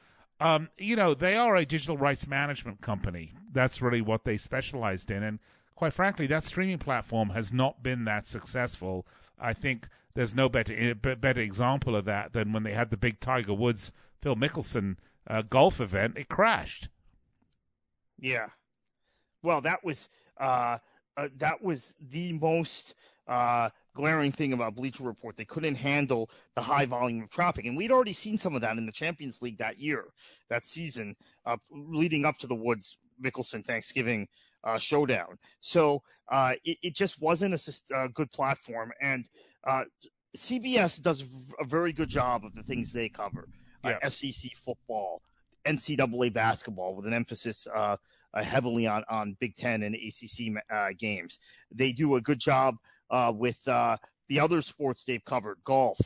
Um, 0.41 0.71
you 0.79 0.97
know, 0.97 1.15
they 1.15 1.37
are 1.37 1.57
a 1.57 1.67
digital 1.67 1.99
rights 1.99 2.27
management 2.27 2.81
company. 2.81 3.35
That's 3.53 3.83
really 3.83 4.01
what 4.01 4.25
they 4.25 4.37
specialized 4.37 5.11
in, 5.11 5.23
and 5.23 5.39
quite 5.75 5.93
frankly, 5.93 6.27
that 6.29 6.45
streaming 6.45 6.79
platform 6.79 7.31
has 7.31 7.53
not 7.53 7.83
been 7.83 8.05
that 8.05 8.27
successful. 8.27 9.07
I 9.39 9.53
think 9.53 9.89
there's 10.15 10.35
no 10.35 10.49
better 10.49 10.75
eh, 10.77 11.15
better 11.15 11.41
example 11.41 11.97
of 11.97 12.05
that 12.05 12.33
than 12.33 12.53
when 12.53 12.63
they 12.63 12.75
had 12.75 12.91
the 12.91 12.97
big 12.97 13.21
Tiger 13.21 13.55
Woods 13.55 13.93
Phil 14.21 14.37
Mickelson 14.37 14.97
uh, 15.27 15.43
golf 15.43 15.81
event. 15.81 16.17
It 16.17 16.29
crashed. 16.29 16.89
Yeah. 18.19 18.49
Well, 19.43 19.61
that 19.63 19.83
was 19.83 20.09
uh, 20.39 20.79
uh, 21.17 21.29
that 21.39 21.63
was 21.63 21.95
the 22.11 22.33
most 22.35 22.95
uh, 23.31 23.71
glaring 23.95 24.33
thing 24.33 24.53
about 24.53 24.75
Bleacher 24.75 25.05
Report. 25.05 25.37
They 25.37 25.45
couldn't 25.45 25.77
handle 25.77 26.29
the 26.57 26.61
high 26.61 26.85
volume 26.85 27.23
of 27.23 27.31
traffic, 27.31 27.65
and 27.65 27.77
we'd 27.77 27.93
already 27.93 28.13
seen 28.13 28.37
some 28.37 28.55
of 28.55 28.61
that 28.61 28.77
in 28.77 28.85
the 28.85 28.93
Champions 28.93 29.41
League 29.41 29.59
that 29.59 29.79
year, 29.79 30.07
that 30.51 30.65
season, 30.65 31.15
uh, 31.47 31.57
leading 31.71 32.25
up 32.25 32.37
to 32.39 32.49
the 32.49 32.55
Woods 32.55 32.99
Mickelson 33.23 33.65
Thanksgiving 33.65 34.27
uh, 34.65 34.79
showdown. 34.79 35.39
So 35.61 36.03
uh, 36.31 36.55
it, 36.65 36.79
it, 36.83 36.95
just 36.95 37.21
wasn't 37.21 37.55
a, 37.55 38.03
a, 38.05 38.09
good 38.09 38.31
platform, 38.33 38.93
and 39.01 39.29
uh, 39.65 39.85
CBS 40.37 41.01
does 41.01 41.25
a 41.61 41.65
very 41.65 41.93
good 41.93 42.09
job 42.09 42.45
of 42.45 42.55
the 42.55 42.63
things 42.65 42.93
they 42.93 43.09
cover. 43.09 43.49
Uh, 43.85 43.95
yeah. 44.03 44.09
SEC 44.09 44.51
football, 44.57 45.23
NCAA 45.65 46.33
basketball, 46.33 46.95
with 46.95 47.07
an 47.07 47.15
emphasis 47.15 47.67
uh, 47.75 47.97
uh, 48.35 48.43
heavily 48.43 48.87
on 48.87 49.05
on 49.09 49.37
Big 49.41 49.57
Ten 49.57 49.83
and 49.83 49.95
ACC 49.95 50.99
games. 50.99 51.39
They 51.73 51.93
do 51.93 52.17
a 52.17 52.21
good 52.21 52.39
job 52.39 52.77
with 53.35 53.63
the 53.65 54.41
other 54.41 54.63
sports 54.63 55.05
they've 55.05 55.25
covered, 55.25 55.59
golf, 55.65 55.99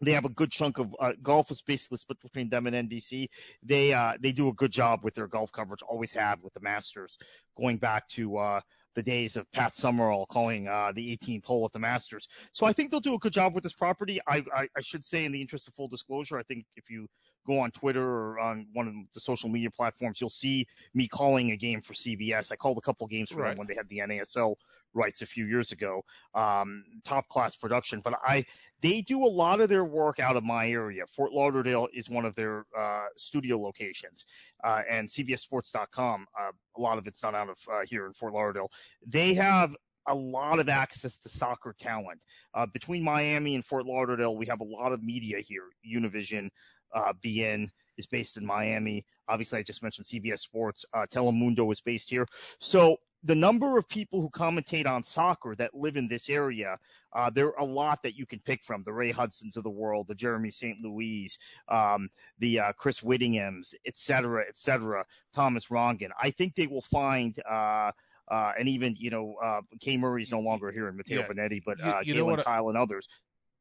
they 0.00 0.12
have 0.12 0.24
a 0.24 0.30
good 0.30 0.50
chunk 0.50 0.78
of 0.78 0.94
uh, 0.98 1.12
golf 1.22 1.50
is 1.50 1.62
basically 1.62 1.98
split 1.98 2.20
between 2.20 2.48
them 2.48 2.66
and 2.66 2.88
NBC. 2.88 3.28
They 3.62 3.92
uh, 3.92 4.14
they 4.20 4.32
do 4.32 4.48
a 4.48 4.54
good 4.54 4.72
job 4.72 5.00
with 5.04 5.14
their 5.14 5.26
golf 5.26 5.52
coverage. 5.52 5.82
Always 5.82 6.12
have 6.12 6.42
with 6.42 6.54
the 6.54 6.60
Masters, 6.60 7.18
going 7.56 7.76
back 7.76 8.08
to 8.10 8.38
uh, 8.38 8.60
the 8.94 9.02
days 9.02 9.36
of 9.36 9.50
Pat 9.52 9.74
Summerall 9.74 10.26
calling 10.26 10.68
uh, 10.68 10.92
the 10.94 11.16
18th 11.16 11.44
hole 11.44 11.64
at 11.64 11.72
the 11.72 11.78
Masters. 11.78 12.28
So 12.52 12.66
I 12.66 12.72
think 12.72 12.90
they'll 12.90 13.00
do 13.00 13.14
a 13.14 13.18
good 13.18 13.32
job 13.32 13.54
with 13.54 13.62
this 13.62 13.72
property. 13.72 14.20
I, 14.26 14.42
I, 14.54 14.68
I 14.76 14.80
should 14.80 15.04
say, 15.04 15.24
in 15.24 15.32
the 15.32 15.40
interest 15.40 15.68
of 15.68 15.74
full 15.74 15.88
disclosure, 15.88 16.38
I 16.38 16.42
think 16.44 16.64
if 16.76 16.90
you 16.90 17.06
go 17.46 17.58
on 17.58 17.70
Twitter 17.70 18.02
or 18.02 18.38
on 18.40 18.66
one 18.72 18.88
of 18.88 18.94
the 19.14 19.20
social 19.20 19.48
media 19.48 19.70
platforms, 19.70 20.20
you'll 20.20 20.30
see 20.30 20.66
me 20.94 21.06
calling 21.06 21.52
a 21.52 21.56
game 21.56 21.82
for 21.82 21.94
CBS. 21.94 22.50
I 22.50 22.56
called 22.56 22.78
a 22.78 22.82
couple 22.82 23.06
games 23.06 23.30
for 23.30 23.40
right. 23.40 23.50
them 23.50 23.58
when 23.58 23.68
they 23.68 23.74
had 23.74 23.88
the 23.88 23.98
NASL 23.98 24.56
rights 24.94 25.22
a 25.22 25.26
few 25.26 25.46
years 25.46 25.72
ago. 25.72 26.02
Um, 26.34 26.84
top 27.04 27.28
class 27.28 27.56
production, 27.56 28.00
but 28.02 28.14
I 28.24 28.44
they 28.82 29.02
do 29.02 29.24
a 29.24 29.28
lot 29.28 29.60
of 29.60 29.68
their 29.68 29.84
work 29.84 30.20
out 30.20 30.36
of 30.36 30.44
my 30.44 30.68
area. 30.68 31.04
Fort 31.14 31.32
Lauderdale 31.32 31.88
is 31.92 32.08
one 32.08 32.24
of 32.24 32.34
their 32.34 32.64
uh, 32.76 33.06
studio 33.16 33.60
locations, 33.60 34.24
uh, 34.64 34.82
and 34.90 35.08
CBSSports.com. 35.08 36.26
Uh, 36.38 36.52
a 36.76 36.80
lot 36.80 36.98
of 36.98 37.06
it's 37.06 37.20
done 37.20 37.34
out 37.34 37.50
of 37.50 37.58
uh, 37.70 37.80
here 37.84 38.06
in 38.06 38.12
Fort 38.12 38.32
Lauderdale. 38.32 38.70
They 39.06 39.34
have 39.34 39.74
a 40.06 40.14
lot 40.14 40.58
of 40.58 40.68
access 40.68 41.20
to 41.20 41.28
soccer 41.28 41.74
talent. 41.78 42.20
Uh, 42.54 42.66
between 42.66 43.02
Miami 43.02 43.54
and 43.54 43.64
Fort 43.64 43.86
Lauderdale, 43.86 44.36
we 44.36 44.46
have 44.46 44.60
a 44.60 44.64
lot 44.64 44.92
of 44.92 45.02
media 45.02 45.40
here. 45.40 45.64
Univision, 45.86 46.48
uh, 46.94 47.12
beIN 47.24 47.68
is 47.96 48.06
based 48.06 48.36
in 48.36 48.44
Miami. 48.44 49.04
Obviously, 49.28 49.58
I 49.58 49.62
just 49.62 49.82
mentioned 49.82 50.06
CBS 50.06 50.40
Sports. 50.40 50.84
Uh, 50.92 51.06
Telemundo 51.12 51.70
is 51.70 51.80
based 51.80 52.08
here. 52.08 52.26
So 52.58 52.96
the 53.22 53.34
number 53.34 53.76
of 53.76 53.88
people 53.88 54.20
who 54.20 54.30
commentate 54.30 54.86
on 54.86 55.02
soccer 55.02 55.54
that 55.56 55.74
live 55.74 55.96
in 55.96 56.08
this 56.08 56.30
area, 56.30 56.78
uh, 57.12 57.28
there 57.28 57.48
are 57.48 57.60
a 57.60 57.64
lot 57.64 58.02
that 58.02 58.16
you 58.16 58.24
can 58.24 58.40
pick 58.40 58.62
from. 58.62 58.82
The 58.84 58.92
Ray 58.92 59.10
Hudsons 59.10 59.56
of 59.56 59.64
the 59.64 59.70
world, 59.70 60.06
the 60.08 60.14
Jeremy 60.14 60.50
St. 60.50 60.78
Louis, 60.80 61.36
um, 61.68 62.08
the 62.38 62.60
uh, 62.60 62.72
Chris 62.72 63.00
Whittinghams, 63.00 63.74
et 63.86 63.96
cetera, 63.96 64.44
et 64.48 64.56
cetera, 64.56 65.04
Thomas 65.34 65.66
Rongen. 65.68 66.10
I 66.20 66.30
think 66.30 66.54
they 66.54 66.66
will 66.66 66.82
find. 66.82 67.38
Uh, 67.48 67.92
uh, 68.28 68.52
and 68.58 68.68
even 68.68 68.94
you 68.96 69.10
know, 69.10 69.34
uh, 69.42 69.60
Kay 69.80 69.96
Murray's 69.96 70.30
no 70.30 70.38
longer 70.38 70.70
here, 70.70 70.86
in 70.88 70.96
Matteo 70.96 71.20
yeah. 71.20 71.26
Benetti, 71.26 71.60
but 71.66 71.82
uh, 71.82 71.98
you, 72.04 72.14
you 72.14 72.22
Galen 72.22 72.42
Kyle 72.42 72.68
and 72.68 72.78
others. 72.78 73.08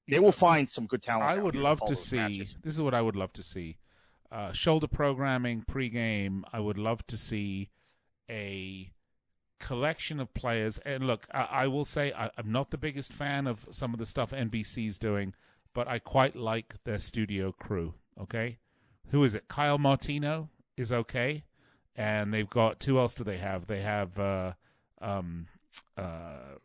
They 0.07 0.19
will 0.19 0.31
find 0.31 0.69
some 0.69 0.85
good 0.85 1.01
talent. 1.01 1.29
I 1.29 1.37
would 1.39 1.55
love 1.55 1.81
to 1.87 1.95
see. 1.95 2.17
Matches. 2.17 2.55
This 2.63 2.75
is 2.75 2.81
what 2.81 2.93
I 2.93 3.01
would 3.01 3.15
love 3.15 3.33
to 3.33 3.43
see. 3.43 3.77
Uh, 4.31 4.51
shoulder 4.53 4.87
programming 4.87 5.63
pregame. 5.69 6.43
I 6.53 6.59
would 6.59 6.77
love 6.77 7.05
to 7.07 7.17
see 7.17 7.69
a 8.29 8.91
collection 9.59 10.19
of 10.19 10.33
players. 10.33 10.79
And 10.79 11.05
look, 11.05 11.27
I, 11.33 11.47
I 11.51 11.67
will 11.67 11.85
say 11.85 12.11
I, 12.13 12.31
am 12.37 12.51
not 12.51 12.71
the 12.71 12.77
biggest 12.77 13.13
fan 13.13 13.47
of 13.47 13.67
some 13.71 13.93
of 13.93 13.99
the 13.99 14.05
stuff 14.05 14.31
NBC's 14.31 14.97
doing, 14.97 15.33
but 15.73 15.87
I 15.87 15.99
quite 15.99 16.35
like 16.35 16.75
their 16.83 16.99
studio 16.99 17.51
crew. 17.51 17.93
Okay, 18.19 18.57
who 19.11 19.23
is 19.23 19.33
it? 19.33 19.47
Kyle 19.47 19.77
Martino 19.77 20.49
is 20.75 20.91
okay, 20.91 21.43
and 21.95 22.33
they've 22.33 22.49
got 22.49 22.83
who 22.83 22.97
else 22.97 23.13
do 23.13 23.23
they 23.23 23.37
have? 23.37 23.67
They 23.67 23.81
have 23.81 24.17
uh, 24.19 24.53
um, 25.01 25.47
uh, 25.97 26.57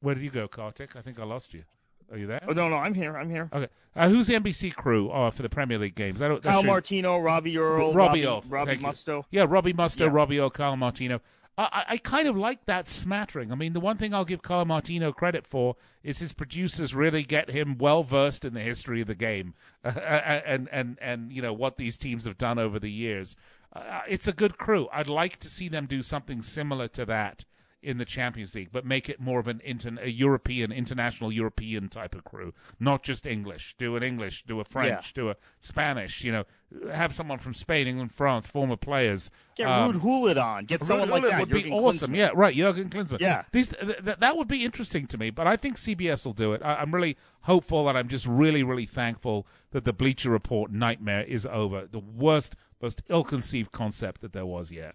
where 0.00 0.14
did 0.14 0.24
you 0.24 0.30
go, 0.30 0.48
Kartik? 0.48 0.96
I 0.96 1.00
think 1.00 1.18
I 1.18 1.24
lost 1.24 1.54
you. 1.54 1.64
Are 2.10 2.18
you 2.18 2.26
there? 2.26 2.42
Oh 2.46 2.52
no, 2.52 2.68
no, 2.68 2.76
I'm 2.76 2.92
here. 2.92 3.16
I'm 3.16 3.30
here. 3.30 3.48
Okay, 3.52 3.68
uh, 3.96 4.08
who's 4.08 4.26
the 4.26 4.34
NBC 4.34 4.74
crew 4.74 5.10
uh, 5.10 5.30
for 5.30 5.42
the 5.42 5.48
Premier 5.48 5.78
League 5.78 5.94
games? 5.94 6.20
I 6.20 6.28
don't. 6.28 6.42
Kyle 6.42 6.62
Martino, 6.62 7.18
Robbie 7.18 7.56
Earle, 7.56 7.94
Robbie, 7.94 8.26
Robbie, 8.26 8.48
Robbie 8.48 8.76
Mustoe. 8.76 9.24
Yeah, 9.30 9.46
Robbie 9.48 9.72
Mustoe, 9.72 10.00
yeah. 10.00 10.10
Robbie 10.12 10.38
Earle, 10.38 10.50
Kyle 10.50 10.76
Martino. 10.76 11.20
I, 11.58 11.84
I 11.88 11.96
kind 11.98 12.26
of 12.28 12.36
like 12.36 12.64
that 12.64 12.88
smattering. 12.88 13.52
I 13.52 13.54
mean, 13.54 13.74
the 13.74 13.80
one 13.80 13.98
thing 13.98 14.14
I'll 14.14 14.24
give 14.24 14.42
Carl 14.42 14.64
Martino 14.64 15.12
credit 15.12 15.46
for 15.46 15.76
is 16.02 16.18
his 16.18 16.32
producers 16.32 16.94
really 16.94 17.22
get 17.24 17.50
him 17.50 17.76
well 17.78 18.02
versed 18.02 18.44
in 18.44 18.54
the 18.54 18.60
history 18.60 19.02
of 19.02 19.06
the 19.06 19.14
game 19.14 19.54
and 19.84 20.68
and 20.72 20.98
and 21.00 21.32
you 21.32 21.42
know 21.42 21.52
what 21.52 21.76
these 21.76 21.98
teams 21.98 22.24
have 22.24 22.38
done 22.38 22.58
over 22.58 22.78
the 22.78 22.90
years. 22.90 23.36
Uh, 23.74 24.00
it's 24.08 24.28
a 24.28 24.32
good 24.32 24.58
crew. 24.58 24.88
I'd 24.92 25.08
like 25.08 25.38
to 25.40 25.48
see 25.48 25.68
them 25.68 25.86
do 25.86 26.02
something 26.02 26.42
similar 26.42 26.88
to 26.88 27.04
that 27.06 27.44
in 27.82 27.98
the 27.98 28.04
Champions 28.04 28.54
League, 28.54 28.70
but 28.72 28.86
make 28.86 29.08
it 29.08 29.20
more 29.20 29.40
of 29.40 29.48
an 29.48 29.60
inter- 29.64 29.96
a 30.00 30.08
European, 30.08 30.70
international 30.72 31.32
European 31.32 31.88
type 31.88 32.14
of 32.14 32.24
crew, 32.24 32.54
not 32.78 33.02
just 33.02 33.26
English. 33.26 33.74
Do 33.78 33.96
an 33.96 34.02
English, 34.02 34.44
do 34.46 34.60
a 34.60 34.64
French, 34.64 35.08
yeah. 35.08 35.22
do 35.22 35.30
a 35.30 35.36
Spanish. 35.60 36.22
You 36.22 36.32
know, 36.32 36.44
have 36.92 37.14
someone 37.14 37.38
from 37.38 37.54
Spain, 37.54 37.86
England, 37.88 38.12
France, 38.12 38.46
former 38.46 38.76
players. 38.76 39.30
Get 39.56 39.68
um, 39.68 39.92
Ruud 39.92 40.00
Gullit 40.00 40.38
on. 40.38 40.64
Get 40.64 40.82
someone 40.84 41.10
like 41.10 41.22
that. 41.24 41.40
Would 41.40 41.50
be 41.50 41.70
awesome. 41.70 42.12
Klinsmann. 42.12 42.16
Yeah, 42.16 42.30
right. 42.34 42.54
Jurgen 42.54 42.88
Klinsmann. 42.88 43.20
Yeah, 43.20 43.42
These 43.52 43.70
th- 43.70 44.04
th- 44.04 44.18
that 44.18 44.36
would 44.36 44.48
be 44.48 44.64
interesting 44.64 45.06
to 45.08 45.18
me. 45.18 45.30
But 45.30 45.46
I 45.46 45.56
think 45.56 45.76
CBS 45.76 46.24
will 46.24 46.32
do 46.32 46.52
it. 46.52 46.62
I- 46.62 46.76
I'm 46.76 46.94
really 46.94 47.16
hopeful, 47.42 47.88
and 47.88 47.98
I'm 47.98 48.08
just 48.08 48.26
really, 48.26 48.62
really 48.62 48.86
thankful 48.86 49.46
that 49.72 49.84
the 49.84 49.92
Bleacher 49.92 50.30
Report 50.30 50.70
nightmare 50.70 51.22
is 51.24 51.44
over. 51.46 51.86
The 51.90 51.98
worst, 51.98 52.54
most 52.80 53.02
ill-conceived 53.08 53.72
concept 53.72 54.20
that 54.20 54.32
there 54.32 54.46
was 54.46 54.70
yet. 54.70 54.94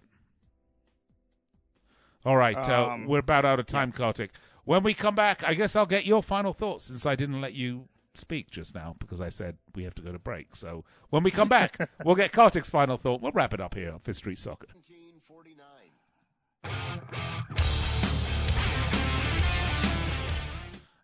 All 2.24 2.36
right, 2.36 2.56
uh, 2.68 2.88
um, 2.88 3.06
we're 3.06 3.20
about 3.20 3.44
out 3.44 3.60
of 3.60 3.66
time, 3.66 3.92
Kartik. 3.92 4.32
When 4.64 4.82
we 4.82 4.92
come 4.92 5.14
back, 5.14 5.42
I 5.44 5.54
guess 5.54 5.76
I'll 5.76 5.86
get 5.86 6.04
your 6.04 6.22
final 6.22 6.52
thoughts 6.52 6.84
since 6.84 7.06
I 7.06 7.14
didn't 7.14 7.40
let 7.40 7.54
you 7.54 7.88
speak 8.14 8.50
just 8.50 8.74
now 8.74 8.96
because 8.98 9.20
I 9.20 9.28
said 9.28 9.56
we 9.74 9.84
have 9.84 9.94
to 9.94 10.02
go 10.02 10.12
to 10.12 10.18
break. 10.18 10.56
So 10.56 10.84
when 11.10 11.22
we 11.22 11.30
come 11.30 11.48
back, 11.48 11.88
we'll 12.04 12.16
get 12.16 12.32
Kartik's 12.32 12.68
final 12.68 12.96
thought. 12.96 13.22
We'll 13.22 13.32
wrap 13.32 13.54
it 13.54 13.60
up 13.60 13.74
here 13.74 13.92
on 13.92 14.00
Fifth 14.00 14.16
Street 14.16 14.38
Soccer. 14.38 14.66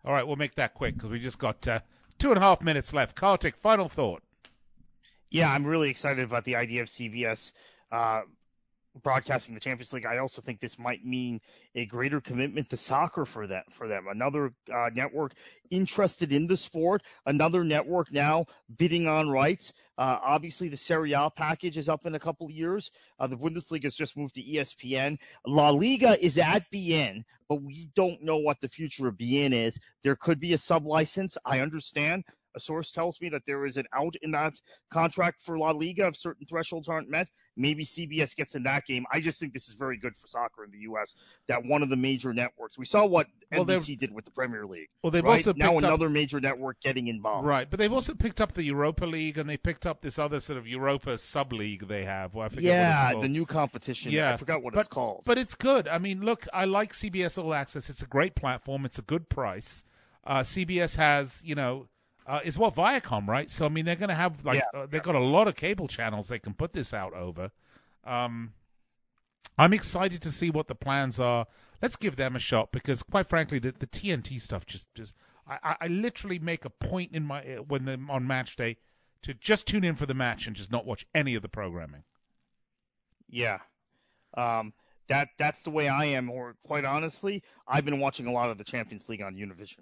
All 0.04 0.12
right, 0.12 0.26
we'll 0.26 0.36
make 0.36 0.56
that 0.56 0.74
quick 0.74 0.96
because 0.96 1.10
we 1.10 1.18
just 1.18 1.38
got 1.38 1.66
uh, 1.66 1.80
two 2.18 2.28
and 2.30 2.38
a 2.38 2.42
half 2.42 2.60
minutes 2.60 2.92
left. 2.92 3.14
Kartik, 3.14 3.56
final 3.56 3.88
thought. 3.88 4.22
Yeah, 5.30 5.50
I'm 5.50 5.64
really 5.64 5.88
excited 5.88 6.22
about 6.22 6.44
the 6.44 6.56
idea 6.56 6.82
of 6.82 6.88
CBS 6.88 7.52
uh, 7.90 8.22
broadcasting 9.02 9.54
the 9.54 9.60
Champions 9.60 9.92
League, 9.92 10.06
I 10.06 10.18
also 10.18 10.40
think 10.40 10.60
this 10.60 10.78
might 10.78 11.04
mean 11.04 11.40
a 11.74 11.86
greater 11.86 12.20
commitment 12.20 12.70
to 12.70 12.76
soccer 12.76 13.24
for 13.24 13.46
that 13.46 13.70
for 13.72 13.88
them. 13.88 14.06
Another 14.08 14.52
uh, 14.72 14.90
network 14.94 15.32
interested 15.70 16.32
in 16.32 16.46
the 16.46 16.56
sport, 16.56 17.02
another 17.26 17.64
network 17.64 18.12
now 18.12 18.46
bidding 18.76 19.08
on 19.08 19.28
rights. 19.28 19.72
Uh, 19.98 20.18
obviously, 20.22 20.68
the 20.68 20.76
Serie 20.76 21.12
A 21.12 21.30
package 21.30 21.76
is 21.76 21.88
up 21.88 22.06
in 22.06 22.14
a 22.14 22.20
couple 22.20 22.46
of 22.46 22.52
years. 22.52 22.90
Uh, 23.18 23.26
the 23.26 23.36
Bundesliga 23.36 23.84
has 23.84 23.96
just 23.96 24.16
moved 24.16 24.34
to 24.34 24.42
ESPN. 24.42 25.18
La 25.46 25.70
Liga 25.70 26.22
is 26.24 26.38
at 26.38 26.64
beIN, 26.72 27.22
but 27.48 27.62
we 27.62 27.90
don't 27.94 28.22
know 28.22 28.38
what 28.38 28.60
the 28.60 28.68
future 28.68 29.08
of 29.08 29.16
beIN 29.16 29.52
is. 29.52 29.78
There 30.02 30.16
could 30.16 30.40
be 30.40 30.52
a 30.52 30.58
sub 30.58 30.86
license. 30.86 31.36
I 31.44 31.60
understand. 31.60 32.24
A 32.54 32.60
source 32.60 32.90
tells 32.92 33.20
me 33.20 33.28
that 33.30 33.42
there 33.46 33.66
is 33.66 33.76
an 33.76 33.86
out 33.94 34.14
in 34.22 34.30
that 34.32 34.54
contract 34.90 35.40
for 35.42 35.58
La 35.58 35.70
Liga 35.70 36.06
if 36.06 36.16
certain 36.16 36.46
thresholds 36.46 36.88
aren't 36.88 37.08
met. 37.10 37.28
Maybe 37.56 37.84
CBS 37.84 38.34
gets 38.34 38.54
in 38.54 38.62
that 38.64 38.84
game. 38.84 39.04
I 39.12 39.20
just 39.20 39.38
think 39.38 39.52
this 39.52 39.68
is 39.68 39.74
very 39.74 39.96
good 39.96 40.16
for 40.16 40.26
soccer 40.26 40.64
in 40.64 40.70
the 40.72 40.78
U.S. 40.78 41.14
That 41.48 41.64
one 41.64 41.82
of 41.82 41.88
the 41.88 41.96
major 41.96 42.32
networks. 42.34 42.76
We 42.76 42.84
saw 42.84 43.04
what 43.04 43.28
Well, 43.52 43.64
NBC 43.64 43.98
did 43.98 44.12
with 44.12 44.24
the 44.24 44.30
Premier 44.32 44.66
League. 44.66 44.88
Well, 45.02 45.10
they've 45.10 45.22
right? 45.22 45.36
also 45.36 45.52
now 45.52 45.70
picked 45.72 45.84
up- 45.84 45.88
another 45.90 46.08
major 46.08 46.40
network 46.40 46.80
getting 46.80 47.08
involved. 47.08 47.46
Right, 47.46 47.68
but 47.70 47.78
they've 47.78 47.92
also 47.92 48.14
picked 48.14 48.40
up 48.40 48.52
the 48.52 48.64
Europa 48.64 49.06
League 49.06 49.38
and 49.38 49.48
they 49.48 49.56
picked 49.56 49.86
up 49.86 50.02
this 50.02 50.18
other 50.18 50.40
sort 50.40 50.58
of 50.58 50.66
Europa 50.66 51.16
sub 51.18 51.52
league 51.52 51.86
they 51.86 52.04
have. 52.04 52.34
Well, 52.34 52.46
I 52.46 52.48
forget 52.48 52.70
what 52.70 53.14
Yeah, 53.16 53.22
the 53.22 53.28
new 53.28 53.46
competition. 53.46 54.10
Yeah, 54.12 54.32
I 54.32 54.36
forgot 54.36 54.62
what 54.62 54.74
but, 54.74 54.80
it's 54.80 54.88
called. 54.88 55.22
But 55.24 55.38
it's 55.38 55.54
good. 55.54 55.86
I 55.86 55.98
mean, 55.98 56.22
look, 56.22 56.46
I 56.52 56.64
like 56.64 56.92
CBS 56.92 57.38
All 57.38 57.54
Access. 57.54 57.88
It's 57.88 58.02
a 58.02 58.06
great 58.06 58.34
platform. 58.34 58.84
It's 58.84 58.98
a 58.98 59.02
good 59.02 59.28
price. 59.28 59.84
Uh, 60.26 60.40
CBS 60.40 60.96
has, 60.96 61.40
you 61.44 61.54
know, 61.54 61.86
uh, 62.26 62.40
is 62.44 62.56
what 62.58 62.74
Viacom, 62.74 63.26
right? 63.28 63.50
So 63.50 63.66
I 63.66 63.68
mean, 63.68 63.84
they're 63.84 63.96
going 63.96 64.08
to 64.08 64.14
have 64.14 64.44
like 64.44 64.62
Yeah. 64.74 64.80
uh, 64.80 64.86
they've 64.86 65.02
got 65.02 65.14
a 65.14 65.20
lot 65.20 65.48
of 65.48 65.56
cable 65.56 65.88
channels 65.88 66.28
they 66.28 66.38
can 66.38 66.54
put 66.54 66.72
this 66.72 66.92
out 66.94 67.12
over. 67.14 67.50
Um, 68.04 68.52
I'm 69.58 69.72
excited 69.72 70.20
to 70.22 70.30
see 70.30 70.50
what 70.50 70.66
the 70.68 70.74
plans 70.74 71.20
are. 71.20 71.46
Let's 71.80 71.96
give 71.96 72.16
them 72.16 72.34
a 72.34 72.38
shot 72.38 72.72
because, 72.72 73.02
quite 73.02 73.28
frankly, 73.28 73.58
the, 73.58 73.72
the 73.78 73.86
TNT 73.86 74.40
stuff 74.40 74.64
just 74.66 74.86
just 74.94 75.14
I, 75.46 75.76
I- 75.80 75.86
literally 75.88 76.38
make 76.38 76.64
a 76.64 76.70
point 76.70 77.12
in 77.12 77.24
my 77.24 77.42
when 77.68 77.84
they're 77.84 77.98
on 78.08 78.26
match 78.26 78.56
day 78.56 78.78
to 79.22 79.34
just 79.34 79.66
tune 79.66 79.84
in 79.84 79.94
for 79.96 80.06
the 80.06 80.14
match 80.14 80.46
and 80.46 80.54
just 80.56 80.70
not 80.72 80.86
watch 80.86 81.06
any 81.14 81.34
of 81.34 81.42
the 81.42 81.48
programming. 81.48 82.04
Yeah. 83.28 83.58
Um, 84.36 84.72
that 85.08 85.28
that's 85.38 85.62
the 85.62 85.70
way 85.70 85.88
I 85.88 86.06
am. 86.06 86.30
Or 86.30 86.56
quite 86.64 86.84
honestly, 86.84 87.42
I've 87.68 87.84
been 87.84 88.00
watching 88.00 88.26
a 88.26 88.32
lot 88.32 88.50
of 88.50 88.58
the 88.58 88.64
Champions 88.64 89.08
League 89.08 89.22
on 89.22 89.34
Univision. 89.34 89.80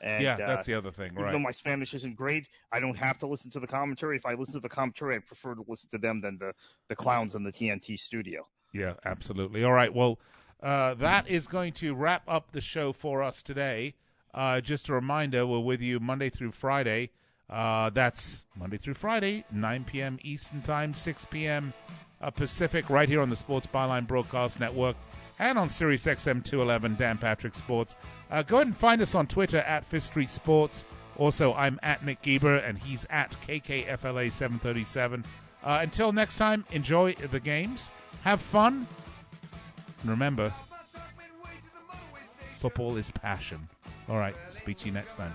And, 0.00 0.22
yeah, 0.22 0.34
uh, 0.34 0.46
that's 0.46 0.66
the 0.66 0.74
other 0.74 0.90
thing, 0.90 1.12
even 1.12 1.22
right? 1.22 1.32
though 1.32 1.38
my 1.38 1.50
Spanish 1.50 1.94
isn't 1.94 2.16
great, 2.16 2.48
I 2.72 2.80
don't 2.80 2.96
have 2.96 3.18
to 3.18 3.26
listen 3.26 3.50
to 3.52 3.60
the 3.60 3.66
commentary. 3.66 4.16
If 4.16 4.26
I 4.26 4.34
listen 4.34 4.54
to 4.54 4.60
the 4.60 4.68
commentary, 4.68 5.16
I 5.16 5.18
prefer 5.18 5.54
to 5.54 5.64
listen 5.66 5.90
to 5.90 5.98
them 5.98 6.20
than 6.20 6.38
the 6.38 6.52
the 6.88 6.96
clowns 6.96 7.34
in 7.34 7.42
the 7.42 7.52
TNT 7.52 7.98
studio. 7.98 8.46
Yeah, 8.72 8.94
absolutely. 9.04 9.64
All 9.64 9.72
right. 9.72 9.92
Well, 9.92 10.18
uh, 10.62 10.94
that 10.94 11.28
is 11.28 11.46
going 11.46 11.72
to 11.74 11.94
wrap 11.94 12.22
up 12.28 12.52
the 12.52 12.60
show 12.60 12.92
for 12.92 13.22
us 13.22 13.42
today. 13.42 13.94
Uh, 14.34 14.60
just 14.60 14.88
a 14.88 14.92
reminder, 14.92 15.46
we're 15.46 15.60
with 15.60 15.80
you 15.80 15.98
Monday 15.98 16.28
through 16.28 16.52
Friday. 16.52 17.10
Uh, 17.48 17.90
that's 17.90 18.44
Monday 18.56 18.76
through 18.76 18.94
Friday, 18.94 19.44
9 19.52 19.84
p.m. 19.84 20.18
Eastern 20.22 20.62
Time, 20.62 20.92
6 20.92 21.26
p.m. 21.30 21.72
Uh, 22.20 22.30
Pacific, 22.30 22.90
right 22.90 23.08
here 23.08 23.20
on 23.20 23.30
the 23.30 23.36
Sports 23.36 23.68
Byline 23.72 24.06
Broadcast 24.06 24.58
Network 24.58 24.96
and 25.38 25.58
on 25.58 25.68
Sirius 25.68 26.06
XM 26.06 26.44
211, 26.44 26.96
Dan 26.96 27.18
Patrick 27.18 27.54
Sports. 27.54 27.94
Uh, 28.30 28.42
go 28.42 28.56
ahead 28.56 28.68
and 28.68 28.76
find 28.76 29.00
us 29.02 29.14
on 29.14 29.26
Twitter 29.26 29.58
at 29.58 29.84
Fifth 29.84 30.04
Street 30.04 30.30
Sports. 30.30 30.84
Also, 31.16 31.54
I'm 31.54 31.78
at 31.82 32.04
Nick 32.04 32.22
Geber, 32.22 32.56
and 32.56 32.78
he's 32.78 33.06
at 33.10 33.36
KKFLA 33.46 34.32
737. 34.32 35.24
Uh, 35.64 35.78
until 35.82 36.12
next 36.12 36.36
time, 36.36 36.64
enjoy 36.70 37.14
the 37.14 37.40
games, 37.40 37.90
have 38.22 38.40
fun, 38.40 38.86
and 40.02 40.10
remember, 40.10 40.52
football 42.58 42.96
is 42.96 43.10
passion. 43.10 43.68
All 44.08 44.18
right, 44.18 44.36
speak 44.50 44.78
to 44.78 44.86
you 44.86 44.92
next 44.92 45.14
time. 45.14 45.34